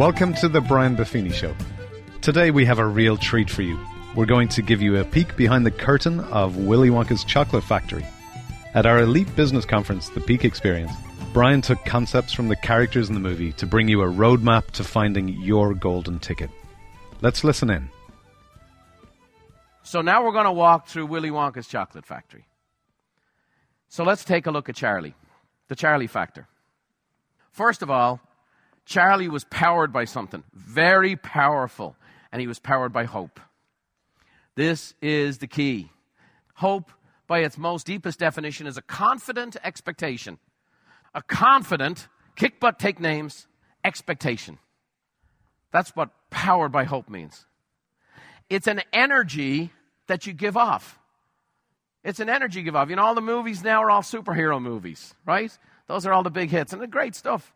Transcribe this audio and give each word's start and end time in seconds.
Welcome 0.00 0.32
to 0.36 0.48
the 0.48 0.62
Brian 0.62 0.96
Buffini 0.96 1.30
Show. 1.30 1.54
Today 2.22 2.50
we 2.50 2.64
have 2.64 2.78
a 2.78 2.86
real 2.86 3.18
treat 3.18 3.50
for 3.50 3.60
you. 3.60 3.78
We're 4.14 4.24
going 4.24 4.48
to 4.48 4.62
give 4.62 4.80
you 4.80 4.96
a 4.96 5.04
peek 5.04 5.36
behind 5.36 5.66
the 5.66 5.70
curtain 5.70 6.20
of 6.20 6.56
Willy 6.56 6.88
Wonka's 6.88 7.22
Chocolate 7.22 7.62
Factory. 7.62 8.06
At 8.72 8.86
our 8.86 9.00
elite 9.00 9.36
business 9.36 9.66
conference, 9.66 10.08
The 10.08 10.22
Peak 10.22 10.42
Experience, 10.42 10.90
Brian 11.34 11.60
took 11.60 11.84
concepts 11.84 12.32
from 12.32 12.48
the 12.48 12.56
characters 12.56 13.10
in 13.10 13.14
the 13.14 13.20
movie 13.20 13.52
to 13.52 13.66
bring 13.66 13.88
you 13.88 14.00
a 14.00 14.06
roadmap 14.06 14.70
to 14.70 14.84
finding 14.84 15.28
your 15.28 15.74
golden 15.74 16.18
ticket. 16.18 16.48
Let's 17.20 17.44
listen 17.44 17.68
in. 17.68 17.90
So 19.82 20.00
now 20.00 20.24
we're 20.24 20.32
going 20.32 20.46
to 20.46 20.50
walk 20.50 20.86
through 20.86 21.08
Willy 21.08 21.30
Wonka's 21.30 21.68
Chocolate 21.68 22.06
Factory. 22.06 22.46
So 23.90 24.02
let's 24.02 24.24
take 24.24 24.46
a 24.46 24.50
look 24.50 24.70
at 24.70 24.76
Charlie, 24.76 25.14
the 25.68 25.76
Charlie 25.76 26.06
factor. 26.06 26.48
First 27.52 27.82
of 27.82 27.90
all, 27.90 28.18
Charlie 28.90 29.28
was 29.28 29.44
powered 29.44 29.92
by 29.92 30.04
something 30.04 30.42
very 30.52 31.14
powerful, 31.14 31.94
and 32.32 32.40
he 32.40 32.48
was 32.48 32.58
powered 32.58 32.92
by 32.92 33.04
hope. 33.04 33.38
This 34.56 34.94
is 35.00 35.38
the 35.38 35.46
key. 35.46 35.92
Hope, 36.54 36.90
by 37.28 37.38
its 37.38 37.56
most 37.56 37.86
deepest 37.86 38.18
definition, 38.18 38.66
is 38.66 38.76
a 38.76 38.82
confident 38.82 39.56
expectation 39.62 40.38
a 41.14 41.22
confident, 41.22 42.08
kick 42.36 42.60
butt, 42.60 42.78
take 42.78 43.00
names 43.00 43.46
expectation. 43.84 44.58
That's 45.72 45.94
what 45.96 46.10
powered 46.30 46.72
by 46.72 46.84
hope 46.84 47.08
means. 47.08 47.46
It's 48.48 48.66
an 48.66 48.82
energy 48.92 49.72
that 50.06 50.26
you 50.26 50.32
give 50.32 50.56
off. 50.56 50.98
It's 52.04 52.20
an 52.20 52.28
energy 52.28 52.60
you 52.60 52.64
give 52.64 52.76
off. 52.76 52.90
You 52.90 52.96
know, 52.96 53.04
all 53.04 53.14
the 53.14 53.20
movies 53.20 53.62
now 53.62 53.82
are 53.82 53.90
all 53.90 54.02
superhero 54.02 54.60
movies, 54.60 55.14
right? 55.26 55.56
Those 55.86 56.06
are 56.06 56.12
all 56.12 56.22
the 56.22 56.30
big 56.30 56.50
hits 56.50 56.72
and 56.72 56.80
the 56.80 56.86
great 56.86 57.14
stuff. 57.14 57.52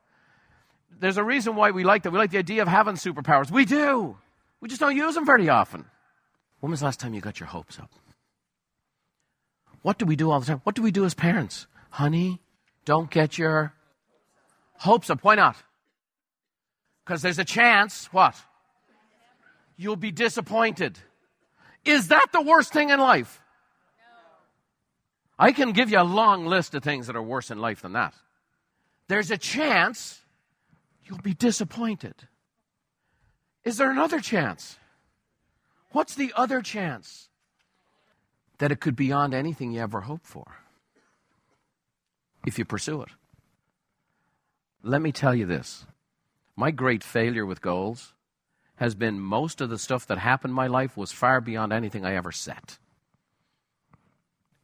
There's 1.00 1.16
a 1.16 1.24
reason 1.24 1.56
why 1.56 1.70
we 1.70 1.84
like 1.84 2.02
that. 2.02 2.10
We 2.10 2.18
like 2.18 2.30
the 2.30 2.38
idea 2.38 2.62
of 2.62 2.68
having 2.68 2.94
superpowers. 2.94 3.50
We 3.50 3.64
do. 3.64 4.16
We 4.60 4.68
just 4.68 4.80
don't 4.80 4.96
use 4.96 5.14
them 5.14 5.26
very 5.26 5.48
often. 5.48 5.84
When 6.60 6.70
was 6.70 6.80
the 6.80 6.86
last 6.86 7.00
time 7.00 7.14
you 7.14 7.20
got 7.20 7.40
your 7.40 7.48
hopes 7.48 7.78
up? 7.78 7.90
What 9.82 9.98
do 9.98 10.06
we 10.06 10.16
do 10.16 10.30
all 10.30 10.40
the 10.40 10.46
time? 10.46 10.62
What 10.64 10.74
do 10.74 10.82
we 10.82 10.90
do 10.90 11.04
as 11.04 11.12
parents? 11.12 11.66
Honey, 11.90 12.40
don't 12.84 13.10
get 13.10 13.36
your 13.36 13.74
hopes 14.78 15.10
up. 15.10 15.22
Why 15.22 15.34
not? 15.34 15.56
Because 17.04 17.20
there's 17.20 17.38
a 17.38 17.44
chance, 17.44 18.06
what? 18.12 18.34
You'll 19.76 19.96
be 19.96 20.10
disappointed. 20.10 20.98
Is 21.84 22.08
that 22.08 22.28
the 22.32 22.40
worst 22.40 22.72
thing 22.72 22.88
in 22.88 22.98
life? 22.98 23.42
I 25.38 25.52
can 25.52 25.72
give 25.72 25.90
you 25.90 25.98
a 25.98 26.04
long 26.04 26.46
list 26.46 26.74
of 26.74 26.82
things 26.82 27.08
that 27.08 27.16
are 27.16 27.22
worse 27.22 27.50
in 27.50 27.58
life 27.58 27.82
than 27.82 27.92
that. 27.92 28.14
There's 29.08 29.30
a 29.30 29.36
chance 29.36 30.23
you'll 31.04 31.18
be 31.18 31.34
disappointed. 31.34 32.14
Is 33.64 33.76
there 33.78 33.90
another 33.90 34.20
chance? 34.20 34.78
What's 35.90 36.14
the 36.14 36.32
other 36.36 36.60
chance? 36.60 37.28
That 38.58 38.72
it 38.72 38.80
could 38.80 38.96
be 38.96 39.06
beyond 39.06 39.34
anything 39.34 39.72
you 39.72 39.80
ever 39.80 40.02
hoped 40.02 40.26
for 40.26 40.58
if 42.46 42.58
you 42.58 42.64
pursue 42.64 43.02
it. 43.02 43.08
Let 44.82 45.00
me 45.00 45.12
tell 45.12 45.34
you 45.34 45.46
this 45.46 45.86
my 46.56 46.70
great 46.70 47.02
failure 47.02 47.46
with 47.46 47.60
goals 47.60 48.12
has 48.76 48.94
been 48.94 49.20
most 49.20 49.60
of 49.60 49.70
the 49.70 49.78
stuff 49.78 50.06
that 50.06 50.18
happened 50.18 50.50
in 50.50 50.56
my 50.56 50.66
life 50.66 50.96
was 50.96 51.12
far 51.12 51.40
beyond 51.40 51.72
anything 51.72 52.04
I 52.04 52.14
ever 52.14 52.32
set. 52.32 52.78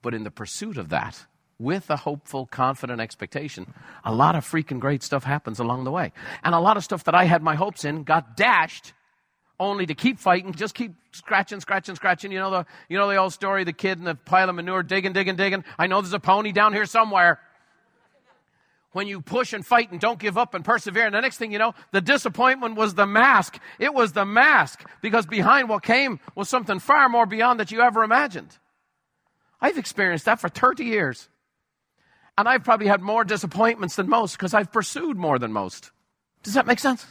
But 0.03 0.15
in 0.15 0.25
the 0.25 0.31
pursuit 0.31 0.77
of 0.77 0.89
that, 0.89 1.27
with 1.61 1.91
a 1.91 1.97
hopeful, 1.97 2.47
confident 2.47 3.01
expectation, 3.01 3.73
a 4.05 4.13
lot 4.13 4.35
of 4.35 4.45
freaking 4.45 4.81
great 4.81 5.03
stuff 5.03 5.25
happens 5.25 5.61
along 5.61 5.85
the 5.85 5.91
way. 5.91 6.13
And 6.43 6.55
a 6.55 6.59
lot 6.59 6.77
of 6.77 6.83
stuff 6.83 7.05
that 7.05 7.15
I 7.15 7.25
had 7.25 7.43
my 7.43 7.55
hopes 7.55 7.85
in 7.85 8.03
got 8.03 8.37
dashed 8.37 8.95
only 9.61 9.85
to 9.87 9.95
keep 9.95 10.19
fighting, 10.19 10.55
just 10.55 10.75
keep 10.75 10.95
scratching, 11.13 11.61
scratching, 11.61 11.95
scratching. 11.95 12.33
You 12.33 12.39
know 12.39 12.51
the, 12.51 12.67
you 12.89 12.97
know 12.97 13.09
the 13.09 13.17
old 13.17 13.35
story, 13.35 13.63
the 13.63 13.75
kid 13.75 13.99
in 13.99 14.05
the 14.05 14.15
pile 14.15 14.49
of 14.49 14.55
manure 14.55 14.83
digging, 14.83 15.13
digging, 15.13 15.37
digging. 15.37 15.65
I 15.79 15.87
know 15.87 16.01
there's 16.01 16.15
a 16.15 16.19
pony 16.19 16.51
down 16.51 16.73
here 16.73 16.87
somewhere 16.87 17.39
when 18.93 19.07
you 19.07 19.21
push 19.21 19.53
and 19.53 19.65
fight 19.65 19.93
and 19.93 20.01
don't 20.01 20.19
give 20.19 20.37
up 20.37 20.55
and 20.55 20.65
persevere. 20.65 21.07
And 21.07 21.15
the 21.15 21.21
next 21.21 21.37
thing 21.37 21.53
you 21.53 21.59
know, 21.59 21.75
the 21.93 22.01
disappointment 22.01 22.75
was 22.75 22.95
the 22.95 23.07
mask. 23.07 23.59
It 23.79 23.95
was 23.95 24.13
the 24.13 24.25
mask 24.25 24.85
because 25.01 25.27
behind 25.27 25.69
what 25.69 25.83
came 25.83 26.19
was 26.35 26.49
something 26.49 26.79
far 26.79 27.09
more 27.09 27.27
beyond 27.27 27.61
that 27.61 27.71
you 27.71 27.83
ever 27.83 28.03
imagined. 28.03 28.57
I've 29.61 29.79
experienced 29.79 30.25
that 30.25 30.41
for 30.41 30.49
30 30.49 30.85
years. 30.85 31.29
And 32.41 32.49
I've 32.49 32.65
probably 32.65 32.87
had 32.87 33.03
more 33.03 33.23
disappointments 33.23 33.97
than 33.97 34.09
most 34.09 34.33
because 34.33 34.55
I've 34.55 34.73
pursued 34.73 35.19
more 35.19 35.39
than 35.39 35.53
most. 35.53 35.91
Does 36.43 36.55
that 36.55 36.67
make 36.67 36.79
sense? 36.79 37.05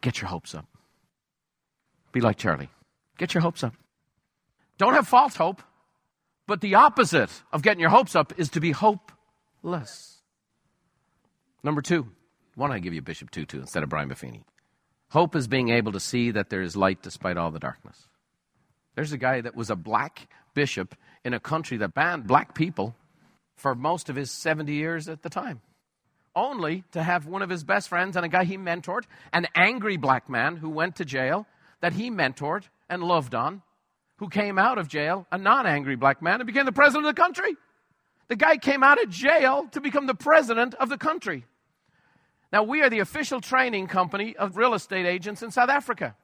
Get 0.00 0.22
your 0.22 0.30
hopes 0.30 0.54
up. 0.54 0.64
Be 2.10 2.22
like 2.22 2.38
Charlie. 2.38 2.70
Get 3.18 3.34
your 3.34 3.42
hopes 3.42 3.62
up. 3.62 3.74
Don't 4.78 4.94
have 4.94 5.06
false 5.06 5.36
hope, 5.36 5.62
but 6.46 6.62
the 6.62 6.76
opposite 6.76 7.42
of 7.52 7.60
getting 7.60 7.78
your 7.78 7.90
hopes 7.90 8.16
up 8.16 8.32
is 8.38 8.48
to 8.52 8.60
be 8.60 8.70
hopeless. 8.70 10.22
Number 11.62 11.82
two, 11.82 12.08
why 12.54 12.68
don't 12.68 12.76
I 12.76 12.78
give 12.78 12.94
you 12.94 13.02
Bishop 13.02 13.30
Tutu 13.30 13.60
instead 13.60 13.82
of 13.82 13.90
Brian 13.90 14.08
Buffini? 14.08 14.44
Hope 15.10 15.36
is 15.36 15.46
being 15.46 15.68
able 15.68 15.92
to 15.92 16.00
see 16.00 16.30
that 16.30 16.48
there 16.48 16.62
is 16.62 16.74
light 16.74 17.02
despite 17.02 17.36
all 17.36 17.50
the 17.50 17.58
darkness. 17.58 18.08
There's 18.94 19.12
a 19.12 19.18
guy 19.18 19.42
that 19.42 19.54
was 19.54 19.68
a 19.68 19.76
black 19.76 20.26
bishop 20.54 20.94
in 21.22 21.34
a 21.34 21.38
country 21.38 21.76
that 21.76 21.92
banned 21.92 22.26
black 22.26 22.54
people 22.54 22.96
for 23.60 23.74
most 23.74 24.08
of 24.08 24.16
his 24.16 24.30
70 24.30 24.72
years 24.72 25.08
at 25.08 25.22
the 25.22 25.28
time. 25.28 25.60
Only 26.34 26.84
to 26.92 27.02
have 27.02 27.26
one 27.26 27.42
of 27.42 27.50
his 27.50 27.62
best 27.62 27.88
friends 27.88 28.16
and 28.16 28.24
a 28.24 28.28
guy 28.28 28.44
he 28.44 28.56
mentored, 28.56 29.04
an 29.32 29.46
angry 29.54 29.96
black 29.96 30.28
man 30.28 30.56
who 30.56 30.70
went 30.70 30.96
to 30.96 31.04
jail 31.04 31.46
that 31.80 31.92
he 31.92 32.10
mentored 32.10 32.64
and 32.88 33.02
loved 33.02 33.34
on, 33.34 33.62
who 34.16 34.28
came 34.28 34.58
out 34.58 34.78
of 34.78 34.88
jail, 34.88 35.26
a 35.30 35.38
non 35.38 35.66
angry 35.66 35.96
black 35.96 36.22
man, 36.22 36.40
and 36.40 36.46
became 36.46 36.66
the 36.66 36.72
president 36.72 37.06
of 37.06 37.14
the 37.14 37.20
country. 37.20 37.56
The 38.28 38.36
guy 38.36 38.56
came 38.56 38.82
out 38.82 39.02
of 39.02 39.10
jail 39.10 39.66
to 39.72 39.80
become 39.80 40.06
the 40.06 40.14
president 40.14 40.74
of 40.74 40.88
the 40.88 40.98
country. 40.98 41.44
Now, 42.52 42.62
we 42.62 42.82
are 42.82 42.90
the 42.90 43.00
official 43.00 43.40
training 43.40 43.88
company 43.88 44.36
of 44.36 44.56
real 44.56 44.74
estate 44.74 45.06
agents 45.06 45.42
in 45.42 45.50
South 45.50 45.68
Africa. 45.68 46.16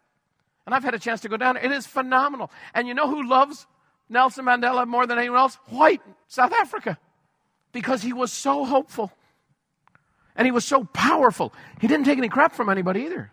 And 0.67 0.75
I've 0.75 0.85
had 0.85 0.95
a 0.95 0.99
chance 0.99 1.21
to 1.23 1.29
go 1.29 1.37
down. 1.37 1.57
It 1.57 1.71
is 1.71 1.87
phenomenal. 1.87 2.51
And 2.75 2.89
you 2.89 2.95
know 2.95 3.09
who 3.09 3.29
loves 3.29 3.67
Nelson 4.09 4.45
Mandela 4.45 4.87
more 4.87 5.07
than 5.07 5.19
anyone 5.19 5.39
else? 5.39 5.59
White, 5.69 6.03
South 6.29 6.53
Africa. 6.53 6.99
Because 7.77 8.01
he 8.01 8.15
was 8.15 8.33
so 8.33 8.65
hopeful. 8.65 9.13
And 10.35 10.47
he 10.47 10.51
was 10.51 10.65
so 10.65 10.85
powerful. 10.85 11.53
He 11.79 11.87
didn't 11.87 12.07
take 12.07 12.17
any 12.17 12.31
crap 12.31 12.55
from 12.55 12.71
anybody 12.71 13.03
either. 13.03 13.31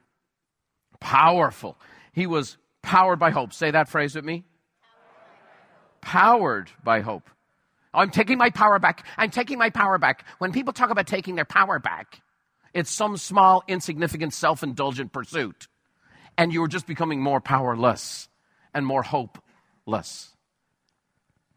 Powerful. 1.00 1.78
He 2.12 2.28
was 2.28 2.58
powered 2.82 3.20
by 3.20 3.30
hope. 3.30 3.54
Say 3.54 3.72
that 3.72 3.88
phrase 3.88 4.16
with 4.16 4.26
me. 4.26 4.44
Powered 6.02 6.72
by 6.84 7.00
hope. 7.00 7.30
I'm 7.94 8.10
taking 8.10 8.38
my 8.38 8.50
power 8.50 8.80
back. 8.80 9.06
I'm 9.16 9.30
taking 9.30 9.58
my 9.58 9.70
power 9.70 9.98
back. 9.98 10.26
When 10.40 10.52
people 10.52 10.74
talk 10.74 10.90
about 10.90 11.08
taking 11.08 11.36
their 11.36 11.46
power 11.46 11.80
back, 11.80 12.20
it's 12.74 12.92
some 12.92 13.16
small, 13.16 13.64
insignificant, 13.70 14.34
self 14.34 14.62
indulgent 14.62 15.14
pursuit. 15.14 15.70
And 16.38 16.52
you're 16.52 16.68
just 16.68 16.86
becoming 16.86 17.22
more 17.22 17.40
powerless 17.40 18.28
and 18.74 18.86
more 18.86 19.04
hopeless. 19.04 20.36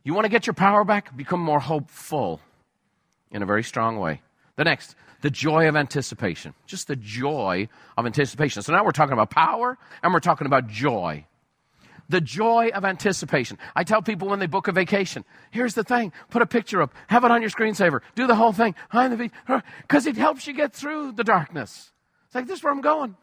You 0.05 0.15
want 0.15 0.27
to 0.27 0.31
get 0.31 0.47
your 0.47 0.55
power 0.55 0.85
back? 0.85 1.17
Become 1.17 1.41
more 1.41 1.59
hopeful 1.59 2.41
in 3.31 3.43
a 3.43 3.47
very 3.47 3.63
strong 3.63 3.99
way. 3.99 4.23
The 4.57 4.65
next, 4.65 4.95
the 5.23 5.31
joy 5.31 5.69
of 5.69 5.77
anticipation. 5.77 6.55
Just 6.67 6.89
the 6.89 6.97
joy 6.97 7.69
of 7.97 8.07
anticipation. 8.07 8.63
So 8.63 8.73
now 8.73 8.85
we're 8.85 8.93
talking 8.93 9.13
about 9.13 9.31
power 9.31 9.77
and 10.03 10.13
we're 10.13 10.21
talking 10.21 10.47
about 10.47 10.69
joy 10.69 11.27
the 12.09 12.21
joy 12.21 12.71
of 12.75 12.85
anticipation. 12.85 13.59
I 13.75 13.85
tell 13.85 14.03
people 14.03 14.29
when 14.29 14.39
they 14.39 14.47
book 14.47 14.69
a 14.69 14.73
vacation, 14.73 15.25
here's 15.51 15.75
the 15.75 15.85
thing 15.85 16.13
put 16.31 16.43
a 16.43 16.47
picture 16.47 16.83
up, 16.83 16.95
have 17.09 17.25
it 17.25 17.31
on 17.31 17.41
your 17.41 17.51
screensaver, 17.51 18.01
do 18.15 18.27
the 18.27 18.35
whole 18.35 18.53
thing, 18.53 18.75
because 18.91 20.07
it 20.07 20.17
helps 20.17 20.47
you 20.47 20.53
get 20.53 20.73
through 20.73 21.13
the 21.13 21.25
darkness. 21.25 21.93
It's 22.27 22.35
like, 22.35 22.47
this 22.47 22.59
is 22.59 22.65
where 22.65 22.73
I'm 22.73 22.81
going. 22.81 23.17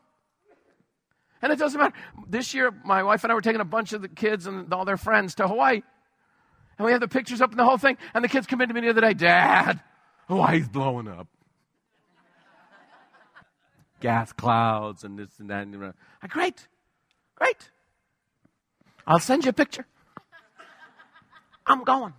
And 1.42 1.52
it 1.52 1.60
doesn't 1.60 1.80
matter. 1.80 1.96
This 2.28 2.54
year, 2.54 2.72
my 2.86 3.04
wife 3.04 3.24
and 3.24 3.32
I 3.32 3.36
were 3.36 3.42
taking 3.42 3.60
a 3.60 3.66
bunch 3.66 3.92
of 3.92 4.02
the 4.02 4.08
kids 4.08 4.48
and 4.48 4.74
all 4.74 4.86
their 4.86 4.98
friends 4.98 5.36
to 5.36 5.48
Hawaii. 5.48 5.82
And 6.78 6.86
we 6.86 6.94
have 6.94 7.02
the 7.02 7.08
pictures 7.10 7.42
up 7.42 7.52
and 7.52 7.60
the 7.60 7.66
whole 7.66 7.78
thing. 7.78 7.98
And 8.14 8.24
the 8.24 8.30
kids 8.30 8.48
come 8.48 8.62
in 8.62 8.70
to 8.70 8.74
me 8.74 8.80
the 8.82 8.90
other 8.90 9.02
day, 9.02 9.14
Dad, 9.14 9.82
Oh, 10.30 10.36
Hawaii's 10.42 10.68
blowing 10.68 11.08
up. 11.08 11.28
Gas 14.00 14.34
clouds 14.34 15.04
and 15.04 15.18
this 15.18 15.30
and 15.40 15.50
that. 15.50 15.66
And 15.66 15.84
I, 15.84 15.94
ah, 16.24 16.28
great, 16.28 16.68
great. 17.36 17.70
I'll 19.08 19.20
send 19.20 19.46
you 19.46 19.50
a 19.50 19.54
picture. 19.54 19.86
I'm 21.66 21.84
going. 21.84 22.14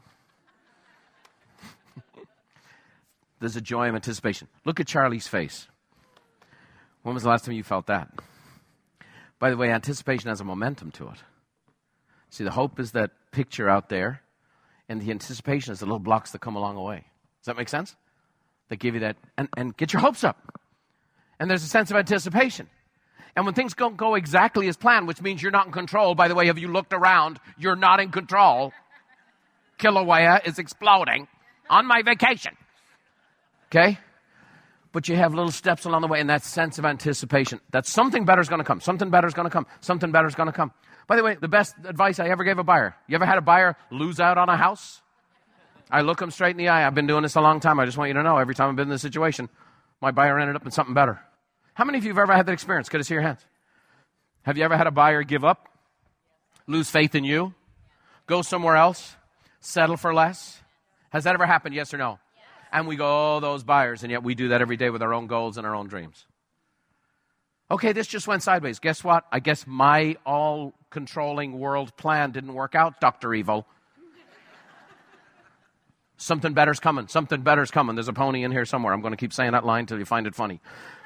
There's 3.41 3.57
a 3.57 3.61
joy 3.61 3.89
of 3.89 3.95
anticipation. 3.95 4.49
Look 4.65 4.81
at 4.81 4.87
Charlie's 4.87 5.29
face. 5.29 5.69
When 7.03 7.15
was 7.15 7.25
the 7.25 7.29
last 7.29 7.45
time 7.45 7.55
you 7.55 7.63
felt 7.63 7.87
that? 7.87 8.09
By 9.39 9.51
the 9.51 9.59
way, 9.59 9.71
anticipation 9.71 10.31
has 10.31 10.41
a 10.41 10.45
momentum 10.45 10.91
to 10.93 11.09
it. 11.09 11.19
See, 12.31 12.45
the 12.45 12.51
hope 12.51 12.81
is 12.81 12.93
that 12.93 13.11
picture 13.31 13.69
out 13.69 13.91
there, 13.91 14.23
and 14.89 15.03
the 15.03 15.11
anticipation 15.11 15.73
is 15.73 15.81
the 15.81 15.87
little 15.87 15.99
blocks 15.99 16.31
that 16.33 16.41
come 16.41 16.57
along 16.57 16.77
the 16.77 16.81
way. 16.81 17.05
Does 17.45 17.53
that 17.53 17.59
make 17.59 17.69
sense? 17.69 17.95
They 18.71 18.77
give 18.77 18.95
you 18.95 19.01
that, 19.01 19.17
and, 19.37 19.51
and 19.55 19.77
get 19.77 19.93
your 19.93 20.01
hopes 20.01 20.25
up. 20.25 20.59
And 21.39 21.51
there's 21.51 21.63
a 21.63 21.69
sense 21.69 21.91
of 21.91 21.97
anticipation. 21.99 22.71
And 23.37 23.45
when 23.45 23.55
things 23.55 23.75
don't 23.75 23.99
go 23.99 24.15
exactly 24.15 24.67
as 24.69 24.79
planned, 24.79 25.07
which 25.07 25.21
means 25.21 25.43
you're 25.43 25.53
not 25.53 25.67
in 25.67 25.73
control, 25.73 26.15
by 26.15 26.29
the 26.29 26.35
way, 26.35 26.47
have 26.47 26.57
you 26.57 26.69
looked 26.69 26.95
around? 26.95 27.39
You're 27.59 27.77
not 27.77 28.01
in 28.01 28.11
control. 28.11 28.73
Kilauea 29.79 30.47
is 30.47 30.59
exploding 30.59 31.29
on 31.69 31.85
my 31.87 32.01
vacation. 32.01 32.57
Okay? 33.67 33.99
But 34.93 35.09
you 35.11 35.17
have 35.17 35.35
little 35.35 35.53
steps 35.53 35.85
along 35.85 36.01
the 36.01 36.09
way 36.09 36.21
and 36.21 36.31
that 36.31 36.45
sense 36.45 36.79
of 36.79 36.87
anticipation 36.87 37.61
that 37.73 37.85
something 37.85 38.25
better 38.25 38.41
is 38.41 38.49
going 38.49 38.61
to 38.61 38.65
come. 38.65 38.81
Something 38.81 39.11
better 39.11 39.27
is 39.27 39.35
going 39.35 39.47
to 39.47 39.51
come. 39.51 39.67
Something 39.83 40.13
better 40.13 40.29
is 40.29 40.35
going 40.35 40.47
to 40.47 40.53
come. 40.53 40.73
By 41.09 41.17
the 41.17 41.23
way, 41.23 41.37
the 41.39 41.49
best 41.49 41.75
advice 41.85 42.19
I 42.21 42.29
ever 42.29 42.43
gave 42.43 42.59
a 42.59 42.65
buyer. 42.65 42.95
You 43.07 43.17
ever 43.17 43.27
had 43.27 43.37
a 43.37 43.43
buyer 43.43 43.77
lose 43.91 44.19
out 44.19 44.39
on 44.39 44.49
a 44.49 44.57
house? 44.57 45.03
I 45.95 46.01
look 46.01 46.19
them 46.19 46.33
straight 46.33 46.51
in 46.51 46.57
the 46.57 46.71
eye. 46.71 46.85
I've 46.85 46.97
been 46.97 47.07
doing 47.07 47.23
this 47.23 47.37
a 47.37 47.41
long 47.41 47.61
time. 47.61 47.79
I 47.79 47.85
just 47.85 47.97
want 47.97 48.09
you 48.09 48.15
to 48.15 48.23
know 48.25 48.37
every 48.37 48.57
time 48.57 48.69
I've 48.69 48.75
been 48.75 48.89
in 48.89 48.91
this 48.91 49.01
situation, 49.01 49.49
my 50.03 50.11
buyer 50.11 50.41
ended 50.41 50.57
up 50.57 50.65
in 50.65 50.73
something 50.73 50.93
better. 50.93 51.21
How 51.75 51.85
many 51.85 51.99
of 51.99 52.05
you 52.05 52.11
have 52.11 52.19
ever 52.19 52.35
had 52.35 52.47
that 52.47 52.53
experience? 52.53 52.89
Could 52.89 52.99
I 52.99 53.05
see 53.05 53.15
your 53.15 53.23
hands? 53.23 53.39
Have 54.43 54.59
you 54.59 54.65
ever 54.65 54.77
had 54.77 54.89
a 54.89 54.91
buyer 54.91 55.23
give 55.23 55.45
up, 55.45 55.69
lose 56.67 56.91
faith 56.91 57.15
in 57.15 57.23
you, 57.23 57.55
go 58.27 58.43
somewhere 58.43 58.75
else, 58.75 59.15
settle 59.61 59.97
for 59.97 60.13
less? 60.13 60.61
Has 61.11 61.23
that 61.25 61.35
ever 61.35 61.47
happened? 61.47 61.77
Yes 61.77 61.95
or 61.95 61.99
no? 61.99 62.19
Yes. 62.35 62.45
And 62.73 62.89
we 62.89 62.97
go, 62.97 63.37
oh, 63.37 63.41
those 63.41 63.63
buyers, 63.63 64.03
and 64.03 64.11
yet 64.11 64.25
we 64.25 64.35
do 64.35 64.49
that 64.49 64.61
every 64.61 64.77
day 64.77 64.91
with 64.91 65.01
our 65.01 65.15
own 65.15 65.29
goals 65.29 65.59
and 65.59 65.65
our 65.65 65.77
own 65.77 65.87
dreams. 65.87 66.27
Okay, 67.71 67.93
this 67.93 68.09
just 68.09 68.27
went 68.27 68.43
sideways. 68.43 68.81
Guess 68.81 69.05
what? 69.05 69.27
I 69.31 69.39
guess 69.39 69.65
my 69.65 70.17
all 70.27 70.75
controlling 70.91 71.61
world 71.61 71.97
plan 71.97 72.33
didn't 72.33 72.55
work 72.55 72.75
out, 72.75 73.01
Dr. 73.01 73.33
Evil. 73.33 73.65
Something 76.17 76.55
better's 76.55 76.81
coming. 76.81 77.09
Something 77.09 77.43
better's 77.43 77.71
coming. 77.71 77.97
There's 77.97 78.09
a 78.09 78.13
pony 78.13 78.45
in 78.45 78.53
here 78.53 78.65
somewhere. 78.65 78.93
I'm 78.93 79.01
going 79.01 79.13
to 79.13 79.17
keep 79.17 79.33
saying 79.33 79.53
that 79.53 79.65
line 79.65 79.81
until 79.81 79.99
you 79.99 80.05
find 80.05 80.27
it 80.27 80.35
funny. 80.35 80.61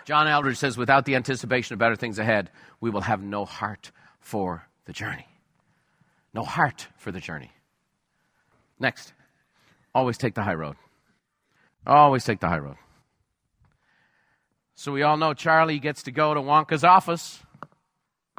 John 0.05 0.27
Eldredge 0.27 0.57
says, 0.57 0.77
without 0.77 1.05
the 1.05 1.17
anticipation 1.17 1.75
of 1.75 1.79
better 1.79 1.97
things 1.97 2.19
ahead, 2.19 2.51
we 2.81 2.91
will 2.91 3.01
have 3.03 3.23
no 3.23 3.45
heart 3.45 3.91
for 4.21 4.67
the 4.85 4.93
journey. 4.93 5.27
No 6.35 6.43
heart 6.43 6.89
for 6.97 7.11
the 7.11 7.21
journey. 7.21 7.51
Next, 8.79 9.13
always 9.95 10.19
take 10.19 10.35
the 10.35 10.43
high 10.43 10.55
road. 10.55 10.77
Always 11.87 12.25
take 12.25 12.41
the 12.41 12.49
high 12.49 12.59
road. 12.59 12.77
So 14.75 14.93
we 14.93 15.03
all 15.03 15.17
know 15.17 15.35
Charlie 15.35 15.79
gets 15.79 16.05
to 16.05 16.13
go 16.13 16.35
to 16.35 16.41
Wonka's 16.41 16.85
office 16.85 17.41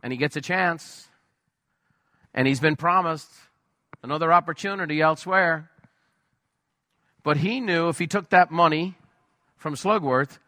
and 0.01 0.13
he 0.13 0.17
gets 0.17 0.35
a 0.35 0.41
chance. 0.41 1.07
And 2.33 2.47
he's 2.47 2.59
been 2.59 2.75
promised 2.75 3.29
another 4.03 4.31
opportunity 4.31 5.01
elsewhere. 5.01 5.69
But 7.23 7.37
he 7.37 7.59
knew 7.59 7.89
if 7.89 7.99
he 7.99 8.07
took 8.07 8.29
that 8.29 8.51
money 8.51 8.95
from 9.57 9.75
Slugworth, 9.75 10.39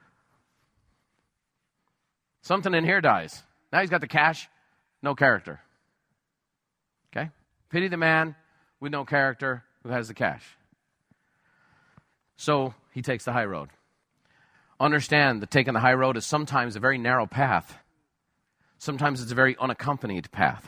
something 2.42 2.74
in 2.74 2.86
here 2.86 3.02
dies. 3.02 3.44
Now 3.72 3.82
he's 3.82 3.90
got 3.90 4.02
the 4.02 4.08
cash, 4.08 4.48
no 5.02 5.16
character. 5.16 5.60
Okay? 7.16 7.30
Pity 7.70 7.88
the 7.88 7.98
man 7.98 8.36
with 8.80 8.92
no 8.92 9.06
character 9.06 9.64
who 9.84 9.90
has 9.90 10.08
the 10.08 10.14
cash. 10.14 10.44
So 12.38 12.74
he 12.92 13.02
takes 13.02 13.26
the 13.26 13.34
high 13.34 13.46
road. 13.46 13.70
Understand 14.80 15.42
that 15.42 15.52
taking 15.52 15.74
the 15.74 15.80
high 15.80 15.94
road 15.94 16.18
is 16.18 16.26
sometimes 16.26 16.76
a 16.76 16.80
very 16.80 16.98
narrow 16.98 17.28
path. 17.28 17.78
Sometimes 18.80 19.22
it's 19.22 19.32
a 19.32 19.36
very 19.36 19.56
unaccompanied 19.60 20.32
path. 20.32 20.68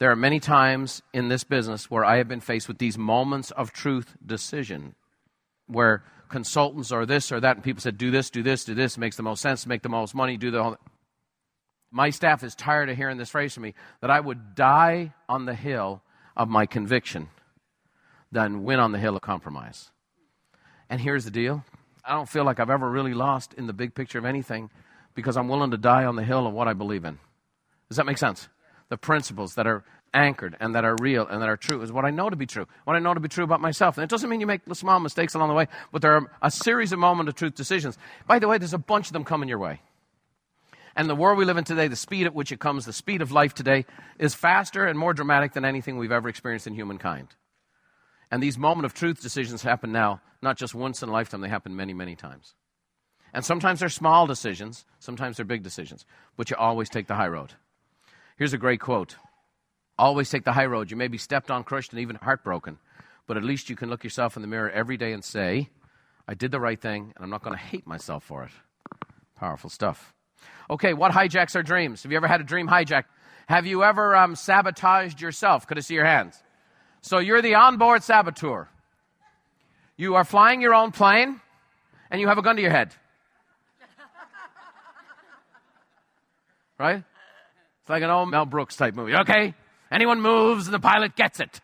There 0.00 0.10
are 0.10 0.16
many 0.16 0.40
times 0.40 1.02
in 1.12 1.28
this 1.28 1.44
business 1.44 1.90
where 1.90 2.06
I 2.06 2.16
have 2.16 2.26
been 2.26 2.40
faced 2.40 2.68
with 2.68 2.78
these 2.78 2.96
moments 2.96 3.50
of 3.50 3.70
truth 3.70 4.16
decision 4.24 4.94
where 5.66 6.02
consultants 6.30 6.90
or 6.90 7.04
this 7.04 7.30
or 7.30 7.38
that, 7.38 7.56
and 7.56 7.62
people 7.62 7.82
said, 7.82 7.98
do 7.98 8.10
this, 8.10 8.30
do 8.30 8.42
this, 8.42 8.64
do 8.64 8.74
this, 8.74 8.96
makes 8.96 9.16
the 9.16 9.22
most 9.22 9.42
sense, 9.42 9.66
make 9.66 9.82
the 9.82 9.90
most 9.90 10.14
money, 10.14 10.38
do 10.38 10.50
the 10.50 10.62
whole. 10.62 10.78
My 11.90 12.08
staff 12.08 12.42
is 12.42 12.54
tired 12.54 12.88
of 12.88 12.96
hearing 12.96 13.18
this 13.18 13.28
phrase 13.28 13.52
from 13.52 13.64
me 13.64 13.74
that 14.00 14.10
I 14.10 14.20
would 14.20 14.54
die 14.54 15.12
on 15.28 15.44
the 15.44 15.54
hill 15.54 16.02
of 16.34 16.48
my 16.48 16.64
conviction 16.64 17.28
than 18.32 18.64
win 18.64 18.80
on 18.80 18.92
the 18.92 18.98
hill 18.98 19.16
of 19.16 19.22
compromise. 19.22 19.90
And 20.88 20.98
here's 20.98 21.26
the 21.26 21.30
deal 21.30 21.62
I 22.02 22.14
don't 22.14 22.28
feel 22.28 22.44
like 22.44 22.58
I've 22.58 22.70
ever 22.70 22.88
really 22.88 23.12
lost 23.12 23.52
in 23.52 23.66
the 23.66 23.74
big 23.74 23.94
picture 23.94 24.18
of 24.18 24.24
anything 24.24 24.70
because 25.14 25.36
I'm 25.36 25.48
willing 25.48 25.72
to 25.72 25.76
die 25.76 26.06
on 26.06 26.16
the 26.16 26.24
hill 26.24 26.46
of 26.46 26.54
what 26.54 26.68
I 26.68 26.72
believe 26.72 27.04
in. 27.04 27.18
Does 27.90 27.98
that 27.98 28.06
make 28.06 28.16
sense? 28.16 28.48
The 28.90 28.98
principles 28.98 29.54
that 29.54 29.66
are 29.66 29.82
anchored 30.12 30.56
and 30.60 30.74
that 30.74 30.84
are 30.84 30.96
real 31.00 31.26
and 31.26 31.40
that 31.40 31.48
are 31.48 31.56
true 31.56 31.80
is 31.80 31.92
what 31.92 32.04
I 32.04 32.10
know 32.10 32.28
to 32.28 32.36
be 32.36 32.46
true, 32.46 32.66
what 32.84 32.96
I 32.96 32.98
know 32.98 33.14
to 33.14 33.20
be 33.20 33.28
true 33.28 33.44
about 33.44 33.60
myself. 33.60 33.96
And 33.96 34.04
it 34.04 34.10
doesn't 34.10 34.28
mean 34.28 34.40
you 34.40 34.46
make 34.46 34.62
small 34.74 35.00
mistakes 35.00 35.34
along 35.34 35.48
the 35.48 35.54
way, 35.54 35.68
but 35.92 36.02
there 36.02 36.16
are 36.16 36.30
a 36.42 36.50
series 36.50 36.92
of 36.92 36.98
moment 36.98 37.28
of 37.28 37.36
truth 37.36 37.54
decisions. 37.54 37.96
By 38.26 38.38
the 38.38 38.48
way, 38.48 38.58
there's 38.58 38.74
a 38.74 38.78
bunch 38.78 39.06
of 39.06 39.12
them 39.14 39.24
coming 39.24 39.48
your 39.48 39.58
way. 39.58 39.80
And 40.96 41.08
the 41.08 41.14
world 41.14 41.38
we 41.38 41.44
live 41.44 41.56
in 41.56 41.64
today, 41.64 41.86
the 41.86 41.96
speed 41.96 42.26
at 42.26 42.34
which 42.34 42.50
it 42.50 42.58
comes, 42.58 42.84
the 42.84 42.92
speed 42.92 43.22
of 43.22 43.30
life 43.30 43.54
today, 43.54 43.86
is 44.18 44.34
faster 44.34 44.84
and 44.84 44.98
more 44.98 45.14
dramatic 45.14 45.52
than 45.52 45.64
anything 45.64 45.96
we've 45.96 46.12
ever 46.12 46.28
experienced 46.28 46.66
in 46.66 46.74
humankind. 46.74 47.28
And 48.30 48.42
these 48.42 48.58
moment 48.58 48.86
of 48.86 48.94
truth 48.94 49.22
decisions 49.22 49.62
happen 49.62 49.92
now, 49.92 50.20
not 50.42 50.58
just 50.58 50.74
once 50.74 51.02
in 51.02 51.08
a 51.08 51.12
lifetime, 51.12 51.40
they 51.40 51.48
happen 51.48 51.76
many, 51.76 51.94
many 51.94 52.16
times. 52.16 52.54
And 53.32 53.44
sometimes 53.44 53.78
they're 53.78 53.88
small 53.88 54.26
decisions, 54.26 54.84
sometimes 54.98 55.36
they're 55.36 55.46
big 55.46 55.62
decisions, 55.62 56.04
but 56.36 56.50
you 56.50 56.56
always 56.56 56.88
take 56.88 57.06
the 57.06 57.14
high 57.14 57.28
road. 57.28 57.54
Here's 58.40 58.54
a 58.54 58.58
great 58.58 58.80
quote 58.80 59.16
Always 59.98 60.30
take 60.30 60.44
the 60.44 60.52
high 60.52 60.64
road. 60.64 60.90
You 60.90 60.96
may 60.96 61.08
be 61.08 61.18
stepped 61.18 61.50
on, 61.50 61.62
crushed, 61.62 61.92
and 61.92 62.00
even 62.00 62.16
heartbroken, 62.16 62.78
but 63.26 63.36
at 63.36 63.44
least 63.44 63.68
you 63.68 63.76
can 63.76 63.90
look 63.90 64.02
yourself 64.02 64.34
in 64.34 64.40
the 64.40 64.48
mirror 64.48 64.70
every 64.70 64.96
day 64.96 65.12
and 65.12 65.22
say, 65.22 65.68
I 66.26 66.32
did 66.32 66.50
the 66.50 66.58
right 66.58 66.80
thing, 66.80 67.12
and 67.14 67.22
I'm 67.22 67.28
not 67.28 67.42
going 67.42 67.54
to 67.54 67.62
hate 67.62 67.86
myself 67.86 68.24
for 68.24 68.44
it. 68.44 68.50
Powerful 69.36 69.68
stuff. 69.68 70.14
Okay, 70.70 70.94
what 70.94 71.12
hijacks 71.12 71.54
our 71.54 71.62
dreams? 71.62 72.02
Have 72.02 72.12
you 72.12 72.16
ever 72.16 72.28
had 72.28 72.40
a 72.40 72.44
dream 72.44 72.66
hijack? 72.66 73.04
Have 73.46 73.66
you 73.66 73.84
ever 73.84 74.16
um, 74.16 74.34
sabotaged 74.34 75.20
yourself? 75.20 75.66
Could 75.66 75.76
I 75.76 75.82
see 75.82 75.92
your 75.92 76.06
hands? 76.06 76.42
So 77.02 77.18
you're 77.18 77.42
the 77.42 77.56
onboard 77.56 78.02
saboteur. 78.02 78.70
You 79.98 80.14
are 80.14 80.24
flying 80.24 80.62
your 80.62 80.74
own 80.74 80.92
plane, 80.92 81.42
and 82.10 82.22
you 82.22 82.28
have 82.28 82.38
a 82.38 82.42
gun 82.42 82.56
to 82.56 82.62
your 82.62 82.70
head. 82.70 82.94
Right? 86.78 87.04
It's 87.90 87.92
like 87.92 88.04
an 88.04 88.10
old 88.10 88.30
Mel 88.30 88.46
Brooks 88.46 88.76
type 88.76 88.94
movie. 88.94 89.16
Okay, 89.16 89.52
anyone 89.90 90.20
moves 90.20 90.68
and 90.68 90.72
the 90.72 90.78
pilot 90.78 91.16
gets 91.16 91.40
it. 91.40 91.60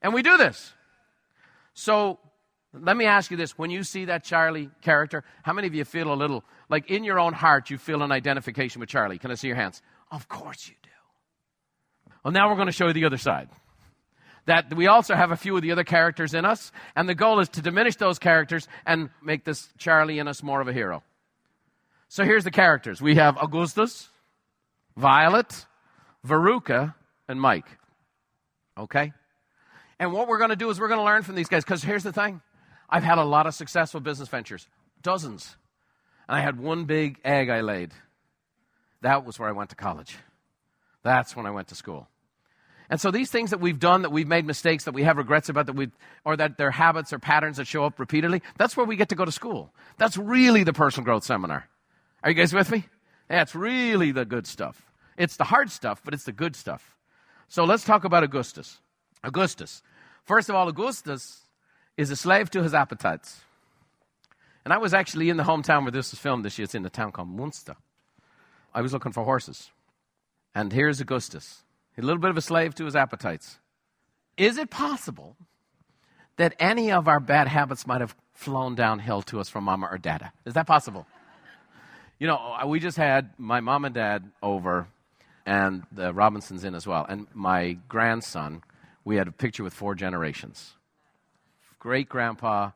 and 0.00 0.14
we 0.14 0.22
do 0.22 0.38
this. 0.38 0.72
So 1.74 2.18
let 2.72 2.96
me 2.96 3.04
ask 3.04 3.30
you 3.30 3.36
this. 3.36 3.58
When 3.58 3.68
you 3.68 3.82
see 3.82 4.06
that 4.06 4.24
Charlie 4.24 4.70
character, 4.80 5.24
how 5.42 5.52
many 5.52 5.66
of 5.66 5.74
you 5.74 5.84
feel 5.84 6.10
a 6.10 6.16
little, 6.16 6.42
like 6.70 6.90
in 6.90 7.04
your 7.04 7.20
own 7.20 7.34
heart, 7.34 7.68
you 7.68 7.76
feel 7.76 8.02
an 8.02 8.10
identification 8.10 8.80
with 8.80 8.88
Charlie? 8.88 9.18
Can 9.18 9.30
I 9.30 9.34
see 9.34 9.48
your 9.48 9.56
hands? 9.56 9.82
Of 10.10 10.26
course 10.26 10.68
you 10.68 10.74
do. 10.82 12.10
Well, 12.24 12.32
now 12.32 12.48
we're 12.48 12.56
going 12.56 12.64
to 12.64 12.72
show 12.72 12.86
you 12.86 12.94
the 12.94 13.04
other 13.04 13.18
side. 13.18 13.50
That 14.46 14.74
we 14.74 14.86
also 14.86 15.14
have 15.14 15.32
a 15.32 15.36
few 15.36 15.54
of 15.54 15.60
the 15.60 15.72
other 15.72 15.84
characters 15.84 16.32
in 16.32 16.46
us, 16.46 16.72
and 16.94 17.06
the 17.06 17.14
goal 17.14 17.40
is 17.40 17.50
to 17.50 17.60
diminish 17.60 17.96
those 17.96 18.18
characters 18.18 18.68
and 18.86 19.10
make 19.22 19.44
this 19.44 19.68
Charlie 19.76 20.18
in 20.18 20.28
us 20.28 20.42
more 20.42 20.62
of 20.62 20.68
a 20.68 20.72
hero. 20.72 21.02
So 22.08 22.24
here's 22.24 22.44
the 22.44 22.50
characters 22.50 23.00
we 23.00 23.16
have 23.16 23.36
Augustus, 23.38 24.08
Violet, 24.96 25.66
Veruca, 26.26 26.94
and 27.28 27.40
Mike. 27.40 27.66
Okay? 28.78 29.12
And 29.98 30.12
what 30.12 30.28
we're 30.28 30.38
going 30.38 30.50
to 30.50 30.56
do 30.56 30.70
is 30.70 30.78
we're 30.78 30.88
going 30.88 31.00
to 31.00 31.04
learn 31.04 31.22
from 31.22 31.34
these 31.34 31.48
guys 31.48 31.64
because 31.64 31.82
here's 31.82 32.02
the 32.02 32.12
thing 32.12 32.40
I've 32.88 33.02
had 33.02 33.18
a 33.18 33.24
lot 33.24 33.46
of 33.46 33.54
successful 33.54 34.00
business 34.00 34.28
ventures, 34.28 34.68
dozens. 35.02 35.56
And 36.28 36.36
I 36.36 36.40
had 36.40 36.58
one 36.58 36.84
big 36.84 37.18
egg 37.24 37.48
I 37.48 37.60
laid. 37.60 37.92
That 39.02 39.24
was 39.24 39.38
where 39.38 39.48
I 39.48 39.52
went 39.52 39.70
to 39.70 39.76
college. 39.76 40.16
That's 41.02 41.36
when 41.36 41.46
I 41.46 41.50
went 41.50 41.68
to 41.68 41.74
school. 41.74 42.08
And 42.88 43.00
so 43.00 43.10
these 43.10 43.30
things 43.30 43.50
that 43.50 43.60
we've 43.60 43.78
done, 43.78 44.02
that 44.02 44.12
we've 44.12 44.28
made 44.28 44.46
mistakes, 44.46 44.84
that 44.84 44.94
we 44.94 45.02
have 45.02 45.16
regrets 45.16 45.48
about, 45.48 45.66
that 45.66 45.74
we 45.74 45.90
or 46.24 46.36
that 46.36 46.56
they're 46.56 46.70
habits 46.70 47.12
or 47.12 47.18
patterns 47.18 47.56
that 47.56 47.66
show 47.66 47.84
up 47.84 47.98
repeatedly, 47.98 48.42
that's 48.58 48.76
where 48.76 48.86
we 48.86 48.96
get 48.96 49.08
to 49.08 49.16
go 49.16 49.24
to 49.24 49.32
school. 49.32 49.72
That's 49.98 50.16
really 50.16 50.62
the 50.62 50.72
personal 50.72 51.04
growth 51.04 51.24
seminar. 51.24 51.68
Are 52.26 52.30
you 52.30 52.34
guys 52.34 52.52
with 52.52 52.72
me? 52.72 52.82
That's 53.28 53.54
really 53.54 54.10
the 54.10 54.24
good 54.24 54.48
stuff. 54.48 54.84
It's 55.16 55.36
the 55.36 55.44
hard 55.44 55.70
stuff, 55.70 56.00
but 56.04 56.12
it's 56.12 56.24
the 56.24 56.32
good 56.32 56.56
stuff. 56.56 56.96
So 57.46 57.62
let's 57.62 57.84
talk 57.84 58.02
about 58.02 58.24
Augustus. 58.24 58.80
Augustus. 59.22 59.80
First 60.24 60.48
of 60.48 60.56
all, 60.56 60.66
Augustus 60.66 61.42
is 61.96 62.10
a 62.10 62.16
slave 62.16 62.50
to 62.50 62.64
his 62.64 62.74
appetites. 62.74 63.42
And 64.64 64.74
I 64.74 64.78
was 64.78 64.92
actually 64.92 65.28
in 65.28 65.36
the 65.36 65.44
hometown 65.44 65.82
where 65.82 65.92
this 65.92 66.10
was 66.10 66.18
filmed 66.18 66.44
this 66.44 66.58
year. 66.58 66.64
It's 66.64 66.74
in 66.74 66.84
a 66.84 66.90
town 66.90 67.12
called 67.12 67.28
Munster. 67.28 67.76
I 68.74 68.82
was 68.82 68.92
looking 68.92 69.12
for 69.12 69.22
horses. 69.22 69.70
And 70.52 70.72
here's 70.72 71.00
Augustus. 71.00 71.62
a 71.96 72.02
little 72.02 72.20
bit 72.20 72.30
of 72.30 72.36
a 72.36 72.42
slave 72.42 72.74
to 72.74 72.86
his 72.86 72.96
appetites. 72.96 73.60
Is 74.36 74.58
it 74.58 74.68
possible 74.70 75.36
that 76.38 76.56
any 76.58 76.90
of 76.90 77.06
our 77.06 77.20
bad 77.20 77.46
habits 77.46 77.86
might 77.86 78.00
have 78.00 78.16
flown 78.34 78.74
downhill 78.74 79.22
to 79.22 79.38
us 79.38 79.48
from 79.48 79.62
mama 79.62 79.86
or 79.88 79.96
dada? 79.96 80.32
Is 80.44 80.54
that 80.54 80.66
possible? 80.66 81.06
You 82.18 82.26
know, 82.26 82.58
we 82.66 82.80
just 82.80 82.96
had 82.96 83.30
my 83.38 83.60
mom 83.60 83.84
and 83.84 83.94
dad 83.94 84.30
over, 84.42 84.88
and 85.44 85.82
the 85.92 86.14
Robinsons 86.14 86.64
in 86.64 86.74
as 86.74 86.86
well. 86.86 87.04
And 87.08 87.26
my 87.34 87.78
grandson, 87.88 88.62
we 89.04 89.16
had 89.16 89.28
a 89.28 89.32
picture 89.32 89.62
with 89.62 89.74
four 89.74 89.94
generations 89.94 90.76
great 91.86 92.08
grandpa, 92.08 92.72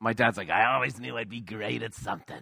My 0.00 0.14
dad's 0.14 0.38
like, 0.38 0.48
I 0.48 0.72
always 0.72 0.98
knew 0.98 1.18
I'd 1.18 1.28
be 1.28 1.40
great 1.40 1.82
at 1.82 1.92
something. 1.94 2.40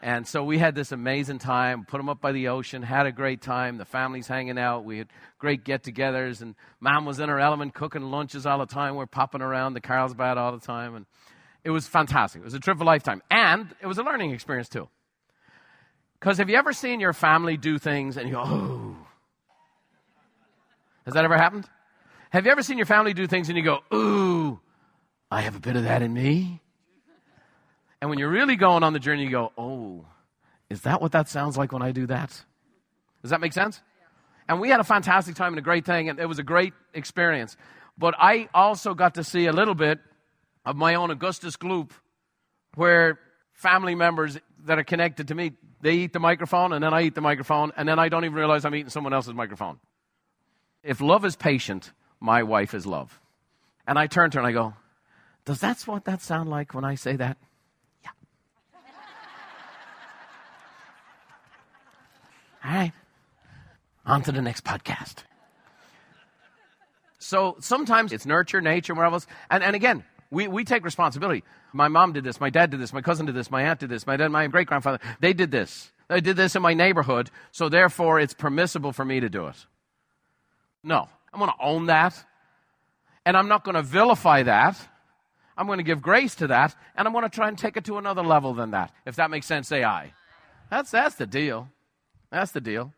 And 0.00 0.26
so 0.26 0.44
we 0.44 0.56
had 0.56 0.74
this 0.74 0.92
amazing 0.92 1.40
time, 1.40 1.84
put 1.84 1.98
them 1.98 2.08
up 2.08 2.22
by 2.22 2.32
the 2.32 2.48
ocean, 2.48 2.82
had 2.82 3.04
a 3.04 3.12
great 3.12 3.42
time. 3.42 3.76
The 3.76 3.84
family's 3.84 4.26
hanging 4.26 4.58
out. 4.58 4.84
We 4.84 4.96
had 4.96 5.08
great 5.38 5.62
get 5.62 5.82
togethers, 5.82 6.40
and 6.40 6.54
mom 6.80 7.04
was 7.04 7.20
in 7.20 7.28
her 7.28 7.38
element 7.38 7.74
cooking 7.74 8.10
lunches 8.10 8.46
all 8.46 8.58
the 8.58 8.66
time. 8.66 8.94
We're 8.94 9.04
popping 9.04 9.42
around 9.42 9.74
the 9.74 9.82
Carlsbad 9.82 10.38
all 10.38 10.52
the 10.52 10.66
time. 10.66 10.94
And 10.94 11.06
it 11.66 11.70
was 11.70 11.88
fantastic. 11.88 12.42
It 12.42 12.44
was 12.44 12.54
a 12.54 12.60
trip 12.60 12.76
of 12.76 12.82
a 12.82 12.84
lifetime. 12.84 13.20
And 13.28 13.74
it 13.82 13.88
was 13.88 13.98
a 13.98 14.04
learning 14.04 14.30
experience, 14.30 14.68
too. 14.68 14.88
Because 16.20 16.38
have 16.38 16.48
you 16.48 16.54
ever 16.54 16.72
seen 16.72 17.00
your 17.00 17.12
family 17.12 17.56
do 17.56 17.76
things 17.76 18.16
and 18.16 18.28
you 18.28 18.36
go, 18.36 18.42
oh? 18.44 18.96
Has 21.06 21.14
that 21.14 21.24
ever 21.24 21.36
happened? 21.36 21.68
Have 22.30 22.46
you 22.46 22.52
ever 22.52 22.62
seen 22.62 22.78
your 22.78 22.86
family 22.86 23.14
do 23.14 23.26
things 23.26 23.48
and 23.48 23.58
you 23.58 23.64
go, 23.64 23.80
ooh, 23.92 24.60
I 25.28 25.40
have 25.40 25.56
a 25.56 25.60
bit 25.60 25.74
of 25.74 25.82
that 25.82 26.02
in 26.02 26.14
me? 26.14 26.62
And 28.00 28.10
when 28.10 28.20
you're 28.20 28.30
really 28.30 28.54
going 28.54 28.84
on 28.84 28.92
the 28.92 29.00
journey, 29.00 29.24
you 29.24 29.30
go, 29.30 29.50
oh, 29.58 30.06
is 30.70 30.82
that 30.82 31.02
what 31.02 31.12
that 31.12 31.28
sounds 31.28 31.56
like 31.56 31.72
when 31.72 31.82
I 31.82 31.90
do 31.90 32.06
that? 32.06 32.30
Does 33.22 33.32
that 33.32 33.40
make 33.40 33.52
sense? 33.52 33.80
And 34.48 34.60
we 34.60 34.68
had 34.68 34.78
a 34.78 34.84
fantastic 34.84 35.34
time 35.34 35.52
and 35.52 35.58
a 35.58 35.62
great 35.62 35.84
thing, 35.84 36.08
and 36.08 36.20
it 36.20 36.26
was 36.26 36.38
a 36.38 36.44
great 36.44 36.74
experience. 36.94 37.56
But 37.98 38.14
I 38.18 38.48
also 38.54 38.94
got 38.94 39.14
to 39.14 39.24
see 39.24 39.46
a 39.46 39.52
little 39.52 39.74
bit 39.74 39.98
of 40.66 40.76
my 40.76 40.96
own 40.96 41.10
Augustus 41.10 41.56
Gloop, 41.56 41.90
where 42.74 43.18
family 43.54 43.94
members 43.94 44.36
that 44.64 44.78
are 44.78 44.84
connected 44.84 45.28
to 45.28 45.34
me, 45.34 45.52
they 45.80 45.92
eat 45.92 46.12
the 46.12 46.18
microphone, 46.18 46.72
and 46.72 46.82
then 46.82 46.92
I 46.92 47.02
eat 47.02 47.14
the 47.14 47.20
microphone, 47.20 47.72
and 47.76 47.88
then 47.88 47.98
I 47.98 48.08
don't 48.08 48.24
even 48.24 48.36
realize 48.36 48.64
I'm 48.64 48.74
eating 48.74 48.90
someone 48.90 49.14
else's 49.14 49.32
microphone. 49.32 49.78
If 50.82 51.00
love 51.00 51.24
is 51.24 51.36
patient, 51.36 51.92
my 52.20 52.42
wife 52.42 52.74
is 52.74 52.84
love. 52.84 53.18
And 53.86 53.98
I 53.98 54.08
turn 54.08 54.30
to 54.32 54.38
her 54.38 54.40
and 54.40 54.48
I 54.48 54.52
go, 54.52 54.74
Does 55.44 55.60
that 55.60 55.80
what 55.86 56.04
that 56.06 56.20
sound 56.20 56.50
like 56.50 56.74
when 56.74 56.84
I 56.84 56.96
say 56.96 57.14
that? 57.16 57.36
Yeah. 58.02 58.10
All 62.64 62.72
right. 62.72 62.92
On 64.04 64.22
to 64.22 64.32
the 64.32 64.42
next 64.42 64.64
podcast. 64.64 65.16
So 67.18 67.56
sometimes 67.60 68.12
it's 68.12 68.26
nurture, 68.26 68.60
nature, 68.60 68.94
whatever 68.94 69.14
else. 69.14 69.26
And, 69.50 69.62
and 69.62 69.74
again, 69.74 70.04
we, 70.36 70.48
we 70.48 70.64
take 70.64 70.84
responsibility. 70.84 71.42
My 71.72 71.88
mom 71.88 72.12
did 72.12 72.22
this, 72.22 72.42
my 72.42 72.50
dad 72.50 72.70
did 72.70 72.78
this, 72.78 72.92
my 72.92 73.00
cousin 73.00 73.24
did 73.24 73.34
this, 73.34 73.50
my 73.50 73.62
aunt 73.62 73.80
did 73.80 73.88
this, 73.88 74.06
my 74.06 74.18
dad, 74.18 74.28
my 74.28 74.46
great 74.48 74.66
grandfather, 74.66 74.98
they 75.18 75.32
did 75.32 75.50
this. 75.50 75.90
They 76.08 76.20
did 76.20 76.36
this 76.36 76.54
in 76.54 76.60
my 76.60 76.74
neighborhood, 76.74 77.30
so 77.52 77.70
therefore 77.70 78.20
it's 78.20 78.34
permissible 78.34 78.92
for 78.92 79.02
me 79.02 79.18
to 79.20 79.30
do 79.30 79.46
it. 79.46 79.56
No, 80.84 81.08
I'm 81.32 81.40
going 81.40 81.50
to 81.50 81.64
own 81.64 81.86
that. 81.86 82.22
And 83.24 83.34
I'm 83.34 83.48
not 83.48 83.64
going 83.64 83.76
to 83.76 83.82
vilify 83.82 84.42
that. 84.42 84.76
I'm 85.56 85.66
going 85.66 85.78
to 85.78 85.82
give 85.82 86.02
grace 86.02 86.34
to 86.36 86.48
that. 86.48 86.76
And 86.94 87.08
I'm 87.08 87.14
going 87.14 87.24
to 87.24 87.34
try 87.34 87.48
and 87.48 87.56
take 87.56 87.78
it 87.78 87.86
to 87.86 87.96
another 87.96 88.22
level 88.22 88.52
than 88.52 88.72
that. 88.72 88.92
If 89.06 89.16
that 89.16 89.30
makes 89.30 89.46
sense, 89.46 89.66
say 89.66 89.84
I. 89.84 90.12
That's, 90.70 90.90
that's 90.90 91.14
the 91.14 91.26
deal. 91.26 91.70
That's 92.30 92.52
the 92.52 92.60
deal. 92.60 92.92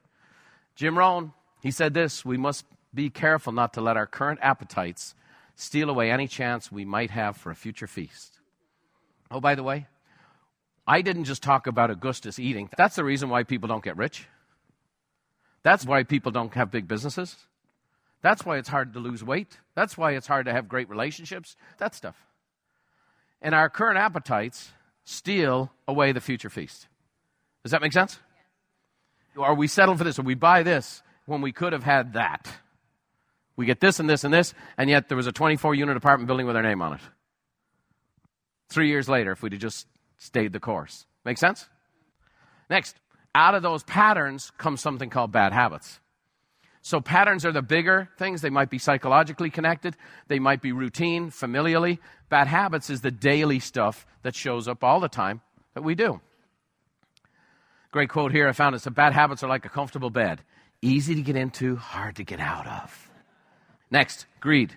Jim 0.74 0.98
Rohn, 0.98 1.32
he 1.62 1.70
said 1.70 1.94
this 1.94 2.24
we 2.24 2.36
must 2.36 2.66
be 2.92 3.10
careful 3.10 3.52
not 3.52 3.74
to 3.74 3.80
let 3.80 3.96
our 3.96 4.06
current 4.06 4.40
appetites 4.42 5.14
steal 5.58 5.90
away 5.90 6.10
any 6.10 6.28
chance 6.28 6.70
we 6.70 6.84
might 6.84 7.10
have 7.10 7.36
for 7.36 7.50
a 7.50 7.54
future 7.54 7.88
feast. 7.88 8.38
Oh, 9.30 9.40
by 9.40 9.56
the 9.56 9.62
way, 9.62 9.88
I 10.86 11.02
didn't 11.02 11.24
just 11.24 11.42
talk 11.42 11.66
about 11.66 11.90
Augustus 11.90 12.38
eating. 12.38 12.70
That's 12.78 12.96
the 12.96 13.04
reason 13.04 13.28
why 13.28 13.42
people 13.42 13.68
don't 13.68 13.84
get 13.84 13.96
rich. 13.96 14.26
That's 15.64 15.84
why 15.84 16.04
people 16.04 16.30
don't 16.30 16.54
have 16.54 16.70
big 16.70 16.86
businesses. 16.86 17.36
That's 18.22 18.46
why 18.46 18.56
it's 18.58 18.68
hard 18.68 18.94
to 18.94 19.00
lose 19.00 19.22
weight. 19.22 19.58
That's 19.74 19.98
why 19.98 20.12
it's 20.12 20.28
hard 20.28 20.46
to 20.46 20.52
have 20.52 20.68
great 20.68 20.88
relationships. 20.88 21.56
That 21.78 21.94
stuff. 21.94 22.16
And 23.42 23.54
our 23.54 23.68
current 23.68 23.98
appetites 23.98 24.70
steal 25.04 25.72
away 25.86 26.12
the 26.12 26.20
future 26.20 26.50
feast. 26.50 26.86
Does 27.64 27.72
that 27.72 27.82
make 27.82 27.92
sense? 27.92 28.18
Are 29.36 29.54
we 29.54 29.66
settled 29.66 29.98
for 29.98 30.04
this? 30.04 30.18
Or 30.18 30.22
we 30.22 30.34
buy 30.34 30.62
this 30.62 31.02
when 31.26 31.42
we 31.42 31.52
could 31.52 31.72
have 31.72 31.84
had 31.84 32.12
that? 32.14 32.48
We 33.58 33.66
get 33.66 33.80
this 33.80 33.98
and 33.98 34.08
this 34.08 34.22
and 34.22 34.32
this, 34.32 34.54
and 34.76 34.88
yet 34.88 35.08
there 35.08 35.16
was 35.16 35.26
a 35.26 35.32
24 35.32 35.74
unit 35.74 35.96
apartment 35.96 36.28
building 36.28 36.46
with 36.46 36.54
our 36.54 36.62
name 36.62 36.80
on 36.80 36.92
it. 36.92 37.00
Three 38.68 38.86
years 38.86 39.08
later, 39.08 39.32
if 39.32 39.42
we'd 39.42 39.50
have 39.50 39.60
just 39.60 39.88
stayed 40.16 40.52
the 40.52 40.60
course. 40.60 41.06
Make 41.24 41.38
sense? 41.38 41.68
Next, 42.70 42.94
out 43.34 43.56
of 43.56 43.62
those 43.62 43.82
patterns 43.82 44.52
comes 44.58 44.80
something 44.80 45.10
called 45.10 45.32
bad 45.32 45.52
habits. 45.52 45.98
So 46.82 47.00
patterns 47.00 47.44
are 47.44 47.50
the 47.50 47.60
bigger 47.60 48.08
things. 48.16 48.42
They 48.42 48.50
might 48.50 48.70
be 48.70 48.78
psychologically 48.78 49.50
connected. 49.50 49.96
They 50.28 50.38
might 50.38 50.62
be 50.62 50.70
routine, 50.70 51.32
familially. 51.32 51.98
Bad 52.28 52.46
habits 52.46 52.90
is 52.90 53.00
the 53.00 53.10
daily 53.10 53.58
stuff 53.58 54.06
that 54.22 54.36
shows 54.36 54.68
up 54.68 54.84
all 54.84 55.00
the 55.00 55.08
time 55.08 55.40
that 55.74 55.82
we 55.82 55.96
do. 55.96 56.20
Great 57.90 58.08
quote 58.08 58.30
here 58.30 58.46
I 58.46 58.52
found 58.52 58.76
it. 58.76 58.82
So 58.82 58.92
bad 58.92 59.14
habits 59.14 59.42
are 59.42 59.48
like 59.48 59.64
a 59.64 59.68
comfortable 59.68 60.10
bed. 60.10 60.42
Easy 60.80 61.16
to 61.16 61.22
get 61.22 61.34
into, 61.34 61.74
hard 61.74 62.14
to 62.16 62.22
get 62.22 62.38
out 62.38 62.68
of. 62.68 63.07
Next, 63.90 64.26
greed. 64.40 64.76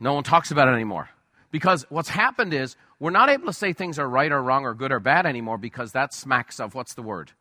No 0.00 0.14
one 0.14 0.24
talks 0.24 0.50
about 0.50 0.68
it 0.68 0.72
anymore. 0.72 1.08
Because 1.50 1.86
what's 1.88 2.08
happened 2.08 2.52
is 2.52 2.76
we're 2.98 3.10
not 3.10 3.28
able 3.28 3.46
to 3.46 3.52
say 3.52 3.72
things 3.72 3.98
are 3.98 4.08
right 4.08 4.32
or 4.32 4.42
wrong 4.42 4.64
or 4.64 4.74
good 4.74 4.90
or 4.90 5.00
bad 5.00 5.24
anymore 5.26 5.58
because 5.58 5.92
that 5.92 6.12
smacks 6.12 6.58
of 6.58 6.74
what's 6.74 6.94
the 6.94 7.02
word? 7.02 7.32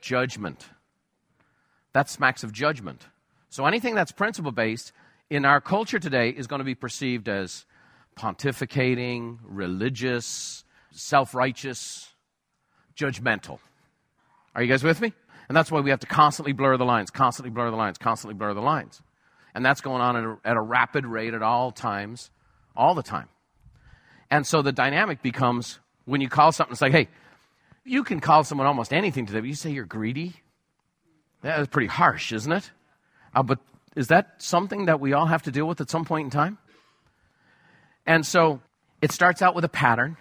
Judgment 0.00 0.68
that 1.96 2.10
smacks 2.10 2.44
of 2.44 2.52
judgment. 2.52 3.06
So 3.48 3.64
anything 3.64 3.94
that's 3.94 4.12
principle 4.12 4.52
based 4.52 4.92
in 5.30 5.46
our 5.46 5.62
culture 5.62 5.98
today 5.98 6.28
is 6.28 6.46
going 6.46 6.58
to 6.58 6.64
be 6.64 6.74
perceived 6.74 7.26
as 7.26 7.64
pontificating, 8.18 9.38
religious, 9.42 10.62
self 10.90 11.34
righteous, 11.34 12.10
judgmental. 12.94 13.60
Are 14.54 14.62
you 14.62 14.68
guys 14.68 14.84
with 14.84 15.00
me? 15.00 15.14
And 15.48 15.56
that's 15.56 15.70
why 15.70 15.80
we 15.80 15.88
have 15.88 16.00
to 16.00 16.06
constantly 16.06 16.52
blur 16.52 16.76
the 16.76 16.84
lines, 16.84 17.10
constantly 17.10 17.48
blur 17.48 17.70
the 17.70 17.78
lines, 17.78 17.96
constantly 17.96 18.34
blur 18.34 18.52
the 18.52 18.60
lines. 18.60 19.00
And 19.56 19.64
that's 19.64 19.80
going 19.80 20.02
on 20.02 20.16
at 20.16 20.24
a, 20.24 20.36
at 20.44 20.56
a 20.58 20.60
rapid 20.60 21.06
rate 21.06 21.32
at 21.32 21.42
all 21.42 21.72
times, 21.72 22.30
all 22.76 22.94
the 22.94 23.02
time. 23.02 23.30
And 24.30 24.46
so 24.46 24.60
the 24.60 24.70
dynamic 24.70 25.22
becomes 25.22 25.78
when 26.04 26.20
you 26.20 26.28
call 26.28 26.52
something, 26.52 26.72
it's 26.72 26.82
like, 26.82 26.92
hey, 26.92 27.08
you 27.82 28.04
can 28.04 28.20
call 28.20 28.44
someone 28.44 28.66
almost 28.66 28.92
anything 28.92 29.24
today, 29.24 29.40
but 29.40 29.48
you 29.48 29.54
say 29.54 29.70
you're 29.70 29.86
greedy, 29.86 30.34
that 31.40 31.58
is 31.58 31.68
pretty 31.68 31.86
harsh, 31.86 32.34
isn't 32.34 32.52
it? 32.52 32.70
Uh, 33.34 33.42
but 33.42 33.58
is 33.96 34.08
that 34.08 34.34
something 34.36 34.86
that 34.86 35.00
we 35.00 35.14
all 35.14 35.24
have 35.24 35.44
to 35.44 35.50
deal 35.50 35.66
with 35.66 35.80
at 35.80 35.88
some 35.88 36.04
point 36.04 36.26
in 36.26 36.30
time? 36.30 36.58
And 38.04 38.26
so 38.26 38.60
it 39.00 39.10
starts 39.10 39.40
out 39.40 39.54
with 39.54 39.64
a 39.64 39.70
pattern, 39.70 40.18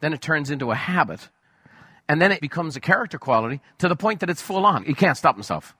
then 0.00 0.12
it 0.12 0.20
turns 0.20 0.50
into 0.50 0.72
a 0.72 0.74
habit, 0.74 1.28
and 2.08 2.20
then 2.20 2.32
it 2.32 2.40
becomes 2.40 2.74
a 2.74 2.80
character 2.80 3.16
quality 3.16 3.60
to 3.78 3.86
the 3.86 3.94
point 3.94 4.18
that 4.20 4.28
it's 4.28 4.42
full 4.42 4.66
on. 4.66 4.82
He 4.84 4.94
can't 4.94 5.16
stop 5.16 5.36
himself. 5.36 5.76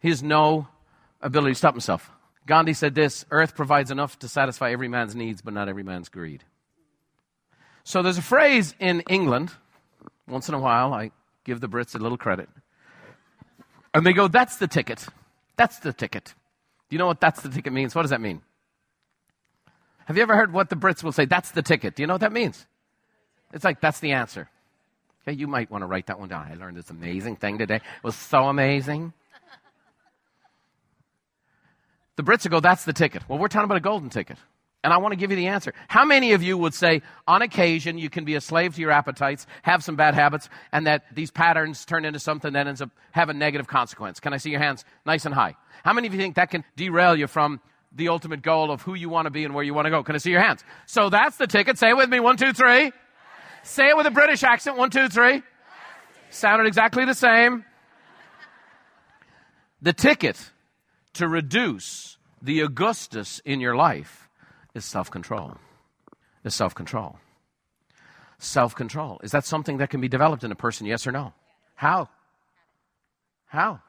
He 0.00 0.08
has 0.08 0.24
no 0.24 0.66
ability 1.24 1.52
to 1.52 1.58
stop 1.58 1.74
himself. 1.74 2.10
Gandhi 2.46 2.74
said 2.74 2.94
this 2.94 3.24
Earth 3.30 3.56
provides 3.56 3.90
enough 3.90 4.18
to 4.20 4.28
satisfy 4.28 4.70
every 4.70 4.88
man's 4.88 5.16
needs, 5.16 5.42
but 5.42 5.54
not 5.54 5.68
every 5.68 5.82
man's 5.82 6.08
greed. 6.08 6.44
So 7.82 8.02
there's 8.02 8.18
a 8.18 8.22
phrase 8.22 8.74
in 8.78 9.00
England, 9.10 9.50
once 10.28 10.48
in 10.48 10.54
a 10.54 10.60
while, 10.60 10.94
I 10.94 11.10
give 11.44 11.60
the 11.60 11.68
Brits 11.68 11.94
a 11.94 11.98
little 11.98 12.18
credit. 12.18 12.48
And 13.92 14.06
they 14.06 14.12
go, 14.12 14.28
That's 14.28 14.56
the 14.56 14.68
ticket. 14.68 15.06
That's 15.56 15.78
the 15.80 15.92
ticket. 15.92 16.34
Do 16.88 16.96
you 16.96 16.98
know 16.98 17.06
what 17.06 17.20
that's 17.20 17.42
the 17.42 17.48
ticket 17.48 17.72
means? 17.72 17.94
What 17.94 18.02
does 18.02 18.10
that 18.10 18.20
mean? 18.20 18.42
Have 20.06 20.16
you 20.16 20.22
ever 20.22 20.36
heard 20.36 20.52
what 20.52 20.68
the 20.68 20.76
Brits 20.76 21.02
will 21.02 21.12
say? 21.12 21.24
That's 21.24 21.50
the 21.52 21.62
ticket. 21.62 21.96
Do 21.96 22.02
you 22.02 22.06
know 22.06 22.14
what 22.14 22.20
that 22.20 22.32
means? 22.32 22.66
It's 23.52 23.64
like, 23.64 23.80
that's 23.80 24.00
the 24.00 24.12
answer. 24.12 24.50
Okay, 25.22 25.36
you 25.36 25.46
might 25.46 25.70
want 25.70 25.82
to 25.82 25.86
write 25.86 26.06
that 26.06 26.18
one 26.18 26.28
down. 26.28 26.46
I 26.50 26.54
learned 26.54 26.76
this 26.76 26.90
amazing 26.90 27.36
thing 27.36 27.56
today. 27.56 27.76
It 27.76 27.82
was 28.02 28.16
so 28.16 28.48
amazing. 28.48 29.14
The 32.16 32.22
Brits 32.22 32.44
will 32.44 32.50
go, 32.50 32.60
that's 32.60 32.84
the 32.84 32.92
ticket. 32.92 33.28
Well, 33.28 33.38
we're 33.38 33.48
talking 33.48 33.64
about 33.64 33.76
a 33.76 33.80
golden 33.80 34.10
ticket. 34.10 34.38
And 34.84 34.92
I 34.92 34.98
want 34.98 35.12
to 35.12 35.16
give 35.16 35.30
you 35.30 35.36
the 35.36 35.46
answer. 35.46 35.72
How 35.88 36.04
many 36.04 36.32
of 36.32 36.42
you 36.42 36.58
would 36.58 36.74
say, 36.74 37.00
on 37.26 37.40
occasion, 37.40 37.96
you 37.96 38.10
can 38.10 38.26
be 38.26 38.34
a 38.34 38.40
slave 38.40 38.74
to 38.74 38.80
your 38.82 38.90
appetites, 38.90 39.46
have 39.62 39.82
some 39.82 39.96
bad 39.96 40.14
habits, 40.14 40.50
and 40.72 40.86
that 40.86 41.04
these 41.10 41.30
patterns 41.30 41.86
turn 41.86 42.04
into 42.04 42.20
something 42.20 42.52
that 42.52 42.66
ends 42.66 42.82
up 42.82 42.90
having 43.10 43.38
negative 43.38 43.66
consequence? 43.66 44.20
Can 44.20 44.34
I 44.34 44.36
see 44.36 44.50
your 44.50 44.60
hands 44.60 44.84
nice 45.06 45.24
and 45.24 45.34
high? 45.34 45.56
How 45.84 45.94
many 45.94 46.06
of 46.06 46.12
you 46.12 46.20
think 46.20 46.36
that 46.36 46.50
can 46.50 46.64
derail 46.76 47.16
you 47.16 47.26
from 47.26 47.60
the 47.92 48.08
ultimate 48.08 48.42
goal 48.42 48.70
of 48.70 48.82
who 48.82 48.92
you 48.92 49.08
want 49.08 49.24
to 49.24 49.30
be 49.30 49.44
and 49.44 49.54
where 49.54 49.64
you 49.64 49.72
want 49.72 49.86
to 49.86 49.90
go? 49.90 50.02
Can 50.02 50.16
I 50.16 50.18
see 50.18 50.30
your 50.30 50.42
hands? 50.42 50.62
So 50.84 51.08
that's 51.08 51.38
the 51.38 51.46
ticket. 51.46 51.78
Say 51.78 51.88
it 51.88 51.96
with 51.96 52.10
me. 52.10 52.20
One, 52.20 52.36
two, 52.36 52.52
three. 52.52 52.92
Say 53.62 53.88
it 53.88 53.96
with 53.96 54.06
a 54.06 54.10
British 54.10 54.42
accent. 54.42 54.76
One, 54.76 54.90
two, 54.90 55.08
three. 55.08 55.42
Sounded 56.28 56.66
exactly 56.66 57.06
the 57.06 57.14
same. 57.14 57.64
The 59.80 59.94
ticket 59.94 60.50
to 61.14 61.28
reduce 61.28 62.18
the 62.42 62.60
Augustus 62.60 63.40
in 63.44 63.60
your 63.60 63.74
life 63.74 64.28
is 64.74 64.84
self 64.84 65.10
control. 65.10 65.56
Is 66.44 66.54
self 66.54 66.74
control. 66.74 67.18
Self 68.38 68.74
control. 68.74 69.20
Is 69.22 69.30
that 69.30 69.44
something 69.44 69.78
that 69.78 69.90
can 69.90 70.00
be 70.00 70.08
developed 70.08 70.44
in 70.44 70.52
a 70.52 70.56
person, 70.56 70.86
yes 70.86 71.06
or 71.06 71.12
no? 71.12 71.32
How? 71.76 72.08
How? 73.46 73.80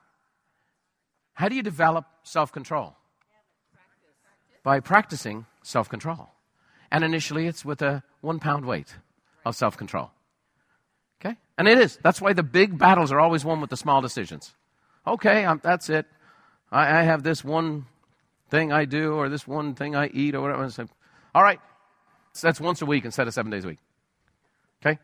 How 1.33 1.49
do 1.49 1.55
you 1.55 1.63
develop 1.63 2.05
self 2.23 2.51
control? 2.51 2.95
By 4.63 4.79
practicing 4.79 5.45
self 5.63 5.89
control. 5.89 6.29
And 6.91 7.03
initially, 7.03 7.47
it's 7.47 7.65
with 7.65 7.81
a 7.81 8.03
one 8.21 8.39
pound 8.39 8.65
weight 8.65 8.95
of 9.45 9.55
self 9.55 9.75
control. 9.75 10.11
Okay? 11.19 11.35
And 11.57 11.67
it 11.67 11.77
is. 11.77 11.97
That's 12.01 12.21
why 12.21 12.33
the 12.33 12.43
big 12.43 12.77
battles 12.77 13.11
are 13.11 13.19
always 13.19 13.43
won 13.43 13.61
with 13.61 13.69
the 13.69 13.77
small 13.77 14.01
decisions. 14.01 14.53
Okay, 15.07 15.45
I'm, 15.45 15.59
that's 15.63 15.89
it. 15.89 16.05
I, 16.71 16.99
I, 16.99 17.03
have 17.03 17.23
this 17.23 17.43
one 17.43 17.85
thing 18.49 18.71
I 18.71 18.85
do, 18.85 19.13
or 19.13 19.29
this 19.29 19.47
one 19.47 19.75
thing 19.75 19.95
I 19.95 20.07
eat, 20.07 20.35
or 20.35 20.41
whatever. 20.41 20.69
Say, 20.69 20.85
All 21.33 21.43
right, 21.43 21.59
so 22.35 22.47
that's 22.47 22.59
once 22.59 22.81
a 22.81 22.85
week 22.85 23.05
instead 23.05 23.27
of 23.27 23.33
seven 23.33 23.49
days 23.49 23.63
a 23.63 23.69
week. 23.69 23.79
Okay? 24.85 24.99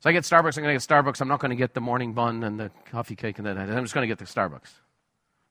So 0.00 0.10
I 0.10 0.12
get 0.12 0.24
Starbucks, 0.24 0.56
I'm 0.58 0.64
going 0.64 0.76
to 0.76 0.84
get 0.84 0.88
Starbucks. 0.88 1.20
I'm 1.20 1.28
not 1.28 1.38
going 1.38 1.50
to 1.50 1.56
get 1.56 1.72
the 1.72 1.80
morning 1.80 2.14
bun 2.14 2.42
and 2.42 2.58
the 2.58 2.72
coffee 2.90 3.14
cake 3.14 3.38
and 3.38 3.46
then 3.46 3.56
I'm 3.56 3.84
just 3.84 3.94
going 3.94 4.02
to 4.02 4.08
get 4.08 4.18
the 4.18 4.24
Starbucks. 4.24 4.72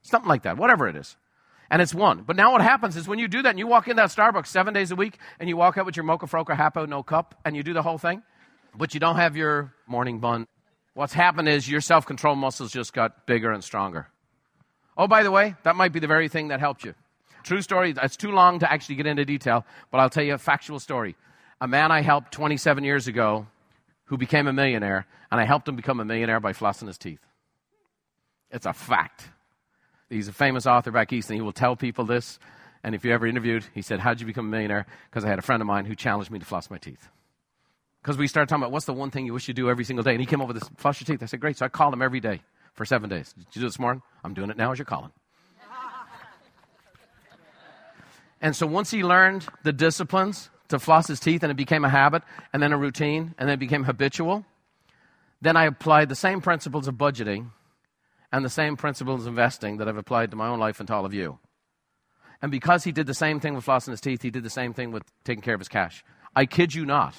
Something 0.02 0.28
like 0.28 0.42
that, 0.42 0.58
whatever 0.58 0.86
it 0.86 0.96
is. 0.96 1.16
And 1.70 1.80
it's 1.80 1.94
one. 1.94 2.24
But 2.24 2.36
now 2.36 2.52
what 2.52 2.60
happens 2.60 2.96
is 2.98 3.08
when 3.08 3.18
you 3.18 3.28
do 3.28 3.40
that 3.40 3.48
and 3.48 3.58
you 3.58 3.66
walk 3.66 3.88
in 3.88 3.96
that 3.96 4.10
Starbucks 4.10 4.48
seven 4.48 4.74
days 4.74 4.90
a 4.90 4.96
week 4.96 5.16
and 5.40 5.48
you 5.48 5.56
walk 5.56 5.78
out 5.78 5.86
with 5.86 5.96
your 5.96 6.04
mocha 6.04 6.26
froca 6.26 6.54
hapo 6.54 6.86
no 6.86 7.02
cup 7.02 7.40
and 7.46 7.56
you 7.56 7.62
do 7.62 7.72
the 7.72 7.80
whole 7.80 7.96
thing, 7.96 8.22
but 8.76 8.92
you 8.92 9.00
don't 9.00 9.16
have 9.16 9.34
your 9.34 9.72
morning 9.86 10.18
bun, 10.20 10.46
what's 10.92 11.14
happened 11.14 11.48
is 11.48 11.66
your 11.66 11.80
self 11.80 12.04
control 12.04 12.36
muscles 12.36 12.70
just 12.70 12.92
got 12.92 13.26
bigger 13.26 13.50
and 13.50 13.64
stronger. 13.64 14.08
Oh, 14.96 15.08
by 15.08 15.22
the 15.22 15.30
way, 15.30 15.54
that 15.62 15.76
might 15.76 15.92
be 15.92 16.00
the 16.00 16.06
very 16.06 16.28
thing 16.28 16.48
that 16.48 16.60
helped 16.60 16.84
you. 16.84 16.94
True 17.42 17.62
story. 17.62 17.94
It's 18.02 18.16
too 18.16 18.30
long 18.30 18.58
to 18.60 18.70
actually 18.70 18.96
get 18.96 19.06
into 19.06 19.24
detail, 19.24 19.64
but 19.90 19.98
I'll 19.98 20.10
tell 20.10 20.22
you 20.22 20.34
a 20.34 20.38
factual 20.38 20.78
story. 20.78 21.16
A 21.60 21.68
man 21.68 21.90
I 21.90 22.02
helped 22.02 22.32
27 22.32 22.84
years 22.84 23.08
ago 23.08 23.46
who 24.06 24.16
became 24.16 24.46
a 24.46 24.52
millionaire, 24.52 25.06
and 25.30 25.40
I 25.40 25.44
helped 25.44 25.68
him 25.68 25.76
become 25.76 26.00
a 26.00 26.04
millionaire 26.04 26.40
by 26.40 26.52
flossing 26.52 26.86
his 26.86 26.98
teeth. 26.98 27.20
It's 28.50 28.66
a 28.66 28.72
fact. 28.72 29.28
He's 30.10 30.28
a 30.28 30.32
famous 30.32 30.66
author 30.66 30.90
back 30.90 31.12
east, 31.12 31.30
and 31.30 31.36
he 31.36 31.40
will 31.40 31.52
tell 31.52 31.74
people 31.74 32.04
this. 32.04 32.38
And 32.84 32.94
if 32.94 33.04
you 33.04 33.12
ever 33.12 33.26
interviewed, 33.26 33.64
he 33.74 33.80
said, 33.80 34.00
How'd 34.00 34.20
you 34.20 34.26
become 34.26 34.46
a 34.46 34.50
millionaire? 34.50 34.86
Because 35.08 35.24
I 35.24 35.28
had 35.28 35.38
a 35.38 35.42
friend 35.42 35.62
of 35.62 35.66
mine 35.66 35.86
who 35.86 35.94
challenged 35.94 36.30
me 36.30 36.38
to 36.38 36.44
floss 36.44 36.68
my 36.68 36.78
teeth. 36.78 37.08
Because 38.02 38.18
we 38.18 38.26
started 38.26 38.48
talking 38.48 38.62
about 38.62 38.72
what's 38.72 38.86
the 38.86 38.92
one 38.92 39.10
thing 39.10 39.24
you 39.24 39.32
wish 39.32 39.48
you'd 39.48 39.56
do 39.56 39.70
every 39.70 39.84
single 39.84 40.02
day. 40.02 40.10
And 40.10 40.20
he 40.20 40.26
came 40.26 40.40
up 40.40 40.48
with 40.48 40.58
this 40.58 40.68
floss 40.76 41.00
your 41.00 41.06
teeth. 41.06 41.22
I 41.22 41.26
said, 41.26 41.40
Great. 41.40 41.56
So 41.56 41.64
I 41.64 41.68
called 41.68 41.94
him 41.94 42.02
every 42.02 42.20
day 42.20 42.42
for 42.74 42.84
seven 42.84 43.08
days. 43.08 43.32
Did 43.32 43.46
you 43.52 43.60
do 43.60 43.66
this 43.66 43.78
morning? 43.78 44.02
I'm 44.24 44.34
doing 44.34 44.50
it 44.50 44.56
now 44.56 44.72
as 44.72 44.78
you're 44.78 44.86
calling. 44.86 45.12
and 48.40 48.54
so 48.54 48.66
once 48.66 48.90
he 48.90 49.02
learned 49.04 49.46
the 49.62 49.72
disciplines 49.72 50.50
to 50.68 50.78
floss 50.78 51.06
his 51.06 51.20
teeth 51.20 51.42
and 51.42 51.50
it 51.50 51.56
became 51.56 51.84
a 51.84 51.88
habit 51.88 52.22
and 52.52 52.62
then 52.62 52.72
a 52.72 52.78
routine 52.78 53.34
and 53.38 53.48
then 53.48 53.54
it 53.54 53.60
became 53.60 53.84
habitual, 53.84 54.44
then 55.40 55.56
I 55.56 55.64
applied 55.64 56.08
the 56.08 56.14
same 56.14 56.40
principles 56.40 56.88
of 56.88 56.94
budgeting 56.94 57.50
and 58.32 58.44
the 58.44 58.50
same 58.50 58.76
principles 58.76 59.22
of 59.22 59.28
investing 59.28 59.76
that 59.76 59.88
I've 59.88 59.96
applied 59.96 60.30
to 60.30 60.36
my 60.36 60.48
own 60.48 60.58
life 60.58 60.80
and 60.80 60.86
to 60.86 60.94
all 60.94 61.04
of 61.04 61.12
you. 61.12 61.38
And 62.40 62.50
because 62.50 62.84
he 62.84 62.92
did 62.92 63.06
the 63.06 63.14
same 63.14 63.38
thing 63.38 63.54
with 63.54 63.66
flossing 63.66 63.90
his 63.90 64.00
teeth, 64.00 64.22
he 64.22 64.30
did 64.30 64.42
the 64.42 64.50
same 64.50 64.72
thing 64.72 64.90
with 64.90 65.04
taking 65.24 65.42
care 65.42 65.54
of 65.54 65.60
his 65.60 65.68
cash. 65.68 66.04
I 66.34 66.46
kid 66.46 66.74
you 66.74 66.86
not. 66.86 67.14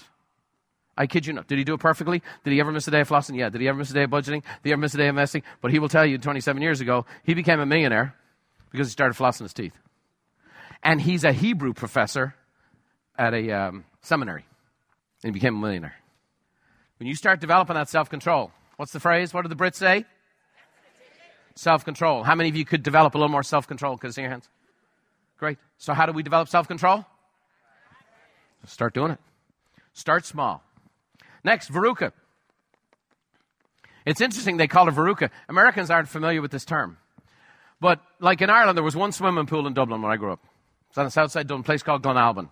I 0.98 1.08
kid 1.08 1.26
you 1.26 1.34
not. 1.34 1.48
Did 1.48 1.58
he 1.58 1.64
do 1.64 1.74
it 1.74 1.80
perfectly? 1.80 2.22
Did 2.44 2.54
he 2.54 2.60
ever 2.60 2.72
miss 2.72 2.88
a 2.88 2.92
day 2.92 3.02
of 3.02 3.10
flossing? 3.10 3.38
Yeah. 3.38 3.50
Did 3.50 3.62
he 3.62 3.68
ever 3.68 3.78
miss 3.78 3.90
a 3.90 3.94
day 3.94 4.04
of 4.04 4.12
budgeting? 4.12 4.44
Did 4.44 4.64
he 4.64 4.72
ever 4.72 4.82
miss 4.82 4.94
a 4.94 4.98
day 4.98 5.08
of 5.08 5.10
investing? 5.10 5.44
But 5.62 5.72
he 5.72 5.80
will 5.80 5.90
tell 5.90 6.06
you 6.06 6.18
27 6.18 6.62
years 6.62 6.82
ago, 6.82 7.06
he 7.24 7.34
became 7.34 7.60
a 7.60 7.66
millionaire 7.66 8.16
because 8.72 8.88
he 8.88 8.92
started 8.92 9.16
flossing 9.16 9.42
his 9.42 9.54
teeth. 9.54 9.74
And 10.84 11.02
he's 11.02 11.24
a 11.24 11.32
Hebrew 11.32 11.74
professor 11.74 12.36
at 13.18 13.34
a 13.34 13.52
um, 13.52 13.86
seminary. 14.02 14.46
And 15.24 15.34
he 15.34 15.40
became 15.40 15.56
a 15.56 15.60
millionaire. 15.60 15.96
When 17.00 17.08
you 17.08 17.16
start 17.16 17.40
developing 17.40 17.76
that 17.76 17.90
self 17.90 18.10
control, 18.10 18.52
what's 18.78 18.92
the 18.92 19.00
phrase? 19.00 19.34
What 19.34 19.44
do 19.44 19.50
the 19.50 19.56
Brits 19.56 19.76
say? 19.76 20.06
Self 21.56 21.86
control. 21.86 22.24
How 22.24 22.36
many 22.36 22.50
of 22.50 22.56
you 22.56 22.66
could 22.66 22.84
develop 22.84 23.16
a 23.16 23.18
little 23.18 23.32
more 23.32 23.44
self 23.44 23.68
control? 23.68 24.00
See 24.10 24.22
your 24.22 24.30
hands? 24.30 24.48
Great. 25.38 25.58
So, 25.78 25.94
how 25.94 26.06
do 26.06 26.14
we 26.14 26.24
develop 26.24 26.50
self 26.50 26.68
control? 26.68 27.06
Start 28.66 28.94
doing 28.94 29.12
it. 29.12 29.20
Start 29.94 30.26
small. 30.26 30.64
Next, 31.44 31.72
Veruca. 31.72 32.12
It's 34.06 34.22
interesting 34.22 34.58
they 34.58 34.68
call 34.68 34.88
it 34.88 34.96
Veruca. 34.96 35.30
Americans 35.48 35.90
aren't 35.90 36.10
familiar 36.10 36.42
with 36.42 36.52
this 36.52 36.66
term. 36.66 36.98
But, 37.80 38.00
like 38.20 38.42
in 38.42 38.50
Ireland, 38.50 38.78
there 38.78 38.84
was 38.84 38.96
one 38.96 39.12
swimming 39.12 39.46
pool 39.46 39.68
in 39.68 39.74
Dublin 39.74 40.02
when 40.02 40.12
I 40.12 40.18
grew 40.18 40.32
up. 40.32 40.40
It's 40.90 40.98
on 40.98 41.06
the 41.06 41.12
south 41.12 41.32
side 41.32 41.42
of 41.42 41.48
Dublin, 41.48 41.64
place 41.64 41.84
called 41.84 42.04
Glenalbyn. 42.04 42.50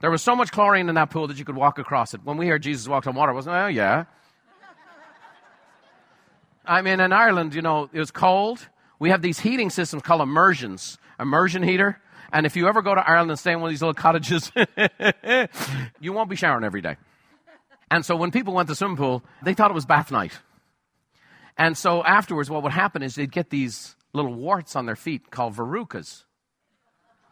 There 0.00 0.10
was 0.10 0.22
so 0.22 0.34
much 0.34 0.50
chlorine 0.50 0.88
in 0.88 0.96
that 0.96 1.10
pool 1.10 1.28
that 1.28 1.38
you 1.38 1.44
could 1.44 1.56
walk 1.56 1.78
across 1.78 2.14
it. 2.14 2.20
When 2.24 2.36
we 2.36 2.48
heard 2.48 2.62
Jesus 2.62 2.88
walked 2.88 3.06
on 3.06 3.14
water, 3.14 3.32
wasn't 3.32 3.56
it? 3.56 3.58
Oh, 3.58 3.66
yeah. 3.68 4.04
I 6.66 6.82
mean, 6.82 7.00
in 7.00 7.12
Ireland, 7.12 7.54
you 7.54 7.62
know, 7.62 7.88
it 7.92 7.98
was 7.98 8.10
cold. 8.10 8.68
We 8.98 9.10
have 9.10 9.22
these 9.22 9.38
heating 9.38 9.70
systems 9.70 10.02
called 10.02 10.22
immersions, 10.22 10.98
immersion 11.20 11.62
heater. 11.62 12.00
And 12.32 12.46
if 12.46 12.56
you 12.56 12.66
ever 12.68 12.82
go 12.82 12.94
to 12.94 13.08
Ireland 13.08 13.30
and 13.30 13.38
stay 13.38 13.52
in 13.52 13.60
one 13.60 13.68
of 13.68 13.72
these 13.72 13.82
little 13.82 13.94
cottages, 13.94 14.50
you 16.00 16.12
won't 16.12 16.30
be 16.30 16.36
showering 16.36 16.64
every 16.64 16.80
day. 16.80 16.96
And 17.90 18.04
so 18.04 18.16
when 18.16 18.30
people 18.30 18.54
went 18.54 18.68
to 18.68 18.72
the 18.72 18.76
swimming 18.76 18.96
pool, 18.96 19.24
they 19.42 19.54
thought 19.54 19.70
it 19.70 19.74
was 19.74 19.86
bath 19.86 20.10
night. 20.10 20.38
And 21.56 21.76
so 21.76 22.02
afterwards, 22.02 22.50
what 22.50 22.62
would 22.62 22.72
happen 22.72 23.02
is 23.02 23.14
they'd 23.14 23.30
get 23.30 23.50
these 23.50 23.94
little 24.12 24.34
warts 24.34 24.74
on 24.74 24.86
their 24.86 24.96
feet 24.96 25.30
called 25.30 25.54
verrucas. 25.54 26.24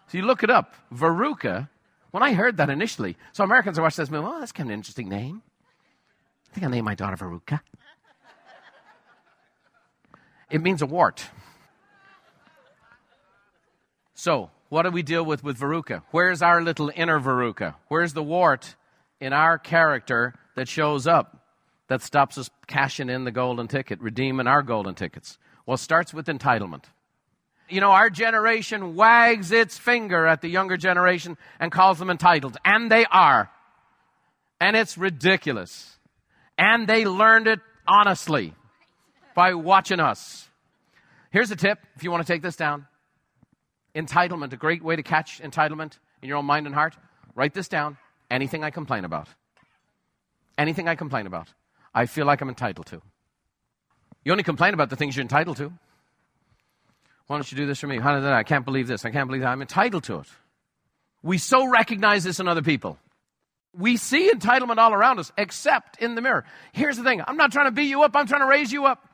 So 0.08 0.18
you 0.18 0.24
look 0.24 0.42
it 0.42 0.50
up. 0.50 0.74
Veruca, 0.92 1.68
when 2.10 2.22
I 2.22 2.34
heard 2.34 2.58
that 2.58 2.70
initially, 2.70 3.16
so 3.32 3.44
Americans 3.44 3.78
are 3.78 3.82
watching 3.82 4.02
this 4.02 4.10
movie, 4.10 4.26
oh, 4.26 4.38
that's 4.38 4.52
kind 4.52 4.68
of 4.68 4.72
an 4.72 4.78
interesting 4.78 5.08
name. 5.08 5.42
I 6.50 6.54
think 6.54 6.64
I'll 6.64 6.70
name 6.70 6.84
my 6.84 6.94
daughter 6.94 7.16
Veruca. 7.16 7.60
It 10.50 10.60
means 10.60 10.82
a 10.82 10.86
wart. 10.86 11.24
So, 14.12 14.50
what 14.68 14.82
do 14.82 14.90
we 14.90 15.02
deal 15.02 15.24
with 15.24 15.42
with 15.42 15.58
Veruca? 15.58 16.02
Where's 16.10 16.42
our 16.42 16.62
little 16.62 16.92
inner 16.94 17.18
Veruca? 17.18 17.74
Where's 17.88 18.12
the 18.12 18.22
wart 18.22 18.76
in 19.18 19.32
our 19.32 19.58
character 19.58 20.34
that 20.54 20.68
shows 20.68 21.06
up 21.06 21.38
that 21.88 22.02
stops 22.02 22.38
us 22.38 22.50
cashing 22.66 23.08
in 23.10 23.24
the 23.24 23.30
golden 23.30 23.68
ticket, 23.68 24.00
redeeming 24.00 24.46
our 24.46 24.62
golden 24.62 24.94
tickets? 24.94 25.38
Well, 25.66 25.74
it 25.74 25.78
starts 25.78 26.12
with 26.12 26.26
entitlement. 26.26 26.84
You 27.68 27.80
know, 27.80 27.90
our 27.90 28.10
generation 28.10 28.94
wags 28.94 29.52
its 29.52 29.78
finger 29.78 30.26
at 30.26 30.40
the 30.40 30.48
younger 30.48 30.76
generation 30.76 31.38
and 31.58 31.72
calls 31.72 31.98
them 31.98 32.10
entitled, 32.10 32.56
and 32.64 32.90
they 32.90 33.04
are. 33.06 33.50
And 34.60 34.76
it's 34.76 34.98
ridiculous. 34.98 35.98
And 36.58 36.86
they 36.86 37.04
learned 37.06 37.46
it 37.46 37.60
honestly 37.86 38.54
by 39.34 39.54
watching 39.54 40.00
us. 40.00 40.48
Here's 41.30 41.50
a 41.50 41.56
tip 41.56 41.78
if 41.96 42.04
you 42.04 42.10
want 42.10 42.26
to 42.26 42.32
take 42.32 42.42
this 42.42 42.56
down 42.56 42.86
entitlement, 43.94 44.52
a 44.52 44.56
great 44.56 44.82
way 44.82 44.96
to 44.96 45.02
catch 45.02 45.40
entitlement 45.40 45.98
in 46.22 46.28
your 46.28 46.38
own 46.38 46.46
mind 46.46 46.66
and 46.66 46.74
heart. 46.74 46.96
Write 47.34 47.54
this 47.54 47.68
down 47.68 47.96
anything 48.30 48.64
I 48.64 48.70
complain 48.70 49.04
about. 49.04 49.28
Anything 50.58 50.88
I 50.88 50.94
complain 50.94 51.26
about, 51.26 51.48
I 51.94 52.06
feel 52.06 52.26
like 52.26 52.40
I'm 52.40 52.48
entitled 52.48 52.86
to. 52.86 53.00
You 54.24 54.32
only 54.32 54.44
complain 54.44 54.74
about 54.74 54.90
the 54.90 54.96
things 54.96 55.16
you're 55.16 55.22
entitled 55.22 55.56
to. 55.56 55.72
Why 57.26 57.36
don't 57.36 57.50
you 57.50 57.56
do 57.56 57.66
this 57.66 57.80
for 57.80 57.86
me? 57.86 57.98
I 57.98 58.42
can't 58.42 58.64
believe 58.64 58.86
this. 58.86 59.04
I 59.04 59.10
can't 59.10 59.26
believe 59.26 59.42
that. 59.42 59.48
I'm 59.48 59.62
entitled 59.62 60.04
to 60.04 60.18
it. 60.18 60.26
We 61.22 61.38
so 61.38 61.66
recognize 61.66 62.24
this 62.24 62.40
in 62.40 62.48
other 62.48 62.62
people. 62.62 62.98
We 63.74 63.96
see 63.96 64.30
entitlement 64.30 64.76
all 64.76 64.92
around 64.92 65.18
us, 65.18 65.32
except 65.38 66.02
in 66.02 66.14
the 66.14 66.20
mirror. 66.20 66.44
Here's 66.72 66.96
the 66.96 67.04
thing 67.04 67.22
I'm 67.26 67.36
not 67.36 67.52
trying 67.52 67.66
to 67.66 67.70
beat 67.70 67.88
you 67.88 68.02
up, 68.02 68.14
I'm 68.14 68.26
trying 68.26 68.42
to 68.42 68.46
raise 68.46 68.70
you 68.70 68.86
up. 68.86 69.08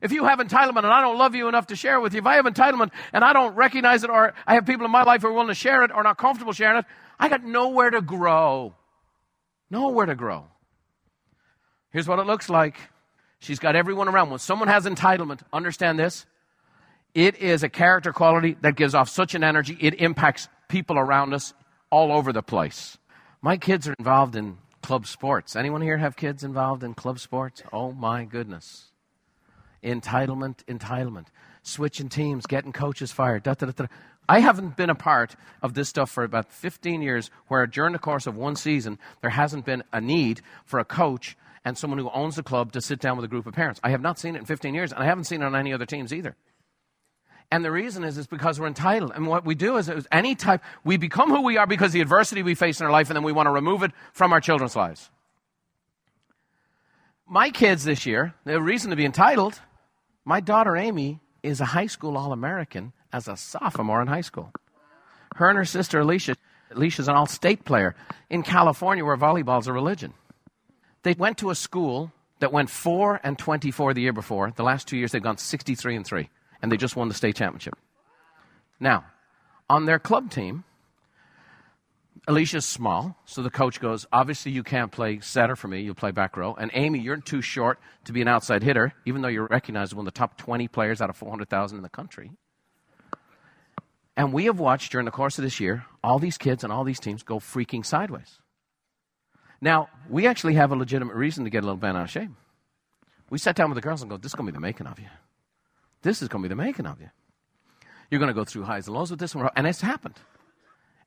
If 0.00 0.12
you 0.12 0.24
have 0.24 0.38
entitlement 0.38 0.84
and 0.84 0.92
I 0.92 1.00
don't 1.00 1.18
love 1.18 1.34
you 1.34 1.48
enough 1.48 1.66
to 1.68 1.76
share 1.76 1.98
with 1.98 2.14
you, 2.14 2.20
if 2.20 2.26
I 2.26 2.36
have 2.36 2.44
entitlement 2.44 2.92
and 3.12 3.24
I 3.24 3.32
don't 3.32 3.56
recognize 3.56 4.04
it, 4.04 4.10
or 4.10 4.32
I 4.46 4.54
have 4.54 4.64
people 4.64 4.84
in 4.86 4.92
my 4.92 5.02
life 5.02 5.22
who 5.22 5.28
are 5.28 5.32
willing 5.32 5.48
to 5.48 5.54
share 5.54 5.82
it 5.82 5.90
or 5.92 6.04
not 6.04 6.16
comfortable 6.18 6.52
sharing 6.52 6.78
it, 6.78 6.84
I 7.18 7.28
got 7.28 7.42
nowhere 7.42 7.90
to 7.90 8.00
grow. 8.00 8.74
Nowhere 9.70 10.06
to 10.06 10.14
grow. 10.14 10.46
Here's 11.90 12.08
what 12.08 12.18
it 12.18 12.26
looks 12.26 12.50
like. 12.50 12.76
She's 13.40 13.58
got 13.58 13.76
everyone 13.76 14.08
around. 14.08 14.30
When 14.30 14.38
someone 14.38 14.68
has 14.68 14.84
entitlement, 14.84 15.40
understand 15.52 15.98
this. 15.98 16.26
It 17.14 17.36
is 17.36 17.62
a 17.62 17.68
character 17.68 18.12
quality 18.12 18.56
that 18.60 18.76
gives 18.76 18.94
off 18.94 19.08
such 19.08 19.34
an 19.34 19.42
energy, 19.42 19.76
it 19.80 19.94
impacts 19.94 20.48
people 20.68 20.98
around 20.98 21.32
us 21.32 21.54
all 21.90 22.12
over 22.12 22.32
the 22.32 22.42
place. 22.42 22.98
My 23.40 23.56
kids 23.56 23.88
are 23.88 23.94
involved 23.98 24.36
in 24.36 24.58
club 24.82 25.06
sports. 25.06 25.56
Anyone 25.56 25.80
here 25.80 25.98
have 25.98 26.16
kids 26.16 26.44
involved 26.44 26.82
in 26.84 26.94
club 26.94 27.18
sports? 27.18 27.62
Oh 27.72 27.92
my 27.92 28.24
goodness. 28.24 28.88
Entitlement, 29.82 30.64
entitlement. 30.66 31.26
Switching 31.62 32.08
teams, 32.08 32.46
getting 32.46 32.72
coaches 32.72 33.12
fired. 33.12 33.44
Da, 33.44 33.54
da, 33.54 33.66
da, 33.66 33.86
I 34.28 34.40
haven't 34.40 34.76
been 34.76 34.90
a 34.90 34.94
part 34.94 35.36
of 35.62 35.74
this 35.74 35.88
stuff 35.88 36.10
for 36.10 36.24
about 36.24 36.52
15 36.52 37.00
years 37.00 37.30
where 37.46 37.66
during 37.66 37.92
the 37.92 37.98
course 37.98 38.26
of 38.26 38.36
one 38.36 38.56
season 38.56 38.98
there 39.22 39.30
hasn't 39.30 39.64
been 39.64 39.82
a 39.92 40.00
need 40.00 40.42
for 40.66 40.78
a 40.78 40.84
coach 40.84 41.36
and 41.64 41.76
someone 41.76 41.98
who 41.98 42.10
owns 42.10 42.36
the 42.36 42.42
club 42.42 42.72
to 42.72 42.80
sit 42.80 43.00
down 43.00 43.16
with 43.16 43.24
a 43.24 43.28
group 43.28 43.46
of 43.46 43.54
parents. 43.54 43.80
I 43.82 43.90
have 43.90 44.00
not 44.00 44.18
seen 44.18 44.36
it 44.36 44.40
in 44.40 44.44
15 44.44 44.74
years 44.74 44.92
and 44.92 45.02
I 45.02 45.06
haven't 45.06 45.24
seen 45.24 45.42
it 45.42 45.44
on 45.44 45.56
any 45.56 45.72
other 45.72 45.86
teams 45.86 46.12
either. 46.12 46.36
And 47.50 47.64
the 47.64 47.70
reason 47.70 48.04
is, 48.04 48.18
is 48.18 48.26
because 48.26 48.60
we're 48.60 48.66
entitled. 48.66 49.12
And 49.14 49.26
what 49.26 49.44
we 49.44 49.54
do 49.54 49.78
is, 49.78 49.88
is 49.88 50.06
any 50.12 50.34
type, 50.34 50.62
we 50.84 50.98
become 50.98 51.30
who 51.30 51.42
we 51.42 51.56
are 51.56 51.66
because 51.66 51.88
of 51.88 51.92
the 51.94 52.00
adversity 52.02 52.42
we 52.42 52.54
face 52.54 52.80
in 52.80 52.86
our 52.86 52.92
life 52.92 53.08
and 53.08 53.16
then 53.16 53.22
we 53.22 53.32
want 53.32 53.46
to 53.46 53.52
remove 53.52 53.82
it 53.82 53.92
from 54.12 54.32
our 54.32 54.40
children's 54.40 54.76
lives. 54.76 55.10
My 57.26 57.50
kids 57.50 57.84
this 57.84 58.06
year, 58.06 58.34
the 58.44 58.60
reason 58.60 58.90
to 58.90 58.96
be 58.96 59.04
entitled, 59.04 59.60
my 60.24 60.40
daughter 60.40 60.76
Amy 60.76 61.20
is 61.42 61.60
a 61.60 61.66
high 61.66 61.86
school 61.86 62.16
All 62.16 62.32
American 62.32 62.92
as 63.12 63.28
a 63.28 63.36
sophomore 63.36 64.02
in 64.02 64.08
high 64.08 64.22
school. 64.22 64.52
Her 65.36 65.48
and 65.48 65.56
her 65.56 65.64
sister 65.64 66.00
Alicia, 66.00 66.36
Alicia's 66.70 67.08
an 67.08 67.14
all 67.14 67.26
state 67.26 67.64
player 67.64 67.94
in 68.28 68.42
California 68.42 69.04
where 69.04 69.16
volleyball's 69.16 69.66
a 69.66 69.72
religion. 69.72 70.12
They 71.08 71.14
went 71.14 71.38
to 71.38 71.48
a 71.48 71.54
school 71.54 72.12
that 72.40 72.52
went 72.52 72.68
4 72.68 73.22
and 73.24 73.38
24 73.38 73.94
the 73.94 74.02
year 74.02 74.12
before. 74.12 74.52
The 74.54 74.62
last 74.62 74.86
two 74.86 74.98
years 74.98 75.10
they've 75.10 75.22
gone 75.22 75.38
63 75.38 75.96
and 75.96 76.06
3, 76.06 76.28
and 76.60 76.70
they 76.70 76.76
just 76.76 76.96
won 76.96 77.08
the 77.08 77.14
state 77.14 77.34
championship. 77.34 77.78
Now, 78.78 79.06
on 79.70 79.86
their 79.86 79.98
club 79.98 80.30
team, 80.30 80.64
Alicia's 82.26 82.66
small, 82.66 83.16
so 83.24 83.42
the 83.42 83.48
coach 83.48 83.80
goes, 83.80 84.04
Obviously, 84.12 84.52
you 84.52 84.62
can't 84.62 84.92
play 84.92 85.20
setter 85.20 85.56
for 85.56 85.66
me. 85.66 85.80
You'll 85.80 85.94
play 85.94 86.10
back 86.10 86.36
row. 86.36 86.54
And 86.60 86.70
Amy, 86.74 86.98
you're 86.98 87.16
too 87.16 87.40
short 87.40 87.78
to 88.04 88.12
be 88.12 88.20
an 88.20 88.28
outside 88.28 88.62
hitter, 88.62 88.92
even 89.06 89.22
though 89.22 89.28
you're 89.28 89.46
recognized 89.46 89.92
as 89.92 89.94
one 89.94 90.06
of 90.06 90.12
the 90.12 90.18
top 90.18 90.36
20 90.36 90.68
players 90.68 91.00
out 91.00 91.08
of 91.08 91.16
400,000 91.16 91.78
in 91.78 91.82
the 91.82 91.88
country. 91.88 92.32
And 94.14 94.34
we 94.34 94.44
have 94.44 94.58
watched 94.58 94.92
during 94.92 95.06
the 95.06 95.10
course 95.10 95.38
of 95.38 95.44
this 95.44 95.58
year 95.58 95.86
all 96.04 96.18
these 96.18 96.36
kids 96.36 96.64
and 96.64 96.70
all 96.70 96.84
these 96.84 97.00
teams 97.00 97.22
go 97.22 97.38
freaking 97.38 97.86
sideways. 97.86 98.40
Now, 99.60 99.88
we 100.08 100.26
actually 100.26 100.54
have 100.54 100.70
a 100.70 100.76
legitimate 100.76 101.16
reason 101.16 101.44
to 101.44 101.50
get 101.50 101.58
a 101.58 101.66
little 101.66 101.76
bent 101.76 101.96
out 101.96 102.04
of 102.04 102.10
shape. 102.10 102.30
We 103.30 103.38
sat 103.38 103.56
down 103.56 103.70
with 103.70 103.76
the 103.76 103.82
girls 103.82 104.02
and 104.02 104.10
go, 104.10 104.16
This 104.16 104.30
is 104.30 104.34
going 104.34 104.46
to 104.46 104.52
be 104.52 104.56
the 104.56 104.60
making 104.60 104.86
of 104.86 104.98
you. 104.98 105.08
This 106.02 106.22
is 106.22 106.28
going 106.28 106.42
to 106.42 106.48
be 106.48 106.54
the 106.54 106.62
making 106.62 106.86
of 106.86 107.00
you. 107.00 107.10
You're 108.10 108.20
going 108.20 108.28
to 108.28 108.34
go 108.34 108.44
through 108.44 108.62
highs 108.62 108.86
and 108.86 108.96
lows 108.96 109.10
with 109.10 109.20
this 109.20 109.34
one. 109.34 109.50
And 109.56 109.66
it's 109.66 109.80
happened. 109.80 110.14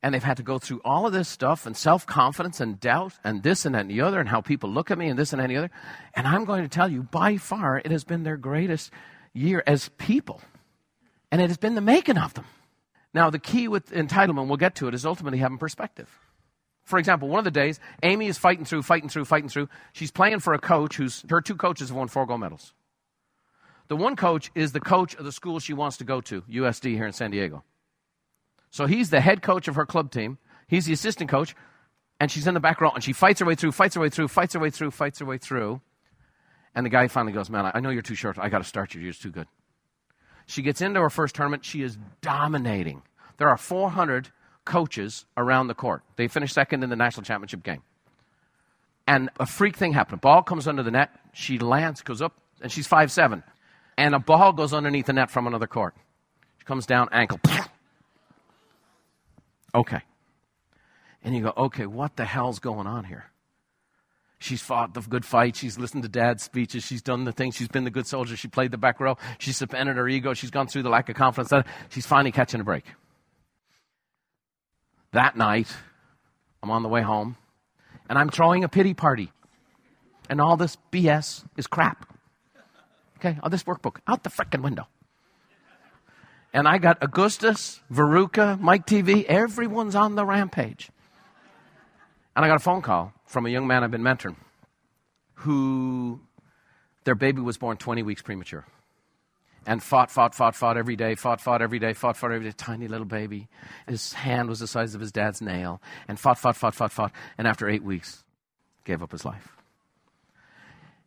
And 0.04 0.14
they've 0.14 0.24
had 0.24 0.38
to 0.38 0.44
go 0.44 0.58
through 0.58 0.82
all 0.84 1.06
of 1.06 1.14
this 1.14 1.30
stuff 1.30 1.66
and 1.66 1.78
self 1.78 2.06
confidence 2.06 2.60
and 2.60 2.80
doubt 2.80 3.14
and 3.24 3.44
this 3.44 3.66
and 3.66 3.76
that 3.76 3.82
and 3.82 3.92
the 3.92 4.02
other 4.02 4.20
and 4.20 4.30
how 4.30 4.42
people 4.42 4.70
look 4.70 4.92
at 4.92 4.98
me 4.98 5.08
and 5.08 5.18
this 5.18 5.32
and 5.32 5.40
that 5.40 5.46
and 5.46 5.52
the 5.52 5.58
other. 5.58 5.72
And 6.16 6.28
I'm 6.28 6.46
going 6.46 6.64
to 6.64 6.70
tell 6.70 6.90
you, 6.90 7.04
by 7.04 7.38
far, 7.38 7.78
it 7.78 7.92
has 7.92 8.04
been 8.04 8.24
their 8.24 8.38
greatest 8.38 8.92
year 9.34 9.64
as 9.66 9.90
people. 9.98 10.42
And 11.32 11.42
it 11.42 11.50
has 11.50 11.58
been 11.58 11.76
the 11.76 11.82
making 11.82 12.18
of 12.18 12.34
them. 12.34 12.46
Now, 13.14 13.30
the 13.30 13.40
key 13.40 13.68
with 13.68 13.92
entitlement, 13.92 14.48
we'll 14.48 14.58
get 14.58 14.76
to 14.76 14.88
it, 14.88 14.94
is 14.94 15.06
ultimately 15.06 15.40
having 15.40 15.58
perspective. 15.58 16.20
For 16.84 16.98
example, 17.00 17.30
one 17.30 17.40
of 17.40 17.46
the 17.46 17.52
days, 17.52 17.80
Amy 18.04 18.28
is 18.28 18.38
fighting 18.38 18.66
through, 18.66 18.82
fighting 18.82 19.10
through, 19.10 19.26
fighting 19.26 19.50
through. 19.50 19.70
She's 19.94 20.12
playing 20.12 20.40
for 20.40 20.54
a 20.54 20.60
coach 20.60 20.96
who's, 20.96 21.24
her 21.30 21.42
two 21.42 21.56
coaches 21.56 21.90
have 21.90 21.98
won 21.98 22.08
four 22.08 22.26
gold 22.26 22.42
medals. 22.42 22.74
The 23.88 23.96
one 23.96 24.16
coach 24.16 24.52
is 24.56 24.72
the 24.72 24.80
coach 24.80 25.16
of 25.16 25.26
the 25.26 25.32
school 25.32 25.60
she 25.60 25.74
wants 25.74 25.98
to 25.98 26.04
go 26.04 26.22
to, 26.22 26.42
USD 26.44 26.96
here 26.96 27.06
in 27.06 27.14
San 27.14 27.32
Diego. 27.32 27.64
So 28.70 28.86
he's 28.86 29.10
the 29.10 29.22
head 29.22 29.42
coach 29.42 29.68
of 29.68 29.76
her 29.76 29.86
club 29.86 30.12
team. 30.12 30.38
He's 30.68 30.86
the 30.86 30.94
assistant 30.94 31.30
coach, 31.30 31.54
and 32.20 32.32
she's 32.32 32.48
in 32.48 32.54
the 32.54 32.62
back 32.62 32.80
row, 32.80 32.92
and 32.92 33.04
she 33.04 33.12
fights 33.12 33.42
her 33.42 33.46
way 33.46 33.56
through, 33.56 33.74
fights 33.74 33.96
her 33.96 34.02
way 34.02 34.10
through, 34.10 34.30
fights 34.30 34.54
her 34.54 34.60
way 34.60 34.70
through, 34.70 34.92
fights 34.92 35.20
her 35.20 35.26
way 35.26 35.38
through. 35.38 35.82
And 36.74 36.86
the 36.86 36.90
guy 36.90 37.10
finally 37.10 37.34
goes, 37.34 37.50
Man, 37.50 37.70
I 37.74 37.82
know 37.82 37.90
you're 37.90 38.02
too 38.02 38.16
short. 38.16 38.38
I 38.40 38.48
got 38.48 38.60
to 38.60 38.64
start 38.64 38.94
you. 38.96 39.02
You're 39.02 39.12
just 39.12 39.22
too 39.22 39.32
good. 39.32 39.48
She 40.46 40.62
gets 40.62 40.82
into 40.82 41.02
her 41.02 41.10
first 41.10 41.36
tournament. 41.36 41.66
She 41.66 41.82
is 41.82 41.98
dominating. 42.22 43.04
There 43.38 43.50
are 43.50 43.58
400 43.58 44.32
coaches 44.66 45.26
around 45.38 45.68
the 45.68 45.74
court. 45.74 46.04
They 46.16 46.28
finished 46.28 46.54
second 46.54 46.84
in 46.84 46.90
the 46.90 46.96
national 46.96 47.24
championship 47.24 47.64
game. 47.64 47.82
And 49.08 49.30
a 49.40 49.46
freak 49.46 49.76
thing 49.76 49.94
happened. 49.94 50.22
Ball 50.22 50.44
comes 50.44 50.68
under 50.68 50.84
the 50.84 50.92
net. 50.92 51.10
She 51.34 51.60
lands, 51.60 52.02
goes 52.02 52.22
up, 52.22 52.34
and 52.62 52.72
she's 52.72 52.88
five 52.88 53.12
seven. 53.12 53.44
And 53.98 54.16
a 54.16 54.20
ball 54.20 54.54
goes 54.54 54.74
underneath 54.74 55.08
the 55.08 55.14
net 55.14 55.30
from 55.30 55.48
another 55.48 55.68
court. 55.68 55.96
She 56.60 56.66
comes 56.66 56.86
down, 56.86 57.10
ankle. 57.12 57.40
Okay. 59.74 60.02
And 61.24 61.36
you 61.36 61.44
go, 61.44 61.54
okay, 61.56 61.86
what 61.86 62.16
the 62.16 62.26
hell's 62.26 62.60
going 62.60 62.88
on 62.88 63.06
here? 63.06 63.26
She's 64.40 64.62
fought 64.62 64.96
the 64.96 65.02
good 65.02 65.24
fight. 65.24 65.56
She's 65.56 65.78
listened 65.78 66.02
to 66.02 66.10
dad's 66.10 66.42
speeches. 66.42 66.84
She's 66.84 67.04
done 67.04 67.26
the 67.26 67.32
thing. 67.32 67.52
She's 67.52 67.68
been 67.68 67.84
the 67.84 67.92
good 67.92 68.08
soldier. 68.08 68.36
She 68.36 68.48
played 68.48 68.72
the 68.72 68.78
back 68.78 69.00
row. 69.00 69.18
She's 69.38 69.56
suspended 69.56 69.98
her 69.98 70.08
ego. 70.08 70.34
She's 70.34 70.50
gone 70.50 70.66
through 70.66 70.82
the 70.82 70.90
lack 70.90 71.10
of 71.10 71.16
confidence. 71.16 71.68
She's 71.90 72.08
finally 72.08 72.32
catching 72.32 72.60
a 72.60 72.64
break. 72.64 72.86
That 75.14 75.36
night, 75.36 75.68
I'm 76.64 76.72
on 76.72 76.84
the 76.84 76.90
way 76.90 77.02
home, 77.02 77.36
and 78.10 78.18
I'm 78.18 78.30
throwing 78.30 78.64
a 78.64 78.70
pity 78.70 78.94
party. 78.94 79.32
And 80.30 80.40
all 80.40 80.56
this 80.56 80.78
BS 80.92 81.44
is 81.58 81.68
crap. 81.68 82.08
Okay, 83.18 83.38
all 83.44 83.50
this 83.50 83.64
workbook 83.64 83.98
out 84.08 84.24
the 84.24 84.30
frickin' 84.30 84.62
window. 84.62 84.88
And 86.54 86.68
I 86.68 86.78
got 86.78 86.98
Augustus, 87.02 87.82
Veruca, 87.92 88.60
Mike 88.60 88.86
Teavee, 88.86 89.26
everyone's 89.26 89.96
on 89.96 90.16
the 90.16 90.26
rampage. 90.26 90.90
And 92.36 92.46
I 92.46 92.48
got 92.48 92.56
a 92.56 92.60
phone 92.60 92.82
call 92.82 93.14
from 93.26 93.46
a 93.46 93.50
young 93.50 93.68
man 93.68 93.84
I've 93.84 93.92
been 93.92 94.02
mentoring 94.02 94.36
who 95.36 96.20
their 97.04 97.16
baby 97.16 97.42
was 97.42 97.58
born 97.58 97.78
20 97.78 98.04
weeks 98.04 98.22
premature 98.22 98.66
and 99.66 99.82
fought, 99.82 100.10
fought, 100.10 100.34
fought, 100.34 100.56
fought 100.56 100.78
every 100.78 100.96
day, 100.96 101.16
fought, 101.16 101.40
fought 101.40 101.62
every 101.62 101.80
day, 101.80 101.94
fought, 101.94 102.18
fought 102.18 102.32
every 102.32 102.48
day. 102.48 102.54
Tiny 102.58 102.88
little 102.88 103.06
baby. 103.06 103.48
His 103.88 104.14
hand 104.14 104.50
was 104.50 104.60
the 104.60 104.68
size 104.68 104.96
of 104.96 105.02
his 105.02 105.12
dad's 105.12 105.42
nail, 105.42 105.82
and 106.08 106.20
fought, 106.20 106.40
fought, 106.40 106.56
fought, 106.56 106.76
fought, 106.76 106.92
fought. 106.92 107.12
And 107.38 107.48
after 107.48 107.70
eight 107.70 107.84
weeks, 107.84 108.24
gave 108.86 109.04
up 109.04 109.12
his 109.12 109.26
life. 109.26 109.50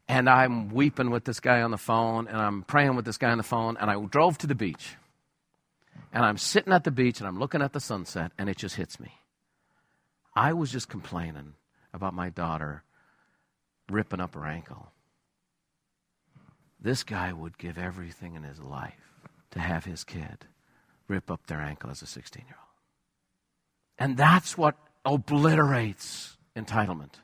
And 0.06 0.28
I'm 0.28 0.68
weeping 0.68 1.10
with 1.10 1.24
this 1.24 1.40
guy 1.40 1.62
on 1.62 1.70
the 1.70 1.78
phone, 1.78 2.28
and 2.28 2.36
I'm 2.36 2.62
praying 2.62 2.94
with 2.94 3.04
this 3.04 3.18
guy 3.18 3.30
on 3.30 3.38
the 3.38 3.44
phone, 3.44 3.76
and 3.78 3.90
I 3.90 3.98
drove 4.04 4.38
to 4.38 4.46
the 4.46 4.54
beach. 4.54 4.96
And 6.12 6.24
I'm 6.24 6.38
sitting 6.38 6.72
at 6.72 6.84
the 6.84 6.90
beach, 6.90 7.18
and 7.18 7.26
I'm 7.26 7.38
looking 7.38 7.62
at 7.62 7.72
the 7.72 7.80
sunset, 7.80 8.32
and 8.38 8.48
it 8.48 8.56
just 8.56 8.76
hits 8.76 9.00
me. 9.00 9.12
I 10.36 10.52
was 10.52 10.70
just 10.70 10.88
complaining 10.88 11.54
about 11.92 12.14
my 12.14 12.28
daughter 12.28 12.82
ripping 13.90 14.20
up 14.20 14.34
her 14.34 14.46
ankle. 14.46 14.90
This 16.84 17.02
guy 17.02 17.32
would 17.32 17.56
give 17.56 17.78
everything 17.78 18.34
in 18.34 18.42
his 18.42 18.60
life 18.60 18.92
to 19.52 19.58
have 19.58 19.86
his 19.86 20.04
kid 20.04 20.44
rip 21.08 21.30
up 21.30 21.46
their 21.46 21.60
ankle 21.60 21.88
as 21.88 22.02
a 22.02 22.06
16 22.06 22.44
year 22.46 22.56
old. 22.60 22.68
And 23.98 24.18
that's 24.18 24.58
what 24.58 24.76
obliterates 25.02 26.36
entitlement 26.54 27.14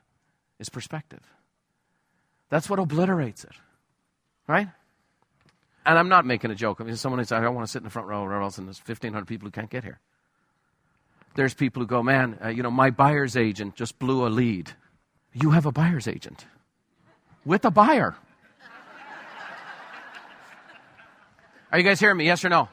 is 0.58 0.70
perspective. 0.70 1.20
That's 2.48 2.70
what 2.70 2.78
obliterates 2.78 3.44
it. 3.44 3.52
Right? 4.46 4.68
And 5.84 5.98
I'm 5.98 6.08
not 6.08 6.24
making 6.24 6.50
a 6.50 6.54
joke. 6.54 6.80
I 6.80 6.84
mean, 6.84 6.96
someone 6.96 7.22
says, 7.22 7.32
I 7.32 7.46
want 7.48 7.66
to 7.66 7.70
sit 7.70 7.80
in 7.80 7.84
the 7.84 7.90
front 7.90 8.08
row 8.08 8.22
or 8.22 8.40
else, 8.40 8.56
and 8.56 8.66
there's 8.66 8.78
1,500 8.78 9.26
people 9.26 9.46
who 9.46 9.52
can't 9.52 9.70
get 9.70 9.84
here. 9.84 10.00
There's 11.34 11.52
people 11.52 11.82
who 11.82 11.86
go, 11.86 12.02
man, 12.02 12.38
uh, 12.42 12.48
you 12.48 12.62
know, 12.62 12.70
my 12.70 12.88
buyer's 12.88 13.36
agent 13.36 13.76
just 13.76 13.98
blew 13.98 14.26
a 14.26 14.28
lead. 14.28 14.72
You 15.34 15.50
have 15.50 15.66
a 15.66 15.72
buyer's 15.72 16.08
agent 16.08 16.46
with 17.44 17.66
a 17.66 17.70
buyer. 17.70 18.16
Are 21.72 21.78
you 21.78 21.84
guys 21.84 22.00
hearing 22.00 22.16
me? 22.16 22.26
Yes 22.26 22.44
or 22.44 22.48
no? 22.48 22.68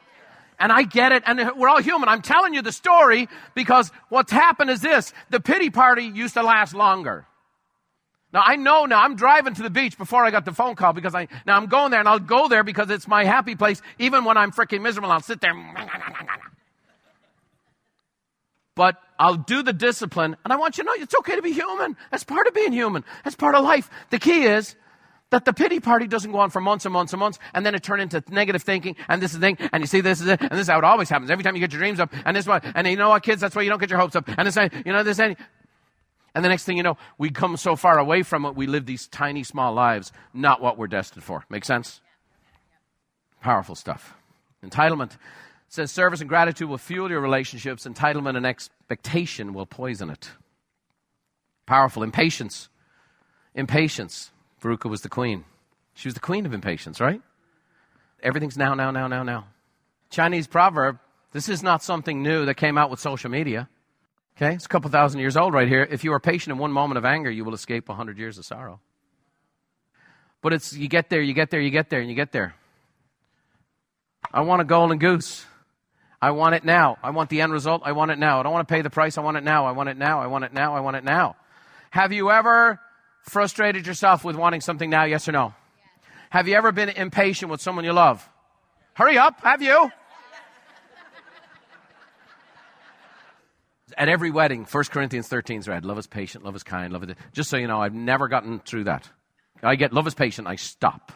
And 0.60 0.72
I 0.72 0.84
get 0.84 1.12
it, 1.12 1.24
and 1.26 1.52
we're 1.56 1.70
all 1.70 1.82
human. 1.82 2.10
I'm 2.10 2.24
telling 2.24 2.56
you 2.56 2.64
the 2.64 2.72
story 2.72 3.30
because 3.54 3.92
what's 4.10 4.32
happened 4.32 4.72
is 4.72 4.82
this 4.82 5.14
the 5.30 5.40
pity 5.40 5.70
party 5.70 6.04
used 6.04 6.34
to 6.34 6.42
last 6.42 6.74
longer. 6.74 7.28
Now 8.34 8.42
I 8.44 8.56
know 8.56 8.86
now 8.86 9.04
I'm 9.04 9.16
driving 9.16 9.54
to 9.54 9.62
the 9.62 9.70
beach 9.70 9.98
before 9.98 10.26
I 10.26 10.32
got 10.32 10.46
the 10.46 10.54
phone 10.54 10.76
call 10.76 10.94
because 10.94 11.16
I 11.16 11.28
now 11.46 11.56
I'm 11.58 11.68
going 11.68 11.92
there 11.92 12.00
and 12.00 12.10
I'll 12.10 12.20
go 12.20 12.48
there 12.48 12.64
because 12.64 12.90
it's 12.90 13.08
my 13.08 13.24
happy 13.24 13.56
place. 13.56 13.82
Even 14.00 14.26
when 14.26 14.36
I'm 14.36 14.52
freaking 14.52 14.82
miserable, 14.82 15.12
I'll 15.12 15.22
sit 15.22 15.42
there. 15.42 15.54
But 18.76 18.96
I'll 19.18 19.36
do 19.36 19.64
the 19.64 19.74
discipline, 19.74 20.38
and 20.44 20.54
I 20.54 20.58
want 20.58 20.78
you 20.78 20.84
to 20.84 20.88
know 20.88 20.94
it's 20.96 21.16
okay 21.20 21.36
to 21.36 21.42
be 21.42 21.52
human. 21.52 21.98
That's 22.12 22.24
part 22.24 22.48
of 22.48 22.54
being 22.54 22.72
human. 22.72 23.04
That's 23.24 23.36
part 23.36 23.56
of 23.56 23.64
life. 23.64 23.90
The 24.12 24.20
key 24.20 24.44
is 24.44 24.76
that 25.30 25.46
the 25.46 25.54
pity 25.54 25.80
party 25.80 26.08
doesn't 26.08 26.32
go 26.32 26.40
on 26.40 26.50
for 26.50 26.62
months 26.62 26.86
and 26.86 26.94
months 26.94 27.14
and 27.14 27.20
months, 27.20 27.40
and 27.54 27.66
then 27.66 27.76
it 27.76 27.84
turns 27.84 28.02
into 28.02 28.24
negative 28.34 28.64
thinking, 28.64 28.96
and 29.10 29.22
this 29.22 29.34
is 29.34 29.40
the 29.40 29.46
thing, 29.46 29.58
and 29.74 29.82
you 29.82 29.88
see 29.88 30.02
this 30.02 30.22
is 30.22 30.28
it, 30.28 30.42
and 30.42 30.52
this 30.52 30.62
is 30.62 30.68
how 30.68 30.78
it 30.78 30.84
always 30.84 31.10
happens. 31.10 31.30
Every 31.30 31.44
time 31.44 31.56
you 31.56 31.60
get 31.60 31.72
your 31.72 31.80
dreams 31.80 32.00
up, 32.00 32.14
and 32.26 32.36
this 32.36 32.48
one, 32.48 32.62
and 32.76 32.88
you 32.88 32.96
know 32.96 33.10
what, 33.10 33.24
kids, 33.24 33.42
that's 33.42 33.56
why 33.56 33.62
you 33.62 33.70
don't 33.70 33.80
get 33.80 33.90
your 33.90 34.00
hopes 34.00 34.16
up, 34.16 34.28
and 34.38 34.48
this, 34.48 34.56
you 34.86 34.94
know, 34.94 35.04
this, 35.04 35.20
and, 35.20 35.36
and 36.34 36.46
the 36.46 36.50
next 36.50 36.64
thing 36.64 36.78
you 36.78 36.84
know, 36.84 36.98
we 37.18 37.30
come 37.30 37.58
so 37.58 37.76
far 37.76 38.00
away 38.00 38.24
from 38.24 38.46
it, 38.46 38.56
we 38.56 38.68
live 38.68 38.86
these 38.86 39.08
tiny, 39.08 39.44
small 39.44 39.74
lives, 39.74 40.12
not 40.34 40.62
what 40.62 40.78
we're 40.78 40.88
destined 40.88 41.24
for. 41.24 41.44
Make 41.50 41.66
sense? 41.66 42.00
Powerful 43.42 43.76
stuff. 43.76 44.16
Entitlement 44.64 45.18
says 45.70 45.92
service 45.92 46.22
and 46.22 46.30
gratitude 46.30 46.70
will 46.70 46.78
fuel 46.78 47.10
your 47.10 47.20
relationships, 47.20 47.86
entitlement 47.86 48.38
and 48.38 48.46
expectation 48.46 49.54
will 49.54 49.66
poison 49.66 50.10
it. 50.10 50.32
Powerful. 51.66 52.02
Impatience. 52.02 52.70
Impatience. 53.54 54.32
Veruca 54.62 54.90
was 54.90 55.02
the 55.02 55.10
queen. 55.10 55.46
She 55.94 56.08
was 56.08 56.14
the 56.14 56.20
queen 56.20 56.46
of 56.46 56.54
impatience, 56.54 57.00
right? 57.00 57.22
Everything's 58.22 58.58
now, 58.58 58.74
now, 58.74 58.92
now, 58.92 59.08
now, 59.08 59.24
now. 59.24 59.48
Chinese 60.10 60.48
proverb 60.48 61.00
this 61.38 61.50
is 61.50 61.62
not 61.62 61.84
something 61.84 62.24
new 62.24 62.46
that 62.46 62.56
came 62.56 62.78
out 62.78 62.90
with 62.90 63.00
social 63.00 63.30
media. 63.30 63.70
Okay, 64.38 64.54
it's 64.54 64.66
a 64.66 64.70
couple 64.70 64.90
thousand 64.90 65.20
years 65.20 65.36
old 65.36 65.54
right 65.54 65.68
here. 65.68 65.88
If 65.90 66.04
you 66.04 66.14
are 66.14 66.20
patient 66.20 66.52
in 66.54 66.58
one 66.58 66.72
moment 66.72 66.98
of 66.98 67.06
anger, 67.06 67.30
you 67.30 67.44
will 67.44 67.54
escape 67.54 67.90
a 67.90 67.94
hundred 67.94 68.18
years 68.18 68.38
of 68.38 68.46
sorrow. 68.46 68.80
But 70.42 70.54
it's 70.54 70.74
you 70.74 70.88
get 70.88 71.10
there, 71.10 71.22
you 71.22 71.34
get 71.34 71.50
there, 71.50 71.60
you 71.60 71.72
get 71.72 71.90
there, 71.90 72.00
and 72.00 72.10
you 72.10 72.16
get 72.16 72.32
there. 72.32 72.56
I 74.32 74.42
want 74.42 74.62
a 74.62 74.66
golden 74.66 75.00
goose. 75.00 75.46
I 76.22 76.32
want 76.32 76.56
it 76.56 76.64
now. 76.64 76.98
I 77.04 77.12
want 77.12 77.30
the 77.30 77.42
end 77.42 77.52
result. 77.52 77.84
I 77.86 77.92
want 77.92 78.12
it 78.12 78.18
now. 78.18 78.40
I 78.40 78.44
don't 78.44 78.54
want 78.54 78.68
to 78.68 78.74
pay 78.74 78.82
the 78.82 78.90
price. 78.90 79.18
I 79.18 79.22
want 79.22 79.38
it 79.38 79.44
now. 79.44 79.66
I 79.66 79.72
want 79.72 79.90
it 79.90 79.98
now. 79.98 80.22
I 80.22 80.28
want 80.28 80.44
it 80.44 80.54
now. 80.54 80.76
I 80.76 80.80
want 80.80 80.96
it 80.96 81.04
now. 81.04 81.36
Have 81.92 82.12
you 82.12 82.32
ever 82.32 82.80
frustrated 83.30 83.86
yourself 83.86 84.24
with 84.24 84.36
wanting 84.36 84.62
something 84.62 84.90
now? 84.90 85.04
Yes 85.04 85.28
or 85.28 85.32
no? 85.32 85.54
Have 86.30 86.48
you 86.48 86.56
ever 86.56 86.72
been 86.72 86.90
impatient 86.90 87.52
with 87.52 87.62
someone 87.62 87.86
you 87.86 87.94
love? 87.94 88.28
Hurry 88.94 89.18
up. 89.18 89.42
Have 89.42 89.62
you? 89.62 89.92
at 93.98 94.10
every 94.10 94.30
wedding, 94.30 94.66
1 94.70 94.84
Corinthians 94.86 95.28
13 95.28 95.60
is 95.60 95.68
read. 95.68 95.84
Love 95.84 95.98
is 95.98 96.08
patient, 96.08 96.44
love 96.44 96.56
is 96.56 96.64
kind, 96.64 96.94
love 96.94 97.04
is. 97.04 97.16
Just 97.34 97.50
so 97.50 97.58
you 97.58 97.68
know, 97.68 97.82
I've 97.82 97.96
never 97.96 98.28
gotten 98.28 98.60
through 98.60 98.86
that. 98.86 99.10
I 99.64 99.76
get 99.76 99.92
love 99.92 100.06
is 100.08 100.14
patient, 100.14 100.48
I 100.48 100.56
stop. 100.56 101.12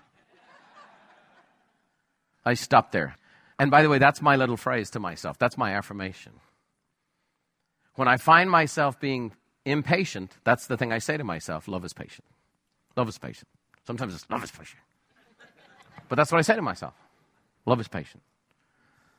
I 2.44 2.56
stop 2.56 2.92
there. 2.92 3.16
And 3.60 3.70
by 3.70 3.84
the 3.84 3.90
way, 3.90 4.00
that's 4.00 4.22
my 4.22 4.36
little 4.36 4.58
phrase 4.58 4.90
to 4.92 5.00
myself. 5.00 5.38
That's 5.38 5.58
my 5.58 5.76
affirmation. 5.76 6.34
When 7.96 8.08
I 8.08 8.18
find 8.18 8.50
myself 8.50 9.00
being 9.00 9.34
impatient, 9.66 10.38
that's 10.44 10.68
the 10.68 10.78
thing 10.78 10.92
I 10.92 11.00
say 11.00 11.18
to 11.18 11.24
myself 11.24 11.68
love 11.68 11.86
is 11.86 11.94
patient. 11.94 12.26
Love 12.96 13.10
is 13.10 13.18
patient. 13.18 13.48
Sometimes 13.86 14.14
it's 14.14 14.30
love 14.30 14.44
is 14.44 14.52
patient. 14.52 14.80
But 16.10 16.16
that's 16.16 16.32
what 16.32 16.40
I 16.40 16.42
say 16.42 16.56
to 16.56 16.62
myself 16.62 16.94
love 17.66 17.80
is 17.80 17.88
patient. 17.88 18.24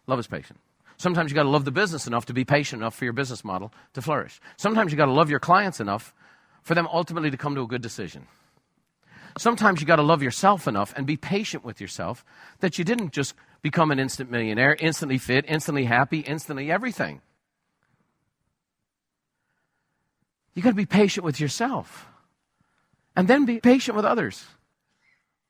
Love 0.07 0.19
is 0.19 0.27
patient. 0.27 0.59
Sometimes 0.97 1.31
you 1.31 1.35
got 1.35 1.45
to 1.45 1.49
love 1.49 1.65
the 1.65 1.71
business 1.71 2.07
enough 2.07 2.27
to 2.27 2.33
be 2.33 2.45
patient 2.45 2.83
enough 2.83 2.95
for 2.95 3.05
your 3.05 3.13
business 3.13 3.45
model 3.45 3.73
to 3.95 4.03
flourish. 4.03 4.41
Sometimes 4.57 4.93
you 4.93 4.99
got 4.99 5.07
to 5.07 5.13
love 5.13 5.31
your 5.31 5.41
clients 5.41 5.81
enough 5.81 6.15
for 6.63 6.75
them 6.75 6.87
ultimately 6.93 7.31
to 7.31 7.37
come 7.37 7.55
to 7.55 7.63
a 7.63 7.67
good 7.67 7.83
decision. 7.83 8.27
Sometimes 9.39 9.81
you 9.81 9.87
got 9.87 9.97
to 9.97 10.03
love 10.03 10.23
yourself 10.23 10.69
enough 10.69 10.93
and 10.97 11.07
be 11.07 11.17
patient 11.17 11.65
with 11.65 11.81
yourself 11.81 12.25
that 12.61 12.79
you 12.79 12.85
didn't 12.85 13.13
just 13.13 13.35
become 13.63 13.91
an 13.91 13.99
instant 13.99 14.31
millionaire, 14.31 14.77
instantly 14.79 15.19
fit, 15.19 15.45
instantly 15.49 15.85
happy, 15.85 16.21
instantly 16.21 16.71
everything. 16.71 17.21
You 20.55 20.63
got 20.63 20.71
to 20.71 20.75
be 20.75 20.87
patient 20.87 21.25
with 21.25 21.41
yourself 21.41 22.07
and 23.17 23.27
then 23.29 23.45
be 23.45 23.61
patient 23.61 23.97
with 23.97 24.05
others. 24.05 24.45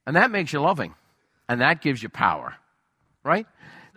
And 0.07 0.17
that 0.17 0.31
makes 0.31 0.53
you 0.53 0.61
loving 0.61 0.95
and 1.49 1.61
that 1.61 1.81
gives 1.81 2.03
you 2.03 2.09
power, 2.09 2.55
right? 3.25 3.47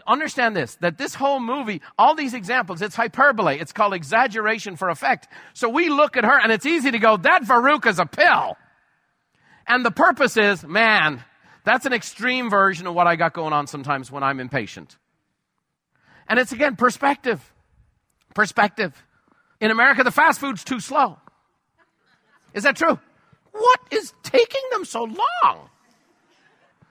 Understand 0.08 0.56
this 0.56 0.76
that 0.82 0.98
this 0.98 1.16
whole 1.16 1.40
movie, 1.40 1.82
all 1.98 2.16
these 2.16 2.34
examples, 2.34 2.82
it's 2.82 2.96
hyperbole. 2.96 3.58
It's 3.60 3.72
called 3.72 3.94
exaggeration 3.94 4.76
for 4.76 4.90
effect. 4.90 5.28
So 5.54 5.68
we 5.68 5.90
look 5.90 6.16
at 6.16 6.26
her 6.26 6.40
and 6.40 6.52
it's 6.52 6.66
easy 6.66 6.92
to 6.92 7.00
go, 7.00 7.18
that 7.18 7.44
Veruca's 7.44 7.98
a 7.98 8.06
pill. 8.06 8.58
And 9.68 9.84
the 9.84 9.92
purpose 9.92 10.38
is, 10.38 10.64
man, 10.64 11.24
that's 11.64 11.88
an 11.88 11.94
extreme 11.94 12.52
version 12.52 12.86
of 12.86 12.94
what 12.94 13.08
I 13.08 13.16
got 13.16 13.34
going 13.34 13.54
on 13.54 13.66
sometimes 13.66 14.12
when 14.12 14.22
I'm 14.22 14.40
impatient. 14.40 14.96
And 16.28 16.40
it's 16.40 16.52
again 16.52 16.76
perspective. 16.76 17.54
Perspective. 18.36 18.94
In 19.62 19.72
America, 19.72 20.04
the 20.04 20.12
fast 20.12 20.40
food's 20.40 20.64
too 20.64 20.80
slow. 20.80 21.18
Is 22.54 22.64
that 22.64 22.76
true? 22.76 23.00
What 23.52 23.80
is 23.92 24.14
taking 24.24 24.62
them 24.72 24.86
so 24.86 25.04
long? 25.04 25.70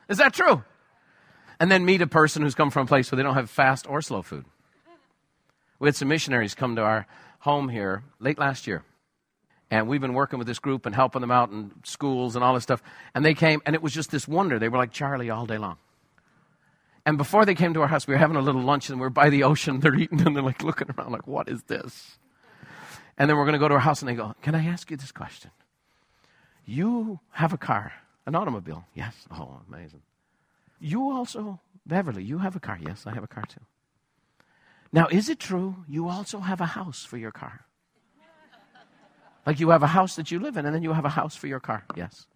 Is 0.09 0.19
that 0.19 0.33
true? 0.33 0.65
And 1.61 1.71
then 1.71 1.85
meet 1.85 2.03
a 2.03 2.07
person 2.07 2.43
who's 2.43 2.55
come 2.55 2.71
from 2.71 2.85
a 2.85 2.87
place 2.87 3.11
where 3.11 3.17
they 3.17 3.23
don't 3.23 3.35
have 3.35 3.51
fast 3.51 3.89
or 3.89 4.03
slow 4.03 4.23
food. 4.23 4.45
We 5.79 5.89
had 5.89 5.97
some 5.97 6.09
missionaries 6.09 6.55
come 6.55 6.77
to 6.77 6.83
our 6.83 7.07
home 7.41 7.69
here 7.69 8.03
late 8.19 8.39
last 8.39 8.67
year. 8.67 8.83
And 9.71 9.89
we've 9.89 10.01
been 10.01 10.15
working 10.15 10.39
with 10.39 10.47
this 10.47 10.59
group 10.59 10.87
and 10.87 10.95
helping 10.95 11.21
them 11.21 11.31
out 11.31 11.51
in 11.51 11.71
schools 11.85 12.37
and 12.37 12.45
all 12.45 12.55
this 12.55 12.63
stuff. 12.63 12.83
And 13.15 13.25
they 13.25 13.35
came, 13.35 13.61
and 13.67 13.75
it 13.75 13.83
was 13.83 13.93
just 13.93 14.11
this 14.11 14.29
wonder. 14.29 14.59
They 14.59 14.69
were 14.69 14.79
like 14.79 14.93
Charlie 14.93 15.31
all 15.31 15.47
day 15.47 15.59
long. 15.59 15.77
And 17.07 17.19
before 17.19 17.45
they 17.45 17.55
came 17.55 17.75
to 17.75 17.83
our 17.83 17.89
house, 17.89 18.07
we 18.07 18.15
were 18.15 18.19
having 18.19 18.37
a 18.37 18.41
little 18.41 18.63
lunch, 18.63 18.89
and 18.89 18.99
we 18.99 19.07
are 19.07 19.11
by 19.11 19.31
the 19.31 19.43
ocean. 19.43 19.81
They're 19.81 19.95
eating, 19.95 20.21
and 20.27 20.35
they're 20.35 20.43
like 20.43 20.63
looking 20.63 20.89
around, 20.97 21.13
like, 21.13 21.27
what 21.27 21.49
is 21.49 21.63
this? 21.65 22.19
And 23.17 23.31
then 23.31 23.37
we're 23.37 23.45
going 23.45 23.55
to 23.55 23.59
go 23.59 23.69
to 23.69 23.75
our 23.75 23.81
house, 23.81 24.03
and 24.03 24.09
they 24.09 24.15
go, 24.15 24.35
Can 24.43 24.55
I 24.55 24.67
ask 24.67 24.91
you 24.91 24.97
this 24.97 25.13
question? 25.13 25.51
You 26.67 27.21
have 27.31 27.53
a 27.53 27.59
car, 27.59 27.93
an 28.27 28.35
automobile. 28.35 28.85
Yes. 28.95 29.15
Oh, 29.31 29.61
amazing. 29.69 30.03
You 30.81 31.11
also, 31.11 31.61
Beverly, 31.87 32.25
you 32.25 32.39
have 32.39 32.57
a 32.57 32.61
car. 32.61 32.79
Yes, 32.81 33.07
I 33.07 33.15
have 33.15 33.23
a 33.23 33.29
car 33.29 33.45
too. 33.49 33.61
Now, 34.93 35.09
is 35.09 35.29
it 35.29 35.39
true 35.39 35.77
you 35.89 36.09
also 36.09 36.41
have 36.41 36.61
a 36.61 36.67
house 36.67 37.05
for 37.05 37.17
your 37.17 37.33
car? 37.33 37.67
Like 39.47 39.61
you 39.61 39.71
have 39.71 39.83
a 39.83 39.89
house 39.89 40.17
that 40.17 40.31
you 40.31 40.39
live 40.39 40.57
in, 40.57 40.65
and 40.65 40.75
then 40.75 40.83
you 40.83 40.93
have 40.93 41.05
a 41.05 41.11
house 41.11 41.37
for 41.37 41.47
your 41.47 41.61
car. 41.61 41.85
Yes. 41.97 42.27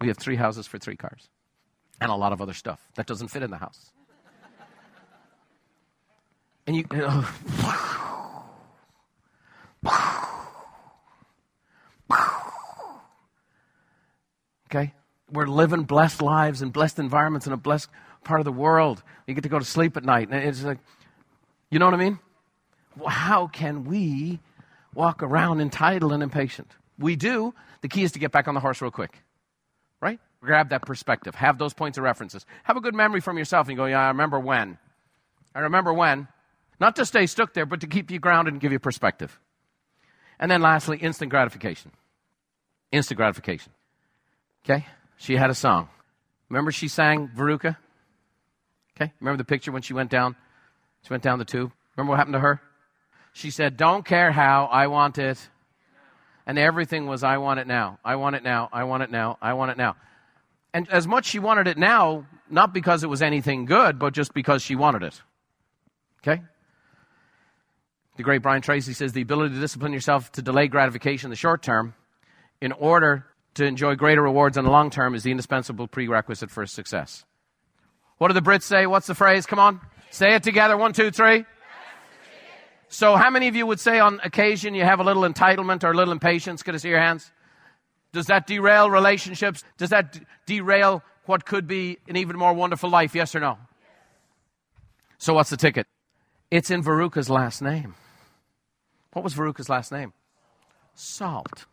We 0.00 0.08
have 0.08 0.16
three 0.16 0.36
houses 0.36 0.66
for 0.66 0.78
three 0.78 0.96
cars. 0.96 1.28
And 2.00 2.10
a 2.10 2.14
lot 2.14 2.32
of 2.32 2.40
other 2.40 2.54
stuff 2.54 2.80
that 2.94 3.06
doesn't 3.06 3.28
fit 3.28 3.42
in 3.42 3.50
the 3.50 3.58
house. 3.58 3.90
And 6.66 6.76
you. 6.76 6.84
Oh. 6.92 8.04
Okay? 14.70 14.94
We're 15.30 15.46
living 15.46 15.82
blessed 15.82 16.22
lives 16.22 16.62
and 16.62 16.72
blessed 16.72 16.98
environments 16.98 17.46
in 17.46 17.52
a 17.52 17.56
blessed 17.56 17.88
part 18.24 18.40
of 18.40 18.44
the 18.44 18.52
world. 18.52 19.02
You 19.26 19.34
get 19.34 19.42
to 19.42 19.48
go 19.48 19.58
to 19.58 19.64
sleep 19.64 19.96
at 19.96 20.04
night. 20.04 20.28
And 20.30 20.42
it's 20.42 20.62
like, 20.62 20.78
you 21.70 21.78
know 21.78 21.84
what 21.84 21.94
I 21.94 21.98
mean? 21.98 22.18
How 23.06 23.46
can 23.46 23.84
we 23.84 24.40
walk 24.98 25.22
around 25.22 25.60
entitled 25.60 26.12
and 26.12 26.22
impatient. 26.22 26.70
We 26.98 27.16
do. 27.16 27.54
The 27.82 27.88
key 27.88 28.02
is 28.02 28.12
to 28.12 28.18
get 28.18 28.32
back 28.32 28.48
on 28.48 28.54
the 28.54 28.60
horse 28.60 28.82
real 28.82 28.90
quick. 28.90 29.22
Right? 30.00 30.18
Grab 30.40 30.70
that 30.70 30.82
perspective. 30.82 31.34
Have 31.36 31.56
those 31.58 31.72
points 31.72 31.98
of 31.98 32.04
references. 32.04 32.44
Have 32.64 32.76
a 32.76 32.80
good 32.80 32.94
memory 32.94 33.20
from 33.20 33.38
yourself 33.38 33.68
and 33.68 33.76
go, 33.76 33.86
yeah, 33.86 34.00
I 34.00 34.08
remember 34.08 34.40
when. 34.40 34.76
I 35.54 35.60
remember 35.60 35.92
when. 35.92 36.28
Not 36.80 36.96
to 36.96 37.06
stay 37.06 37.26
stuck 37.26 37.54
there, 37.54 37.66
but 37.66 37.80
to 37.80 37.86
keep 37.86 38.10
you 38.10 38.18
grounded 38.18 38.54
and 38.54 38.60
give 38.60 38.72
you 38.72 38.78
perspective. 38.78 39.38
And 40.38 40.50
then 40.50 40.62
lastly, 40.62 40.98
instant 40.98 41.30
gratification. 41.30 41.92
Instant 42.92 43.16
gratification. 43.16 43.72
Okay? 44.68 44.86
She 45.16 45.36
had 45.36 45.50
a 45.50 45.54
song. 45.54 45.88
Remember 46.48 46.70
she 46.70 46.88
sang 46.88 47.28
Veruca? 47.28 47.76
Okay? 48.96 49.12
Remember 49.20 49.38
the 49.38 49.44
picture 49.44 49.72
when 49.72 49.82
she 49.82 49.94
went 49.94 50.10
down? 50.10 50.36
She 51.02 51.12
went 51.12 51.22
down 51.22 51.38
the 51.38 51.44
tube? 51.44 51.72
Remember 51.96 52.10
what 52.10 52.18
happened 52.18 52.34
to 52.34 52.40
her? 52.40 52.60
She 53.32 53.50
said, 53.50 53.76
Don't 53.76 54.04
care 54.04 54.32
how, 54.32 54.66
I 54.66 54.88
want 54.88 55.18
it. 55.18 55.38
And 56.46 56.58
everything 56.58 57.06
was, 57.06 57.22
I 57.22 57.38
want 57.38 57.60
it 57.60 57.66
now. 57.66 57.98
I 58.04 58.16
want 58.16 58.36
it 58.36 58.42
now. 58.42 58.68
I 58.72 58.84
want 58.84 59.02
it 59.02 59.10
now. 59.10 59.36
I 59.40 59.52
want 59.52 59.70
it 59.70 59.76
now. 59.76 59.96
And 60.72 60.88
as 60.90 61.06
much 61.06 61.26
she 61.26 61.38
wanted 61.38 61.66
it 61.66 61.76
now, 61.76 62.26
not 62.50 62.72
because 62.72 63.04
it 63.04 63.08
was 63.08 63.22
anything 63.22 63.64
good, 63.64 63.98
but 63.98 64.14
just 64.14 64.32
because 64.32 64.62
she 64.62 64.74
wanted 64.76 65.02
it. 65.02 65.20
Okay? 66.22 66.42
The 68.16 68.22
great 68.22 68.42
Brian 68.42 68.62
Tracy 68.62 68.92
says 68.92 69.12
the 69.12 69.22
ability 69.22 69.54
to 69.54 69.60
discipline 69.60 69.92
yourself 69.92 70.32
to 70.32 70.42
delay 70.42 70.68
gratification 70.68 71.28
in 71.28 71.30
the 71.30 71.36
short 71.36 71.62
term 71.62 71.94
in 72.60 72.72
order 72.72 73.26
to 73.58 73.66
enjoy 73.66 73.96
greater 73.96 74.22
rewards 74.22 74.56
in 74.56 74.64
the 74.64 74.70
long 74.70 74.88
term 74.88 75.16
is 75.16 75.24
the 75.24 75.32
indispensable 75.32 75.88
prerequisite 75.88 76.48
for 76.48 76.64
success. 76.64 77.24
What 78.18 78.28
do 78.28 78.34
the 78.34 78.40
Brits 78.40 78.62
say? 78.62 78.86
What's 78.86 79.08
the 79.08 79.16
phrase? 79.16 79.46
Come 79.46 79.58
on. 79.58 79.80
Say 80.10 80.34
it 80.34 80.44
together. 80.44 80.76
One, 80.76 80.92
two, 80.92 81.10
three. 81.10 81.44
So, 82.88 83.16
how 83.16 83.30
many 83.30 83.48
of 83.48 83.56
you 83.56 83.66
would 83.66 83.80
say 83.80 83.98
on 83.98 84.20
occasion 84.22 84.74
you 84.74 84.84
have 84.84 85.00
a 85.00 85.02
little 85.02 85.24
entitlement 85.24 85.82
or 85.82 85.90
a 85.90 85.94
little 85.94 86.12
impatience? 86.12 86.62
Could 86.62 86.76
I 86.76 86.78
see 86.78 86.88
your 86.88 87.00
hands? 87.00 87.30
Does 88.12 88.26
that 88.26 88.46
derail 88.46 88.90
relationships? 88.90 89.64
Does 89.76 89.90
that 89.90 90.12
d- 90.12 90.20
derail 90.46 91.02
what 91.26 91.44
could 91.44 91.66
be 91.66 91.98
an 92.08 92.16
even 92.16 92.36
more 92.38 92.54
wonderful 92.54 92.88
life? 92.88 93.14
Yes 93.14 93.34
or 93.34 93.40
no? 93.40 93.58
So, 95.18 95.34
what's 95.34 95.50
the 95.50 95.56
ticket? 95.56 95.88
It's 96.50 96.70
in 96.70 96.82
Veruca's 96.82 97.28
last 97.28 97.60
name. 97.60 97.96
What 99.12 99.24
was 99.24 99.34
Veruca's 99.34 99.68
last 99.68 99.90
name? 99.90 100.12
Salt. 100.94 101.66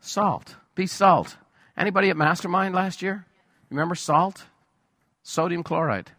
Salt. 0.00 0.56
Be 0.74 0.86
salt. 0.86 1.36
Anybody 1.76 2.10
at 2.10 2.16
Mastermind 2.16 2.74
last 2.74 3.02
year? 3.02 3.26
Remember 3.70 3.94
salt? 3.94 4.44
Sodium 5.22 5.62
chloride, 5.62 6.10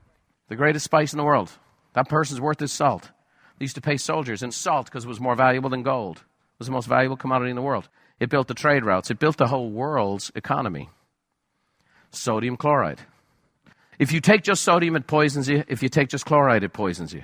the 0.47 0.55
greatest 0.55 0.85
spice 0.85 1.11
in 1.11 1.17
the 1.17 1.23
world. 1.23 1.51
That 1.93 2.07
person's 2.07 2.39
worth 2.39 2.59
his 2.59 2.71
salt. 2.71 3.11
They 3.57 3.63
used 3.65 3.75
to 3.75 3.81
pay 3.81 3.97
soldiers 3.97 4.43
in 4.43 4.51
salt 4.51 4.85
because 4.85 5.05
it 5.05 5.09
was 5.09 5.19
more 5.19 5.35
valuable 5.35 5.69
than 5.69 5.83
gold. 5.83 6.17
It 6.17 6.59
was 6.59 6.67
the 6.67 6.73
most 6.73 6.87
valuable 6.87 7.17
commodity 7.17 7.49
in 7.49 7.55
the 7.55 7.61
world. 7.61 7.89
It 8.19 8.29
built 8.29 8.47
the 8.47 8.53
trade 8.53 8.85
routes, 8.85 9.09
it 9.09 9.19
built 9.19 9.37
the 9.37 9.47
whole 9.47 9.69
world's 9.69 10.31
economy. 10.35 10.89
Sodium 12.11 12.57
chloride. 12.57 13.01
If 13.97 14.11
you 14.11 14.21
take 14.21 14.43
just 14.43 14.63
sodium, 14.63 14.95
it 14.95 15.07
poisons 15.07 15.49
you. 15.49 15.63
If 15.67 15.83
you 15.83 15.89
take 15.89 16.09
just 16.09 16.25
chloride, 16.25 16.63
it 16.63 16.73
poisons 16.73 17.13
you. 17.13 17.23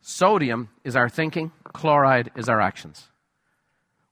Sodium 0.00 0.70
is 0.82 0.96
our 0.96 1.08
thinking, 1.08 1.52
chloride 1.72 2.30
is 2.36 2.48
our 2.48 2.60
actions. 2.60 3.08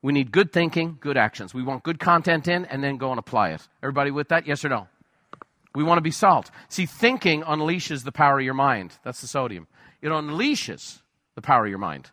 We 0.02 0.12
need 0.12 0.32
good 0.32 0.52
thinking, 0.52 0.98
good 1.00 1.16
actions. 1.16 1.52
We 1.52 1.62
want 1.62 1.82
good 1.82 1.98
content 1.98 2.48
in 2.48 2.64
and 2.64 2.82
then 2.82 2.96
go 2.96 3.10
and 3.10 3.18
apply 3.18 3.50
it. 3.50 3.68
Everybody 3.82 4.10
with 4.10 4.28
that? 4.28 4.46
Yes 4.46 4.64
or 4.64 4.70
no? 4.70 4.88
We 5.74 5.84
want 5.84 5.98
to 5.98 6.02
be 6.02 6.10
salt. 6.10 6.50
See, 6.68 6.86
thinking 6.86 7.42
unleashes 7.42 8.04
the 8.04 8.12
power 8.12 8.38
of 8.38 8.44
your 8.44 8.54
mind. 8.54 8.94
That's 9.04 9.20
the 9.20 9.26
sodium. 9.26 9.66
It 10.00 10.08
unleashes 10.08 11.02
the 11.34 11.42
power 11.42 11.64
of 11.64 11.70
your 11.70 11.78
mind, 11.78 12.10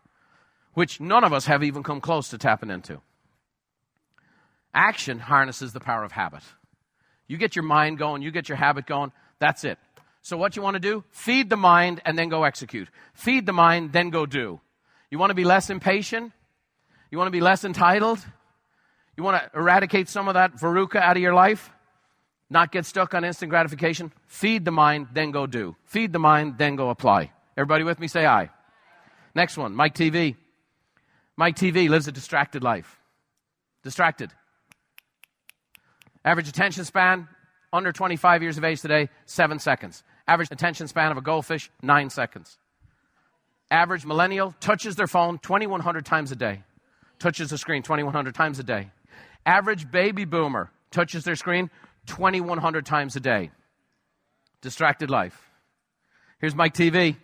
which 0.74 1.00
none 1.00 1.24
of 1.24 1.34
us 1.34 1.46
have 1.46 1.64
even 1.64 1.82
come 1.82 2.02
close 2.02 2.30
to 2.30 2.38
tapping 2.38 2.70
into. 2.70 3.02
Action 4.74 5.20
harnesses 5.20 5.74
the 5.74 5.80
power 5.80 6.04
of 6.04 6.12
habit. 6.12 6.44
You 7.28 7.38
get 7.38 7.56
your 7.56 7.64
mind 7.64 7.98
going, 7.98 8.22
you 8.22 8.32
get 8.32 8.48
your 8.48 8.58
habit 8.58 8.86
going, 8.86 9.12
that's 9.40 9.64
it. 9.64 9.80
So, 10.22 10.38
what 10.38 10.56
you 10.56 10.62
want 10.62 10.76
to 10.76 10.80
do? 10.80 11.04
Feed 11.10 11.50
the 11.50 11.58
mind 11.58 12.02
and 12.06 12.18
then 12.18 12.30
go 12.30 12.44
execute. 12.44 12.90
Feed 13.14 13.46
the 13.46 13.54
mind, 13.54 13.94
then 13.94 14.10
go 14.10 14.26
do. 14.26 14.60
You 15.10 15.18
want 15.20 15.30
to 15.32 15.36
be 15.36 15.46
less 15.46 15.70
impatient? 15.70 16.34
You 17.12 17.18
want 17.18 17.28
to 17.28 17.32
be 17.32 17.42
less 17.42 17.64
entitled? 17.64 18.26
You 19.16 19.24
want 19.24 19.42
to 19.42 19.58
eradicate 19.58 20.10
some 20.10 20.28
of 20.28 20.36
that 20.36 20.56
veruca 20.56 20.98
out 20.98 21.18
of 21.18 21.24
your 21.24 21.34
life? 21.34 21.72
Not 22.50 22.72
get 22.72 22.86
stuck 22.86 23.14
on 23.14 23.24
instant 23.24 23.50
gratification? 23.50 24.12
Feed 24.28 24.64
the 24.64 24.72
mind, 24.72 25.08
then 25.14 25.32
go 25.32 25.48
do. 25.48 25.76
Feed 25.86 26.14
the 26.14 26.20
mind, 26.20 26.58
then 26.58 26.76
go 26.76 26.90
apply. 26.90 27.32
Everybody 27.58 27.84
with 27.84 28.00
me? 28.00 28.08
Say 28.08 28.26
aye. 28.26 28.50
Next 29.36 29.58
one, 29.58 29.76
Mike 29.76 29.96
Teavee. 29.96 30.36
Mike 31.36 31.56
Teavee 31.56 31.90
lives 31.90 32.08
a 32.08 32.12
distracted 32.12 32.64
life. 32.64 33.00
Distracted. 33.84 34.32
Average 36.24 36.48
attention 36.50 36.84
span, 36.86 37.28
under 37.72 37.92
25 37.92 38.42
years 38.42 38.58
of 38.58 38.64
age 38.64 38.82
today, 38.82 39.10
seven 39.26 39.60
seconds. 39.60 40.04
Average 40.28 40.52
attention 40.52 40.88
span 40.88 41.12
of 41.12 41.18
a 41.18 41.22
goldfish, 41.22 41.70
nine 41.82 42.10
seconds. 42.10 42.58
Average 43.70 44.06
millennial 44.06 44.56
touches 44.60 44.96
their 44.96 45.08
phone 45.08 45.40
2,100 45.40 46.06
times 46.06 46.32
a 46.32 46.36
day. 46.36 46.64
Touches 47.20 47.50
the 47.50 47.58
screen 47.58 47.84
2,100 47.84 48.36
times 48.36 48.60
a 48.60 48.64
day. 48.64 48.92
Average 49.46 49.90
baby 49.92 50.26
boomer 50.26 50.72
touches 50.92 51.24
their 51.24 51.36
screen 51.36 51.70
2,100 52.08 52.86
times 52.86 53.16
a 53.16 53.20
day. 53.20 53.52
Distracted 54.62 55.10
life. 55.10 55.50
Here's 56.40 56.56
Mike 56.56 56.74
Teavee. 56.74 57.16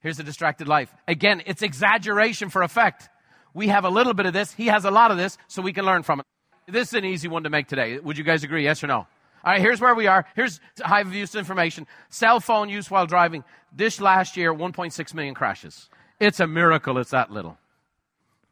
Here's 0.00 0.18
a 0.18 0.22
distracted 0.22 0.68
life. 0.68 0.94
Again, 1.08 1.42
it's 1.46 1.62
exaggeration 1.62 2.50
for 2.50 2.62
effect. 2.62 3.08
We 3.54 3.68
have 3.68 3.84
a 3.84 3.88
little 3.88 4.14
bit 4.14 4.26
of 4.26 4.32
this. 4.32 4.52
He 4.52 4.66
has 4.66 4.84
a 4.84 4.90
lot 4.90 5.10
of 5.10 5.16
this, 5.16 5.38
so 5.48 5.62
we 5.62 5.72
can 5.72 5.84
learn 5.84 6.02
from 6.02 6.20
it. 6.20 6.26
This 6.66 6.88
is 6.88 6.94
an 6.94 7.04
easy 7.04 7.28
one 7.28 7.44
to 7.44 7.50
make 7.50 7.68
today. 7.68 7.98
Would 7.98 8.18
you 8.18 8.24
guys 8.24 8.44
agree? 8.44 8.64
Yes 8.64 8.82
or 8.84 8.86
no? 8.88 8.96
All 8.96 9.06
right, 9.52 9.60
here's 9.60 9.80
where 9.80 9.94
we 9.94 10.06
are. 10.06 10.24
Here's 10.34 10.60
high 10.78 11.02
use 11.02 11.34
information. 11.34 11.86
Cell 12.08 12.40
phone 12.40 12.68
use 12.68 12.90
while 12.90 13.06
driving. 13.06 13.44
This 13.72 14.00
last 14.00 14.36
year, 14.36 14.52
1.6 14.54 15.14
million 15.14 15.34
crashes. 15.34 15.88
It's 16.18 16.40
a 16.40 16.46
miracle 16.46 16.98
it's 16.98 17.10
that 17.10 17.30
little. 17.30 17.58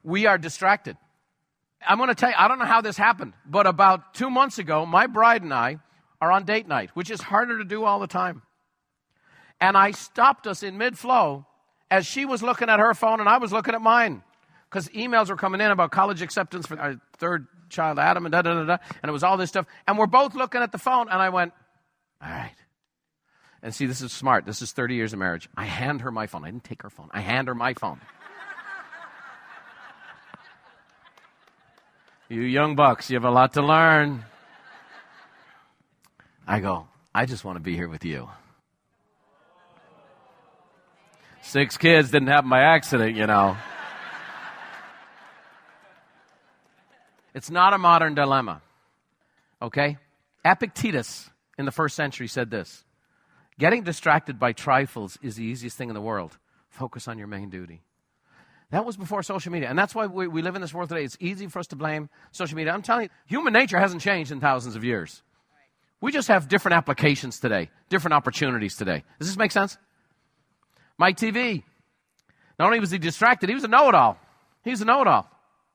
We 0.03 0.27
are 0.27 0.39
distracted. 0.39 0.97
I'm 1.87 1.99
going 1.99 2.09
to 2.09 2.15
tell 2.15 2.31
you, 2.31 2.37
I 2.39 2.49
don't 2.49 2.59
know 2.59 2.65
how 2.65 2.81
this 2.81 2.97
happened, 2.97 3.35
but 3.47 3.67
about 3.67 4.15
two 4.15 4.31
months 4.31 4.59
ago, 4.59 4.87
my 4.87 5.07
bride 5.07 5.43
and 5.43 5.53
I 5.53 5.79
are 6.21 6.31
on 6.31 6.45
date 6.45 6.69
night, 6.69 6.91
which 6.95 7.11
is 7.11 7.21
harder 7.21 7.59
to 7.59 7.65
do 7.65 7.85
all 7.85 7.99
the 7.99 8.07
time. 8.07 8.43
And 9.61 9.77
I 9.77 9.91
stopped 9.91 10.47
us 10.47 10.63
in 10.63 10.79
mid 10.79 10.99
flow 10.99 11.47
as 11.91 12.07
she 12.07 12.25
was 12.25 12.43
looking 12.43 12.69
at 12.69 12.81
her 12.81 12.95
phone 12.95 13.21
and 13.21 13.29
I 13.29 13.39
was 13.39 13.53
looking 13.53 13.75
at 13.75 13.83
mine 13.83 14.23
because 14.69 14.89
emails 14.89 15.29
were 15.29 15.37
coming 15.37 15.61
in 15.61 15.71
about 15.71 15.91
college 15.91 16.23
acceptance 16.23 16.67
for 16.67 16.79
our 16.81 16.97
third 17.19 17.47
child, 17.69 17.99
Adam, 17.99 18.25
and 18.25 18.33
da 18.33 18.43
da 18.43 18.55
da 18.55 18.65
da. 18.65 18.77
And 19.03 19.11
it 19.11 19.13
was 19.13 19.23
all 19.23 19.37
this 19.37 19.51
stuff. 19.51 19.67
And 19.87 19.99
we're 19.99 20.07
both 20.07 20.35
looking 20.35 20.63
at 20.63 20.73
the 20.73 20.79
phone, 20.79 21.09
and 21.09 21.21
I 21.21 21.29
went, 21.29 21.53
all 22.23 22.31
right. 22.31 22.55
And 23.63 23.75
see, 23.75 23.87
this 23.87 24.01
is 24.01 24.13
smart. 24.13 24.47
This 24.47 24.63
is 24.63 24.73
30 24.73 24.95
years 24.95 25.13
of 25.13 25.19
marriage. 25.19 25.49
I 25.57 25.65
hand 25.65 26.01
her 26.01 26.11
my 26.11 26.27
phone. 26.27 26.45
I 26.45 26.51
didn't 26.51 26.65
take 26.65 26.83
her 26.83 26.91
phone, 26.91 27.11
I 27.13 27.21
hand 27.21 27.49
her 27.49 27.55
my 27.55 27.75
phone. 27.75 28.01
You 32.33 32.43
young 32.43 32.75
bucks, 32.75 33.11
you 33.11 33.17
have 33.17 33.25
a 33.25 33.31
lot 33.31 33.53
to 33.53 33.63
learn. 33.63 34.25
I 36.47 36.61
go, 36.61 36.89
I 37.15 37.27
just 37.27 37.45
want 37.45 37.57
to 37.57 37.63
be 37.63 37.77
here 37.77 37.89
with 37.89 38.05
you. 38.05 38.29
Six 41.43 41.77
kids 41.77 42.11
didn't 42.11 42.29
happen 42.29 42.49
by 42.49 42.61
accident, 42.61 43.17
you 43.17 43.27
know. 43.27 43.57
It's 47.35 47.51
not 47.51 47.75
a 47.75 47.79
modern 47.79 48.15
dilemma. 48.15 48.63
Okay? 49.61 49.99
Epictetus 50.45 51.31
in 51.59 51.67
the 51.67 51.71
first 51.71 51.95
century 51.95 52.29
said 52.29 52.51
this 52.51 52.85
Getting 53.59 53.83
distracted 53.83 54.39
by 54.39 54.53
trifles 54.53 55.19
is 55.23 55.37
the 55.37 55.45
easiest 55.45 55.77
thing 55.77 55.89
in 55.89 55.95
the 55.95 56.01
world. 56.01 56.39
Focus 56.71 57.09
on 57.09 57.19
your 57.19 57.27
main 57.27 57.51
duty. 57.51 57.83
That 58.73 58.87
was 58.87 58.97
before 58.97 59.23
social 59.23 59.53
media. 59.53 59.69
And 59.69 59.79
that's 59.79 59.95
why 59.95 60.07
we, 60.07 60.27
we 60.27 60.41
live 60.41 60.57
in 60.57 60.63
this 60.63 60.73
world 60.73 60.89
today. 60.89 61.05
It's 61.05 61.19
easy 61.21 61.47
for 61.47 61.59
us 61.59 61.67
to 61.69 61.77
blame 61.77 62.09
social 62.31 62.57
media. 62.57 62.73
I'm 62.73 62.81
telling 62.81 63.05
you, 63.05 63.09
human 63.27 63.53
nature 63.53 63.79
hasn't 63.79 64.01
changed 64.01 64.33
in 64.33 64.41
thousands 64.41 64.77
of 64.77 64.83
years. 64.83 65.23
We 66.01 66.11
just 66.11 66.29
have 66.29 66.49
different 66.49 66.77
applications 66.77 67.39
today, 67.39 67.69
different 67.91 68.15
opportunities 68.15 68.75
today. 68.75 69.05
Does 69.19 69.29
this 69.29 69.37
make 69.37 69.53
sense? 69.53 69.77
Mike 70.97 71.19
Teavee. 71.19 71.63
Not 72.59 72.67
only 72.67 72.81
was 72.81 72.91
he 72.91 72.97
distracted, 72.97 73.51
he 73.51 73.55
was 73.55 73.65
a 73.65 73.69
know 73.69 73.91
it 73.91 73.95
all. 73.95 74.19
He 74.65 74.71
was 74.71 74.81
a 74.81 74.87
know 74.87 75.03
it 75.03 75.07
all. 75.07 75.29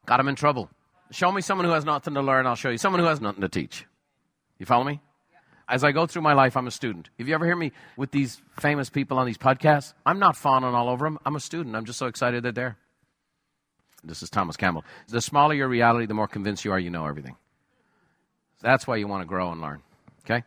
Got 0.08 0.20
him 0.20 0.28
in 0.28 0.36
trouble. 0.36 0.68
Show 1.12 1.32
me 1.32 1.42
someone 1.42 1.66
who 1.66 1.74
has 1.74 1.86
nothing 1.86 2.16
to 2.16 2.22
learn, 2.22 2.48
I'll 2.48 2.56
show 2.56 2.70
you 2.70 2.80
someone 2.80 3.00
who 3.00 3.08
has 3.08 3.22
nothing 3.22 3.42
to 3.42 3.50
teach. 3.50 3.86
You 4.58 4.66
follow 4.66 4.84
me? 4.84 5.02
As 5.70 5.84
I 5.84 5.92
go 5.92 6.08
through 6.08 6.24
my 6.24 6.34
life, 6.34 6.58
I'm 6.58 6.66
a 6.66 6.72
student. 6.72 7.10
If 7.20 7.28
you 7.28 7.36
ever 7.36 7.46
hear 7.46 7.56
me 7.56 7.74
with 7.96 8.10
these 8.10 8.42
famous 8.60 8.90
people 8.90 9.20
on 9.20 9.28
these 9.28 9.38
podcasts, 9.38 9.94
I'm 10.06 10.18
not 10.18 10.36
fawning 10.36 10.74
all 10.74 10.90
over 10.90 11.06
them. 11.06 11.20
I'm 11.26 11.36
a 11.36 11.40
student. 11.40 11.76
I'm 11.76 11.86
just 11.86 12.00
so 12.00 12.08
excited 12.08 12.42
they're 12.44 12.52
there. 12.52 12.78
This 14.04 14.24
is 14.24 14.30
Thomas 14.30 14.58
Campbell. 14.58 14.86
The 15.08 15.22
smaller 15.22 15.54
your 15.54 15.68
reality, 15.68 16.06
the 16.06 16.14
more 16.14 16.28
convinced 16.28 16.64
you 16.66 16.72
are 16.72 16.80
you 16.80 16.90
know 16.90 17.06
everything. 17.06 17.36
That's 18.62 18.88
why 18.88 18.98
you 18.98 19.08
want 19.08 19.22
to 19.22 19.28
grow 19.28 19.52
and 19.52 19.62
learn. 19.62 19.82
Okay? 20.26 20.44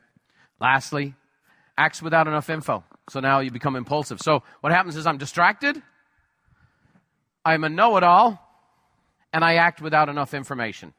Lastly, 0.60 1.14
acts 1.76 2.02
without 2.02 2.26
enough 2.26 2.50
info. 2.50 2.84
So 3.08 3.20
now 3.20 3.40
you 3.40 3.50
become 3.50 3.76
impulsive. 3.76 4.20
So 4.20 4.42
what 4.60 4.72
happens 4.72 4.96
is 4.96 5.06
I'm 5.06 5.18
distracted. 5.18 5.82
I'm 7.44 7.64
a 7.64 7.68
know 7.68 7.96
it 7.96 8.02
all 8.02 8.38
and 9.32 9.44
I 9.44 9.54
act 9.54 9.80
without 9.80 10.08
enough 10.08 10.34
information. 10.34 10.92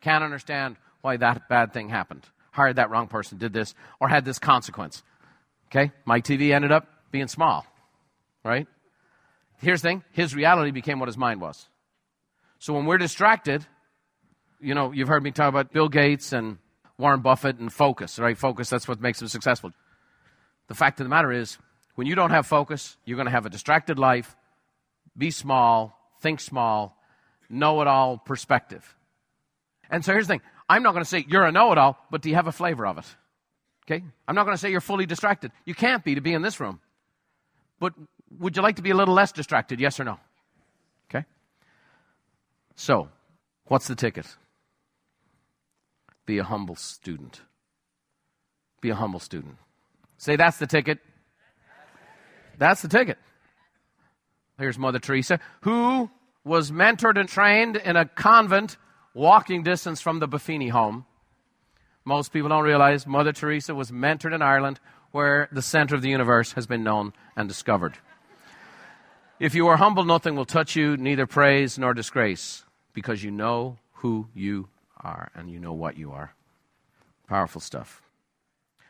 Can't 0.00 0.24
understand 0.24 0.76
why 1.00 1.16
that 1.18 1.48
bad 1.48 1.72
thing 1.72 1.88
happened. 1.88 2.24
Hired 2.50 2.76
that 2.76 2.90
wrong 2.90 3.08
person, 3.08 3.38
did 3.38 3.52
this, 3.52 3.74
or 4.00 4.08
had 4.08 4.24
this 4.24 4.38
consequence. 4.38 5.02
Okay? 5.70 5.92
Mike 6.04 6.24
Teavee 6.24 6.52
ended 6.52 6.72
up 6.72 6.86
being 7.10 7.28
small, 7.28 7.66
right? 8.44 8.66
Here's 9.58 9.82
the 9.82 9.88
thing 9.88 10.04
his 10.12 10.34
reality 10.34 10.70
became 10.70 10.98
what 10.98 11.08
his 11.08 11.16
mind 11.16 11.40
was. 11.40 11.68
So 12.58 12.72
when 12.74 12.86
we're 12.86 12.98
distracted, 12.98 13.64
you 14.60 14.74
know, 14.74 14.92
you've 14.92 15.08
heard 15.08 15.22
me 15.22 15.30
talk 15.30 15.48
about 15.48 15.72
Bill 15.72 15.88
Gates 15.88 16.32
and 16.32 16.58
Warren 16.98 17.20
Buffett 17.20 17.58
and 17.58 17.72
focus, 17.72 18.18
right? 18.18 18.36
Focus, 18.36 18.68
that's 18.68 18.88
what 18.88 19.00
makes 19.00 19.20
them 19.20 19.28
successful. 19.28 19.72
The 20.66 20.74
fact 20.74 21.00
of 21.00 21.04
the 21.04 21.10
matter 21.10 21.32
is, 21.32 21.58
when 21.94 22.06
you 22.06 22.14
don't 22.14 22.30
have 22.30 22.46
focus, 22.46 22.96
you're 23.04 23.16
going 23.16 23.26
to 23.26 23.32
have 23.32 23.46
a 23.46 23.50
distracted 23.50 23.98
life, 23.98 24.36
be 25.16 25.30
small, 25.30 25.98
think 26.20 26.40
small, 26.40 26.96
know 27.48 27.80
it 27.80 27.86
all 27.86 28.18
perspective. 28.18 28.96
And 29.90 30.04
so 30.04 30.12
here's 30.12 30.26
the 30.26 30.34
thing 30.34 30.42
I'm 30.68 30.82
not 30.82 30.92
going 30.92 31.04
to 31.04 31.08
say 31.08 31.24
you're 31.28 31.44
a 31.44 31.52
know 31.52 31.72
it 31.72 31.78
all, 31.78 31.96
but 32.10 32.22
do 32.22 32.28
you 32.28 32.34
have 32.34 32.46
a 32.46 32.52
flavor 32.52 32.86
of 32.86 32.98
it? 32.98 33.06
Okay? 33.86 34.04
I'm 34.26 34.34
not 34.34 34.44
going 34.44 34.54
to 34.54 34.60
say 34.60 34.70
you're 34.70 34.80
fully 34.80 35.06
distracted. 35.06 35.50
You 35.64 35.74
can't 35.74 36.04
be 36.04 36.16
to 36.16 36.20
be 36.20 36.34
in 36.34 36.42
this 36.42 36.60
room. 36.60 36.80
But 37.80 37.94
would 38.38 38.56
you 38.56 38.62
like 38.62 38.76
to 38.76 38.82
be 38.82 38.90
a 38.90 38.94
little 38.94 39.14
less 39.14 39.32
distracted? 39.32 39.80
Yes 39.80 39.98
or 39.98 40.04
no? 40.04 40.18
So, 42.78 43.08
what's 43.64 43.88
the 43.88 43.96
ticket? 43.96 44.24
Be 46.26 46.38
a 46.38 46.44
humble 46.44 46.76
student. 46.76 47.40
Be 48.80 48.90
a 48.90 48.94
humble 48.94 49.18
student. 49.18 49.56
Say, 50.16 50.36
that's 50.36 50.58
the 50.58 50.68
ticket. 50.68 51.00
That's 52.56 52.80
the 52.80 52.86
ticket. 52.86 53.18
Here's 54.58 54.78
Mother 54.78 55.00
Teresa, 55.00 55.40
who 55.62 56.08
was 56.44 56.70
mentored 56.70 57.18
and 57.18 57.28
trained 57.28 57.74
in 57.74 57.96
a 57.96 58.04
convent 58.04 58.76
walking 59.12 59.64
distance 59.64 60.00
from 60.00 60.20
the 60.20 60.28
Buffini 60.28 60.70
home. 60.70 61.04
Most 62.04 62.32
people 62.32 62.48
don't 62.48 62.62
realize 62.62 63.08
Mother 63.08 63.32
Teresa 63.32 63.74
was 63.74 63.90
mentored 63.90 64.32
in 64.32 64.40
Ireland, 64.40 64.78
where 65.10 65.48
the 65.50 65.62
center 65.62 65.96
of 65.96 66.02
the 66.02 66.10
universe 66.10 66.52
has 66.52 66.68
been 66.68 66.84
known 66.84 67.12
and 67.36 67.48
discovered. 67.48 67.98
If 69.40 69.56
you 69.56 69.66
are 69.66 69.78
humble, 69.78 70.04
nothing 70.04 70.36
will 70.36 70.44
touch 70.44 70.76
you, 70.76 70.96
neither 70.96 71.26
praise 71.26 71.76
nor 71.76 71.92
disgrace, 71.92 72.64
because 72.98 73.22
you 73.22 73.30
know 73.30 73.78
who 73.92 74.26
you 74.34 74.68
are 74.96 75.30
and 75.36 75.48
you 75.48 75.60
know 75.60 75.72
what 75.72 75.96
you 75.96 76.10
are. 76.10 76.34
Powerful 77.28 77.60
stuff. 77.60 78.02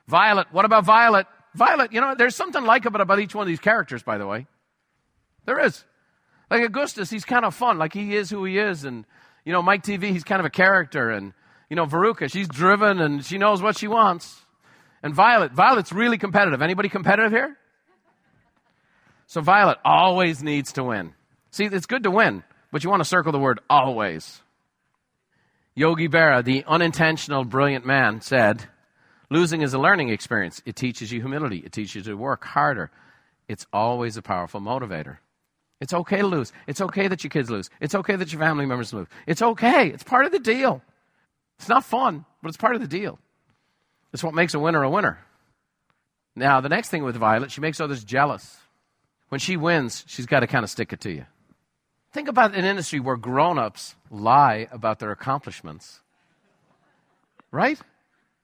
Violet, 0.07 0.47
what 0.51 0.65
about 0.65 0.87
Violet? 0.87 1.27
Violet, 1.55 1.93
you 1.93 2.01
know, 2.01 2.15
there's 2.17 2.35
something 2.35 2.65
likable 2.65 3.03
about 3.03 3.21
each 3.21 3.35
one 3.35 3.43
of 3.43 3.49
these 3.49 3.61
characters, 3.61 4.03
by 4.03 4.17
the 4.17 4.27
way. 4.27 4.47
There 5.45 5.61
is. 5.61 5.85
Like 6.51 6.63
Augustus, 6.63 7.11
he's 7.11 7.27
kind 7.27 7.45
of 7.45 7.55
fun. 7.55 7.77
Like 7.77 7.93
he 7.93 8.17
is 8.17 8.31
who 8.31 8.47
he 8.47 8.57
is. 8.57 8.85
And, 8.85 9.05
you 9.45 9.53
know, 9.53 9.61
Mike 9.61 9.83
Teavee, 9.83 10.11
he's 10.11 10.25
kind 10.25 10.41
of 10.41 10.47
a 10.47 10.51
character. 10.51 11.11
And, 11.11 11.35
you 11.69 11.77
know, 11.77 11.85
Veruca, 11.85 12.33
she's 12.33 12.49
driven 12.49 12.99
and 12.99 13.23
she 13.23 13.37
knows 13.37 13.61
what 13.61 13.77
she 13.77 13.89
wants. 13.89 14.41
And 15.03 15.15
Violet, 15.15 15.53
Violet's 15.53 15.93
really 15.93 16.17
competitive. 16.17 16.63
Anybody 16.63 16.89
competitive 16.89 17.31
here? 17.31 17.59
So 19.27 19.43
Violet 19.43 19.77
always 19.85 20.43
needs 20.43 20.73
to 20.73 20.85
win. 20.85 21.13
See, 21.51 21.67
it's 21.67 21.87
good 21.87 22.05
to 22.05 22.11
win, 22.11 22.45
but 22.71 22.85
you 22.85 22.91
want 22.91 23.01
to 23.01 23.09
circle 23.09 23.33
the 23.33 23.39
word 23.39 23.61
always. 23.69 24.41
Yogi 25.75 26.09
Berra, 26.09 26.45
the 26.45 26.65
unintentional 26.67 27.45
brilliant 27.45 27.87
man, 27.87 28.21
said, 28.21 28.65
Losing 29.31 29.63
is 29.63 29.75
a 29.75 29.79
learning 29.79 30.09
experience. 30.09 30.63
It 30.65 30.75
teaches 30.75 31.13
you 31.13 31.21
humility. 31.21 31.59
It 31.59 31.73
teaches 31.73 32.07
you 32.07 32.13
to 32.13 32.17
work 32.17 32.45
harder. 32.45 32.91
It's 33.47 33.67
always 33.73 34.17
a 34.17 34.23
powerful 34.23 34.61
motivator. 34.61 35.19
It's 35.81 35.93
okay 35.93 36.19
to 36.19 36.27
lose. 36.27 36.53
It's 36.67 36.81
okay 36.81 37.09
that 37.09 37.23
your 37.23 37.31
kids 37.31 37.51
lose. 37.51 37.71
It's 37.81 37.95
okay 37.95 38.17
that 38.17 38.33
your 38.33 38.41
family 38.41 38.67
members 38.67 38.93
lose. 38.93 39.07
It's 39.27 39.43
okay. 39.43 39.89
It's 39.89 40.03
part 40.03 40.27
of 40.27 40.33
the 40.33 40.39
deal. 40.39 40.83
It's 41.59 41.69
not 41.69 41.85
fun, 41.85 42.25
but 42.43 42.49
it's 42.49 42.57
part 42.57 42.75
of 42.75 42.81
the 42.81 42.89
deal. 42.89 43.19
It's 44.13 44.25
what 44.25 44.35
makes 44.35 44.55
a 44.55 44.59
winner 44.59 44.83
a 44.83 44.91
winner. 44.91 45.19
Now, 46.35 46.61
the 46.61 46.69
next 46.69 46.89
thing 46.89 47.05
with 47.05 47.17
Violet, 47.17 47.51
she 47.51 47.61
makes 47.61 47.81
others 47.81 48.03
jealous. 48.05 48.57
When 49.29 49.41
she 49.41 49.57
wins, 49.57 50.05
she's 50.07 50.27
got 50.27 50.41
to 50.41 50.47
kind 50.47 50.65
of 50.65 50.71
stick 50.71 50.93
it 50.93 51.01
to 51.03 51.13
you. 51.13 51.27
Think 52.13 52.29
about 52.29 52.55
an 52.55 52.65
industry 52.65 53.01
where 53.01 53.17
grown 53.17 53.59
ups 53.59 53.95
lie 54.11 54.67
about 54.73 54.99
their 54.99 55.11
accomplishments, 55.11 56.01
right? 57.51 57.79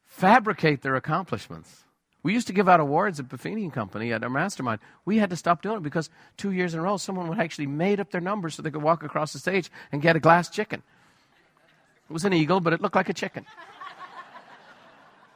Fabricate 0.04 0.82
their 0.82 0.96
accomplishments. 0.96 1.84
We 2.22 2.32
used 2.32 2.46
to 2.46 2.52
give 2.52 2.68
out 2.68 2.80
awards 2.80 3.20
at 3.20 3.28
Buffini 3.28 3.64
and 3.64 3.72
Company 3.72 4.12
at 4.12 4.22
our 4.22 4.30
mastermind. 4.30 4.80
We 5.04 5.18
had 5.18 5.30
to 5.30 5.36
stop 5.36 5.60
doing 5.60 5.78
it 5.78 5.82
because 5.82 6.08
two 6.36 6.52
years 6.52 6.72
in 6.72 6.80
a 6.80 6.82
row, 6.82 6.96
someone 6.96 7.28
would 7.28 7.38
actually 7.38 7.66
made 7.66 8.00
up 8.00 8.10
their 8.10 8.20
numbers 8.20 8.54
so 8.54 8.62
they 8.62 8.70
could 8.70 8.82
walk 8.82 9.02
across 9.02 9.32
the 9.34 9.38
stage 9.38 9.70
and 9.92 10.00
get 10.00 10.16
a 10.16 10.20
glass 10.20 10.48
chicken. 10.48 10.82
It 12.08 12.12
was 12.12 12.24
an 12.24 12.32
eagle, 12.32 12.60
but 12.60 12.72
it 12.72 12.80
looked 12.80 12.96
like 12.96 13.08
a 13.08 13.14
chicken. 13.14 13.44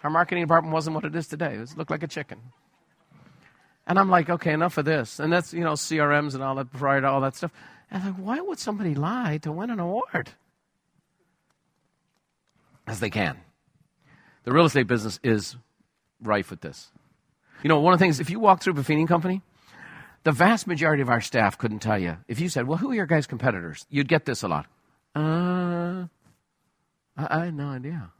Our 0.02 0.10
marketing 0.10 0.44
department 0.44 0.72
wasn't 0.72 0.94
what 0.94 1.04
it 1.04 1.14
is 1.14 1.26
today. 1.26 1.54
It 1.54 1.76
looked 1.76 1.90
like 1.90 2.02
a 2.02 2.08
chicken. 2.08 2.38
And 3.86 3.98
I'm 3.98 4.10
like, 4.10 4.30
okay, 4.30 4.52
enough 4.52 4.78
of 4.78 4.84
this. 4.84 5.18
And 5.18 5.32
that's, 5.32 5.52
you 5.52 5.64
know, 5.64 5.72
CRMs 5.72 6.34
and 6.34 6.42
all 6.42 6.54
that, 6.56 6.72
prior 6.72 7.00
to 7.00 7.08
all 7.08 7.20
that 7.22 7.36
stuff. 7.36 7.52
And 7.90 8.02
I'm 8.02 8.08
like, 8.10 8.20
why 8.20 8.40
would 8.40 8.58
somebody 8.58 8.94
lie 8.94 9.38
to 9.38 9.52
win 9.52 9.70
an 9.70 9.80
award? 9.80 10.30
As 12.86 13.00
they 13.00 13.10
can. 13.10 13.38
The 14.44 14.52
real 14.52 14.66
estate 14.66 14.86
business 14.86 15.18
is 15.22 15.56
rife 16.22 16.50
with 16.50 16.60
this. 16.60 16.90
You 17.62 17.68
know, 17.68 17.80
one 17.80 17.92
of 17.92 17.98
the 17.98 18.04
things, 18.04 18.20
if 18.20 18.30
you 18.30 18.40
walk 18.40 18.62
through 18.62 18.74
Buffini 18.74 19.06
Company, 19.06 19.42
the 20.24 20.32
vast 20.32 20.66
majority 20.66 21.02
of 21.02 21.08
our 21.08 21.20
staff 21.20 21.58
couldn't 21.58 21.80
tell 21.80 21.98
you. 21.98 22.18
If 22.28 22.40
you 22.40 22.48
said, 22.48 22.66
well, 22.66 22.78
who 22.78 22.90
are 22.90 22.94
your 22.94 23.06
guys' 23.06 23.26
competitors? 23.26 23.86
You'd 23.90 24.08
get 24.08 24.24
this 24.24 24.42
a 24.42 24.48
lot. 24.48 24.66
Uh, 25.14 26.06
I, 27.16 27.40
I 27.40 27.44
had 27.46 27.54
no 27.54 27.68
idea. 27.68 28.10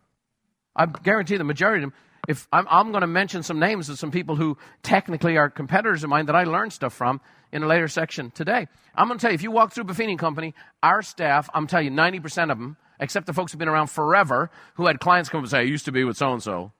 I 0.74 0.86
guarantee 0.86 1.36
the 1.36 1.44
majority 1.44 1.84
of 1.84 1.90
them, 1.90 1.98
if 2.28 2.46
I'm, 2.52 2.66
I'm 2.70 2.90
going 2.90 3.00
to 3.00 3.08
mention 3.08 3.42
some 3.42 3.58
names 3.58 3.88
of 3.88 3.98
some 3.98 4.10
people 4.10 4.36
who 4.36 4.58
technically 4.82 5.38
are 5.38 5.48
competitors 5.48 6.04
of 6.04 6.10
mine 6.10 6.26
that 6.26 6.36
I 6.36 6.44
learned 6.44 6.74
stuff 6.74 6.92
from 6.92 7.22
in 7.50 7.62
a 7.62 7.66
later 7.66 7.88
section 7.88 8.30
today. 8.30 8.68
I'm 8.94 9.08
going 9.08 9.18
to 9.18 9.22
tell 9.22 9.30
you, 9.30 9.34
if 9.34 9.42
you 9.42 9.50
walk 9.50 9.72
through 9.72 9.84
Buffini 9.84 10.18
Company, 10.18 10.54
our 10.82 11.00
staff, 11.00 11.48
I'm 11.54 11.66
telling 11.66 11.86
you, 11.86 11.90
90% 11.90 12.52
of 12.52 12.58
them, 12.58 12.76
except 13.00 13.26
the 13.26 13.32
folks 13.32 13.50
who've 13.50 13.58
been 13.58 13.68
around 13.68 13.86
forever, 13.86 14.50
who 14.74 14.86
had 14.86 15.00
clients 15.00 15.30
come 15.30 15.40
and 15.40 15.50
say, 15.50 15.60
I 15.60 15.62
used 15.62 15.86
to 15.86 15.92
be 15.92 16.04
with 16.04 16.18
so 16.18 16.30
and 16.30 16.42
so, 16.42 16.72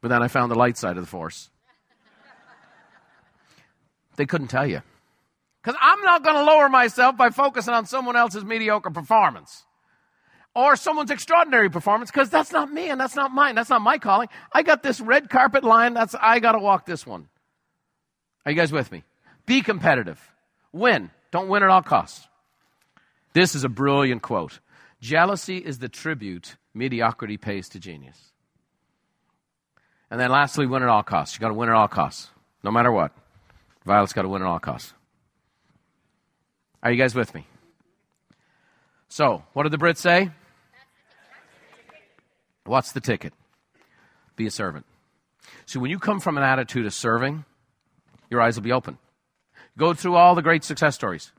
but 0.00 0.08
then 0.08 0.22
I 0.22 0.28
found 0.28 0.50
the 0.50 0.56
light 0.56 0.78
side 0.78 0.96
of 0.96 1.02
the 1.02 1.08
force. 1.08 1.50
They 4.16 4.24
couldn't 4.24 4.48
tell 4.48 4.66
you. 4.66 4.80
Because 5.62 5.78
I'm 5.82 6.00
not 6.00 6.24
going 6.24 6.36
to 6.36 6.44
lower 6.44 6.70
myself 6.70 7.18
by 7.18 7.28
focusing 7.28 7.74
on 7.74 7.84
someone 7.84 8.16
else's 8.16 8.44
mediocre 8.44 8.90
performance 8.90 9.65
or 10.56 10.74
someone's 10.74 11.10
extraordinary 11.10 11.68
performance 11.68 12.10
because 12.10 12.30
that's 12.30 12.50
not 12.50 12.72
me 12.72 12.88
and 12.88 12.98
that's 12.98 13.14
not 13.14 13.30
mine. 13.30 13.54
That's 13.54 13.68
not 13.68 13.82
my 13.82 13.98
calling. 13.98 14.28
I 14.50 14.62
got 14.62 14.82
this 14.82 15.02
red 15.02 15.28
carpet 15.28 15.62
line. 15.62 15.92
That's 15.92 16.14
I 16.20 16.40
got 16.40 16.52
to 16.52 16.58
walk 16.58 16.86
this 16.86 17.06
one. 17.06 17.28
Are 18.46 18.52
you 18.52 18.56
guys 18.56 18.72
with 18.72 18.90
me? 18.90 19.04
Be 19.44 19.60
competitive. 19.60 20.18
Win. 20.72 21.10
Don't 21.30 21.48
win 21.48 21.62
at 21.62 21.68
all 21.68 21.82
costs. 21.82 22.26
This 23.34 23.54
is 23.54 23.64
a 23.64 23.68
brilliant 23.68 24.22
quote. 24.22 24.60
Jealousy 24.98 25.58
is 25.58 25.78
the 25.78 25.90
tribute 25.90 26.56
mediocrity 26.72 27.36
pays 27.36 27.68
to 27.70 27.78
genius. 27.78 28.18
And 30.10 30.18
then 30.18 30.30
lastly, 30.30 30.66
win 30.66 30.82
at 30.82 30.88
all 30.88 31.02
costs. 31.02 31.36
You 31.36 31.40
got 31.40 31.48
to 31.48 31.54
win 31.54 31.68
at 31.68 31.74
all 31.74 31.88
costs, 31.88 32.30
no 32.64 32.70
matter 32.70 32.90
what. 32.90 33.12
Violet's 33.84 34.14
got 34.14 34.22
to 34.22 34.28
win 34.28 34.40
at 34.40 34.48
all 34.48 34.58
costs. 34.58 34.94
Are 36.82 36.90
you 36.90 36.96
guys 36.96 37.14
with 37.14 37.34
me? 37.34 37.46
So, 39.08 39.42
what 39.52 39.64
did 39.64 39.72
the 39.72 39.78
Brits 39.78 39.98
say? 39.98 40.30
What's 42.66 42.92
the 42.92 43.00
ticket? 43.00 43.32
Be 44.36 44.46
a 44.46 44.50
servant. 44.50 44.86
See, 45.64 45.78
when 45.78 45.90
you 45.90 45.98
come 45.98 46.20
from 46.20 46.36
an 46.36 46.42
attitude 46.42 46.86
of 46.86 46.94
serving, 46.94 47.44
your 48.30 48.40
eyes 48.40 48.56
will 48.56 48.62
be 48.62 48.72
open. 48.72 48.98
Go 49.78 49.94
through 49.94 50.16
all 50.16 50.34
the 50.34 50.42
great 50.42 50.64
success 50.64 50.94
stories. 50.94 51.32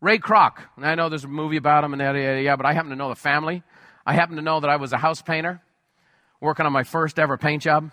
Ray 0.00 0.18
Kroc, 0.18 0.58
and 0.76 0.86
I 0.86 0.94
know 0.94 1.08
there's 1.08 1.24
a 1.24 1.28
movie 1.28 1.56
about 1.56 1.84
him 1.84 1.92
and 1.92 2.02
yada, 2.02 2.20
yada, 2.20 2.42
yada, 2.42 2.56
but 2.56 2.66
I 2.66 2.72
happen 2.72 2.90
to 2.90 2.96
know 2.96 3.08
the 3.08 3.14
family. 3.14 3.62
I 4.04 4.14
happen 4.14 4.36
to 4.36 4.42
know 4.42 4.60
that 4.60 4.70
I 4.70 4.76
was 4.76 4.92
a 4.92 4.98
house 4.98 5.22
painter 5.22 5.60
working 6.40 6.66
on 6.66 6.72
my 6.72 6.82
first 6.82 7.18
ever 7.18 7.38
paint 7.38 7.62
job. 7.62 7.92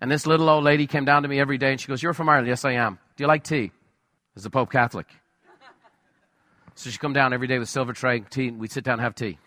And 0.00 0.10
this 0.10 0.26
little 0.26 0.48
old 0.48 0.64
lady 0.64 0.86
came 0.86 1.04
down 1.04 1.22
to 1.22 1.28
me 1.28 1.40
every 1.40 1.58
day 1.58 1.72
and 1.72 1.80
she 1.80 1.88
goes, 1.88 2.02
You're 2.02 2.14
from 2.14 2.28
Ireland? 2.28 2.48
Yes, 2.48 2.64
I 2.64 2.72
am. 2.72 2.98
Do 3.16 3.24
you 3.24 3.28
like 3.28 3.44
tea? 3.44 3.72
Is 4.36 4.42
the 4.42 4.50
Pope 4.50 4.70
Catholic? 4.70 5.06
So 6.74 6.88
she'd 6.88 7.00
come 7.00 7.12
down 7.12 7.32
every 7.34 7.46
day 7.46 7.58
with 7.58 7.68
silver 7.68 7.92
tray, 7.92 8.20
tea, 8.20 8.48
and 8.48 8.58
we'd 8.58 8.72
sit 8.72 8.84
down 8.84 8.94
and 8.94 9.02
have 9.02 9.14
tea. 9.14 9.38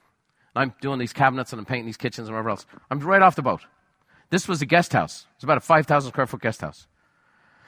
I'm 0.55 0.73
doing 0.81 0.99
these 0.99 1.13
cabinets 1.13 1.51
and 1.51 1.59
I'm 1.59 1.65
painting 1.65 1.85
these 1.85 1.97
kitchens 1.97 2.27
and 2.27 2.35
whatever 2.35 2.49
else. 2.51 2.65
I'm 2.91 2.99
right 2.99 3.21
off 3.21 3.35
the 3.35 3.41
boat. 3.41 3.61
This 4.29 4.47
was 4.47 4.61
a 4.61 4.65
guest 4.65 4.93
house. 4.93 5.27
It's 5.35 5.43
about 5.43 5.57
a 5.57 5.61
5,000 5.61 6.11
square 6.11 6.27
foot 6.27 6.41
guest 6.41 6.61
house. 6.61 6.87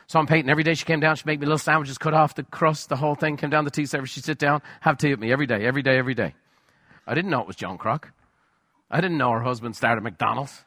So 0.07 0.19
I'm 0.19 0.27
painting. 0.27 0.49
Every 0.49 0.63
day 0.63 0.75
she 0.75 0.85
came 0.85 0.99
down, 0.99 1.15
she'd 1.15 1.25
make 1.25 1.39
me 1.39 1.45
little 1.45 1.57
sandwiches, 1.57 1.97
cut 1.97 2.13
off 2.13 2.35
the 2.35 2.43
crust, 2.43 2.89
the 2.89 2.95
whole 2.95 3.15
thing, 3.15 3.37
came 3.37 3.49
down 3.49 3.65
the 3.65 3.71
tea 3.71 3.85
service. 3.85 4.11
She'd 4.11 4.23
sit 4.23 4.37
down, 4.37 4.61
have 4.81 4.97
tea 4.97 5.09
with 5.09 5.19
me 5.19 5.31
every 5.31 5.47
day, 5.47 5.65
every 5.65 5.81
day, 5.81 5.97
every 5.97 6.13
day. 6.13 6.35
I 7.07 7.15
didn't 7.15 7.31
know 7.31 7.41
it 7.41 7.47
was 7.47 7.55
Joan 7.55 7.77
Kroc. 7.77 8.05
I 8.89 9.01
didn't 9.01 9.17
know 9.17 9.31
her 9.31 9.41
husband 9.41 9.75
started 9.75 10.01
McDonald's. 10.01 10.63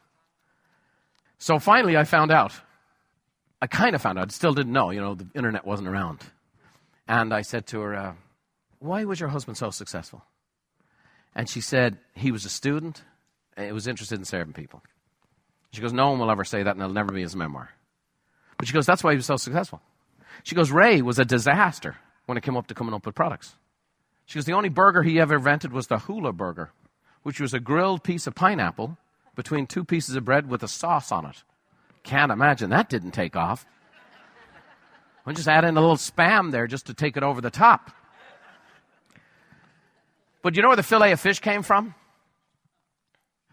So 1.37 1.57
finally 1.57 1.95
I 1.95 2.03
found 2.03 2.31
out. 2.31 2.53
I 3.61 3.67
kind 3.67 3.95
of 3.95 4.01
found 4.01 4.19
out. 4.19 4.29
I 4.29 4.31
still 4.31 4.53
didn't 4.53 4.73
know. 4.73 4.89
You 4.89 5.01
know, 5.01 5.15
the 5.15 5.27
internet 5.35 5.65
wasn't 5.65 5.87
around. 5.87 6.19
And 7.07 7.33
I 7.33 7.41
said 7.41 7.65
to 7.67 7.79
her, 7.81 7.95
uh, 7.95 8.13
Why 8.79 9.05
was 9.05 9.19
your 9.19 9.29
husband 9.29 9.57
so 9.57 9.69
successful? 9.69 10.23
And 11.35 11.49
she 11.49 11.61
said 11.61 11.97
he 12.15 12.31
was 12.31 12.45
a 12.45 12.49
student 12.49 13.03
and 13.55 13.65
he 13.65 13.71
was 13.71 13.87
interested 13.87 14.19
in 14.19 14.25
serving 14.25 14.53
people. 14.53 14.81
She 15.71 15.81
goes, 15.81 15.93
No 15.93 16.09
one 16.09 16.19
will 16.19 16.31
ever 16.31 16.43
say 16.43 16.63
that 16.63 16.71
and 16.71 16.81
it'll 16.81 16.93
never 16.93 17.13
be 17.13 17.21
his 17.21 17.35
memoir. 17.35 17.69
But 18.57 18.67
she 18.67 18.73
goes, 18.73 18.85
That's 18.85 19.03
why 19.03 19.11
he 19.11 19.17
was 19.17 19.25
so 19.25 19.37
successful. 19.37 19.81
She 20.43 20.55
goes, 20.55 20.71
Ray 20.71 21.01
was 21.01 21.19
a 21.19 21.25
disaster 21.25 21.97
when 22.25 22.37
it 22.37 22.43
came 22.43 22.57
up 22.57 22.67
to 22.67 22.73
coming 22.73 22.93
up 22.93 23.05
with 23.05 23.15
products. 23.15 23.55
She 24.25 24.37
goes, 24.37 24.45
The 24.45 24.53
only 24.53 24.69
burger 24.69 25.03
he 25.03 25.19
ever 25.19 25.35
invented 25.35 25.71
was 25.71 25.87
the 25.87 25.99
hula 25.99 26.33
burger, 26.33 26.71
which 27.23 27.39
was 27.39 27.53
a 27.53 27.59
grilled 27.59 28.03
piece 28.03 28.27
of 28.27 28.35
pineapple 28.35 28.97
between 29.35 29.67
two 29.67 29.83
pieces 29.83 30.15
of 30.15 30.25
bread 30.25 30.49
with 30.49 30.63
a 30.63 30.67
sauce 30.67 31.11
on 31.11 31.25
it. 31.25 31.43
Can't 32.03 32.31
imagine 32.31 32.69
that 32.69 32.89
didn't 32.89 33.11
take 33.11 33.35
off. 33.35 33.65
I 35.25 35.33
just 35.33 35.47
add 35.47 35.63
in 35.63 35.77
a 35.77 35.81
little 35.81 35.95
spam 35.95 36.51
there 36.51 36.65
just 36.65 36.87
to 36.87 36.93
take 36.93 37.15
it 37.15 37.23
over 37.23 37.39
the 37.39 37.51
top. 37.51 37.91
But 40.41 40.55
you 40.55 40.61
know 40.61 40.69
where 40.69 40.77
the 40.77 40.83
fillet 40.83 41.11
of 41.11 41.19
fish 41.19 41.39
came 41.39 41.63
from? 41.63 41.95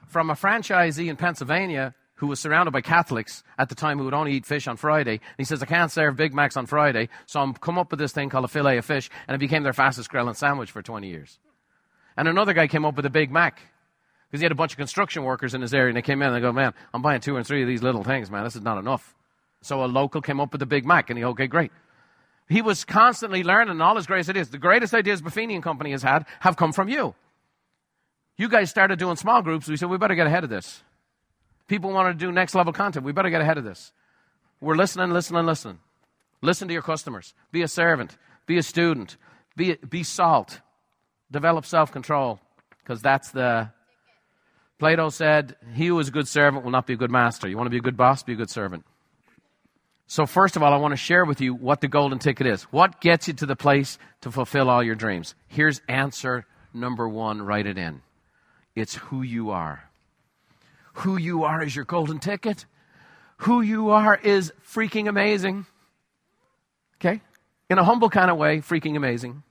From 0.07 0.31
a 0.31 0.35
franchisee 0.35 1.09
in 1.09 1.17
Pennsylvania 1.17 1.95
who 2.17 2.27
was 2.29 2.41
surrounded 2.41 2.71
by 2.71 2.81
Catholics 2.81 3.43
at 3.59 3.69
the 3.69 3.75
time 3.75 3.99
who 3.99 4.05
would 4.05 4.15
only 4.15 4.33
eat 4.33 4.47
fish 4.47 4.67
on 4.67 4.77
Friday. 4.77 5.13
And 5.13 5.37
he 5.37 5.45
says, 5.45 5.63
I 5.63 5.67
can't 5.67 5.93
serve 5.93 6.17
Big 6.17 6.33
Macs 6.33 6.57
on 6.57 6.67
Friday, 6.67 7.09
so 7.27 7.41
I'm 7.41 7.53
come 7.55 7.79
up 7.79 7.91
with 7.91 8.01
this 8.01 8.13
thing 8.13 8.31
called 8.31 8.45
a 8.45 8.49
fillet 8.49 8.79
of 8.79 8.85
fish, 8.85 9.11
and 9.29 9.35
it 9.35 9.39
became 9.39 9.63
their 9.63 9.75
fastest 9.75 10.09
grilling 10.09 10.35
sandwich 10.35 10.71
for 10.71 10.81
20 10.81 11.09
years. 11.09 11.39
And 12.17 12.27
another 12.27 12.55
guy 12.55 12.69
came 12.69 12.87
up 12.87 12.97
with 12.97 13.05
a 13.05 13.11
Big 13.11 13.31
Mac 13.31 13.61
because 14.29 14.41
he 14.41 14.45
had 14.45 14.53
a 14.53 14.57
bunch 14.57 14.73
of 14.73 14.79
construction 14.79 15.25
workers 15.25 15.53
in 15.53 15.61
his 15.61 15.75
area, 15.75 15.89
and 15.89 15.97
they 15.97 16.03
came 16.03 16.23
in 16.23 16.29
and 16.29 16.37
they 16.37 16.41
go, 16.41 16.53
Man, 16.53 16.73
I'm 16.95 17.03
buying 17.03 17.21
two 17.21 17.37
and 17.37 17.47
three 17.47 17.63
of 17.63 17.69
these 17.69 17.83
little 17.83 18.03
things, 18.03 18.31
man. 18.31 18.45
This 18.45 18.57
is 18.57 18.63
not 18.63 18.79
enough. 18.79 19.15
So 19.61 19.85
a 19.85 19.87
local 19.87 20.23
came 20.23 20.41
up 20.41 20.53
with 20.53 20.63
a 20.63 20.67
Big 20.67 20.87
Mac, 20.87 21.11
and 21.11 21.19
he, 21.19 21.25
okay, 21.25 21.47
great. 21.47 21.73
He 22.49 22.63
was 22.63 22.85
constantly 22.85 23.43
learning 23.43 23.81
all 23.81 23.97
his 23.97 24.07
greatest 24.07 24.31
ideas. 24.31 24.51
The 24.51 24.59
greatest 24.59 24.95
ideas 24.95 25.21
Buffini 25.21 25.55
and 25.55 25.63
Company 25.63 25.91
has 25.91 26.03
had 26.03 26.27
have 26.41 26.57
come 26.57 26.73
from 26.73 26.89
you. 26.89 27.15
You 28.37 28.49
guys 28.49 28.71
started 28.71 28.99
doing 28.99 29.17
small 29.17 29.43
groups. 29.43 29.67
We 29.67 29.77
said, 29.77 29.89
we 29.89 29.99
better 29.99 30.15
get 30.15 30.27
ahead 30.27 30.45
of 30.45 30.51
this. 30.51 30.83
People 31.69 31.91
want 31.93 32.17
to 32.17 32.27
do 32.27 32.31
next 32.31 32.55
level 32.55 32.73
content. 32.73 33.05
We 33.05 33.13
better 33.13 33.31
get 33.31 33.41
ahead 33.41 33.59
of 33.59 33.65
this. 33.65 33.93
We're 34.61 34.77
listening, 34.77 35.11
listening, 35.11 35.45
listening. 35.47 35.79
Listen 36.43 36.69
to 36.69 36.75
your 36.75 36.83
customers. 36.83 37.35
Be 37.51 37.63
a 37.63 37.69
servant. 37.69 38.17
Be 38.47 38.59
a 38.59 38.63
student. 38.63 39.17
Be, 39.57 39.75
be 39.75 40.03
salt. 40.03 40.61
Develop 41.31 41.67
self 41.67 41.91
control. 41.91 42.39
Because 42.83 43.03
that's 43.03 43.31
the. 43.31 43.71
Plato 44.79 45.09
said, 45.09 45.57
He 45.75 45.87
who 45.87 45.99
is 45.99 46.09
a 46.09 46.11
good 46.11 46.29
servant 46.29 46.63
will 46.63 46.71
not 46.71 46.87
be 46.87 46.93
a 46.93 46.97
good 46.97 47.11
master. 47.11 47.49
You 47.49 47.57
want 47.57 47.67
to 47.67 47.71
be 47.71 47.79
a 47.79 47.83
good 47.83 47.97
boss? 47.97 48.23
Be 48.23 48.35
a 48.35 48.37
good 48.37 48.51
servant. 48.51 48.85
So, 50.09 50.25
first 50.25 50.55
of 50.55 50.63
all, 50.63 50.73
I 50.73 50.77
want 50.77 50.93
to 50.93 50.97
share 50.97 51.25
with 51.25 51.41
you 51.41 51.55
what 51.55 51.81
the 51.81 51.89
golden 51.89 52.19
ticket 52.19 52.47
is. 52.47 52.63
What 52.65 53.01
gets 53.01 53.27
you 53.27 53.35
to 53.35 53.47
the 53.47 53.57
place 53.57 53.99
to 54.21 54.31
fulfill 54.31 54.71
all 54.71 54.83
your 54.83 54.95
dreams? 54.95 55.35
Here's 55.49 55.81
answer 55.89 56.47
number 56.73 57.09
one 57.09 57.43
write 57.43 57.67
it 57.67 57.79
in 57.79 58.03
it's 58.77 58.95
who 58.95 59.23
you 59.23 59.51
are. 59.51 59.91
Who 61.01 61.17
you 61.17 61.45
are 61.45 61.63
is 61.63 61.75
your 61.75 61.85
golden 61.85 62.21
ticket. 62.21 62.67
Who 63.39 63.61
you 63.61 63.91
are 63.91 64.17
is 64.17 64.53
freaking 64.67 65.09
amazing. 65.09 65.67
Okay? 67.01 67.21
In 67.69 67.79
a 67.79 67.85
humble 67.85 68.09
kind 68.09 68.31
of 68.31 68.37
way, 68.37 68.59
freaking 68.59 68.97
amazing. 68.97 69.43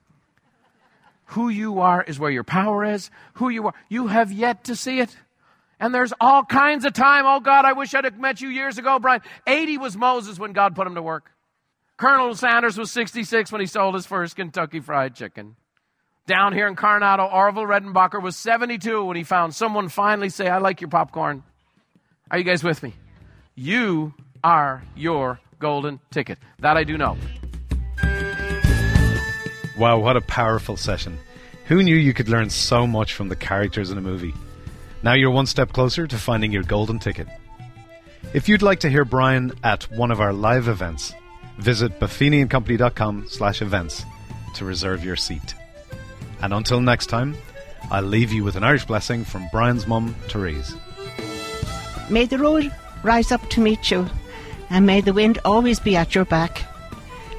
Who 1.30 1.48
you 1.48 1.80
are 1.80 2.02
is 2.02 2.18
where 2.18 2.30
your 2.30 2.44
power 2.44 2.84
is. 2.84 3.10
Who 3.34 3.48
you 3.48 3.66
are, 3.66 3.74
you 3.88 4.06
have 4.06 4.32
yet 4.32 4.64
to 4.64 4.76
see 4.76 5.00
it. 5.00 5.16
And 5.78 5.94
there's 5.94 6.12
all 6.20 6.44
kinds 6.44 6.84
of 6.84 6.92
time. 6.94 7.24
Oh 7.26 7.40
God, 7.40 7.64
I 7.64 7.72
wish 7.72 7.94
I'd 7.94 8.04
have 8.04 8.18
met 8.18 8.40
you 8.40 8.48
years 8.48 8.78
ago, 8.78 8.98
Brian. 8.98 9.20
80 9.46 9.78
was 9.78 9.96
Moses 9.96 10.38
when 10.38 10.52
God 10.52 10.74
put 10.74 10.86
him 10.86 10.94
to 10.94 11.02
work. 11.02 11.30
Colonel 11.96 12.34
Sanders 12.34 12.78
was 12.78 12.90
66 12.90 13.50
when 13.52 13.60
he 13.60 13.66
sold 13.66 13.94
his 13.94 14.06
first 14.06 14.36
Kentucky 14.36 14.80
Fried 14.80 15.14
Chicken. 15.14 15.56
Down 16.26 16.52
here 16.52 16.66
in 16.66 16.76
Coronado, 16.76 17.24
Orville 17.24 17.64
Redenbacher 17.64 18.20
was 18.20 18.36
72 18.36 19.04
when 19.04 19.16
he 19.16 19.22
found 19.22 19.54
someone 19.54 19.88
finally 19.88 20.28
say, 20.28 20.48
I 20.48 20.58
like 20.58 20.80
your 20.80 20.90
popcorn. 20.90 21.42
Are 22.30 22.38
you 22.38 22.44
guys 22.44 22.64
with 22.64 22.82
me? 22.82 22.94
You 23.54 24.12
are 24.42 24.82
your 24.96 25.40
golden 25.58 26.00
ticket. 26.10 26.38
That 26.58 26.76
I 26.76 26.84
do 26.84 26.98
know. 26.98 27.16
Wow, 29.78 29.98
what 29.98 30.16
a 30.16 30.20
powerful 30.22 30.76
session. 30.76 31.18
Who 31.66 31.82
knew 31.82 31.96
you 31.96 32.12
could 32.12 32.28
learn 32.28 32.50
so 32.50 32.86
much 32.86 33.14
from 33.14 33.28
the 33.28 33.36
characters 33.36 33.90
in 33.90 33.98
a 33.98 34.00
movie? 34.00 34.34
Now 35.06 35.12
you're 35.12 35.30
one 35.30 35.46
step 35.46 35.72
closer 35.72 36.08
to 36.08 36.18
finding 36.18 36.50
your 36.50 36.64
golden 36.64 36.98
ticket. 36.98 37.28
If 38.34 38.48
you'd 38.48 38.60
like 38.60 38.80
to 38.80 38.90
hear 38.90 39.04
Brian 39.04 39.52
at 39.62 39.84
one 39.92 40.10
of 40.10 40.20
our 40.20 40.32
live 40.32 40.66
events, 40.66 41.14
visit 41.58 42.00
buffiniandcompany.com 42.00 43.28
slash 43.28 43.62
events 43.62 44.04
to 44.56 44.64
reserve 44.64 45.04
your 45.04 45.14
seat. 45.14 45.54
And 46.42 46.52
until 46.52 46.80
next 46.80 47.06
time, 47.06 47.36
I'll 47.88 48.02
leave 48.02 48.32
you 48.32 48.42
with 48.42 48.56
an 48.56 48.64
Irish 48.64 48.84
blessing 48.84 49.22
from 49.24 49.46
Brian's 49.52 49.86
mum, 49.86 50.16
Therese. 50.26 50.74
May 52.10 52.24
the 52.24 52.38
road 52.38 52.74
rise 53.04 53.30
up 53.30 53.48
to 53.50 53.60
meet 53.60 53.92
you, 53.92 54.08
and 54.70 54.86
may 54.86 55.02
the 55.02 55.12
wind 55.12 55.38
always 55.44 55.78
be 55.78 55.94
at 55.94 56.16
your 56.16 56.24
back. 56.24 56.64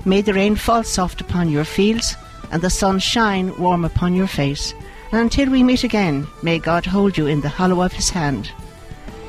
May 0.06 0.22
the 0.22 0.34
rain 0.34 0.56
fall 0.56 0.84
soft 0.84 1.20
upon 1.20 1.50
your 1.50 1.66
fields, 1.66 2.16
and 2.50 2.62
the 2.62 2.70
sun 2.70 3.00
shine 3.00 3.54
warm 3.60 3.84
upon 3.84 4.14
your 4.14 4.28
face. 4.28 4.74
Until 5.12 5.50
we 5.50 5.64
meet 5.64 5.84
again, 5.84 6.28
may 6.42 6.60
God 6.60 6.86
hold 6.86 7.18
you 7.18 7.28
in 7.28 7.42
the 7.42 7.50
hollow 7.50 7.82
of 7.82 7.94
his 7.94 8.10
hand. 8.10 8.52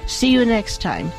See 0.06 0.30
you 0.30 0.44
next 0.44 0.80
time 0.80 1.12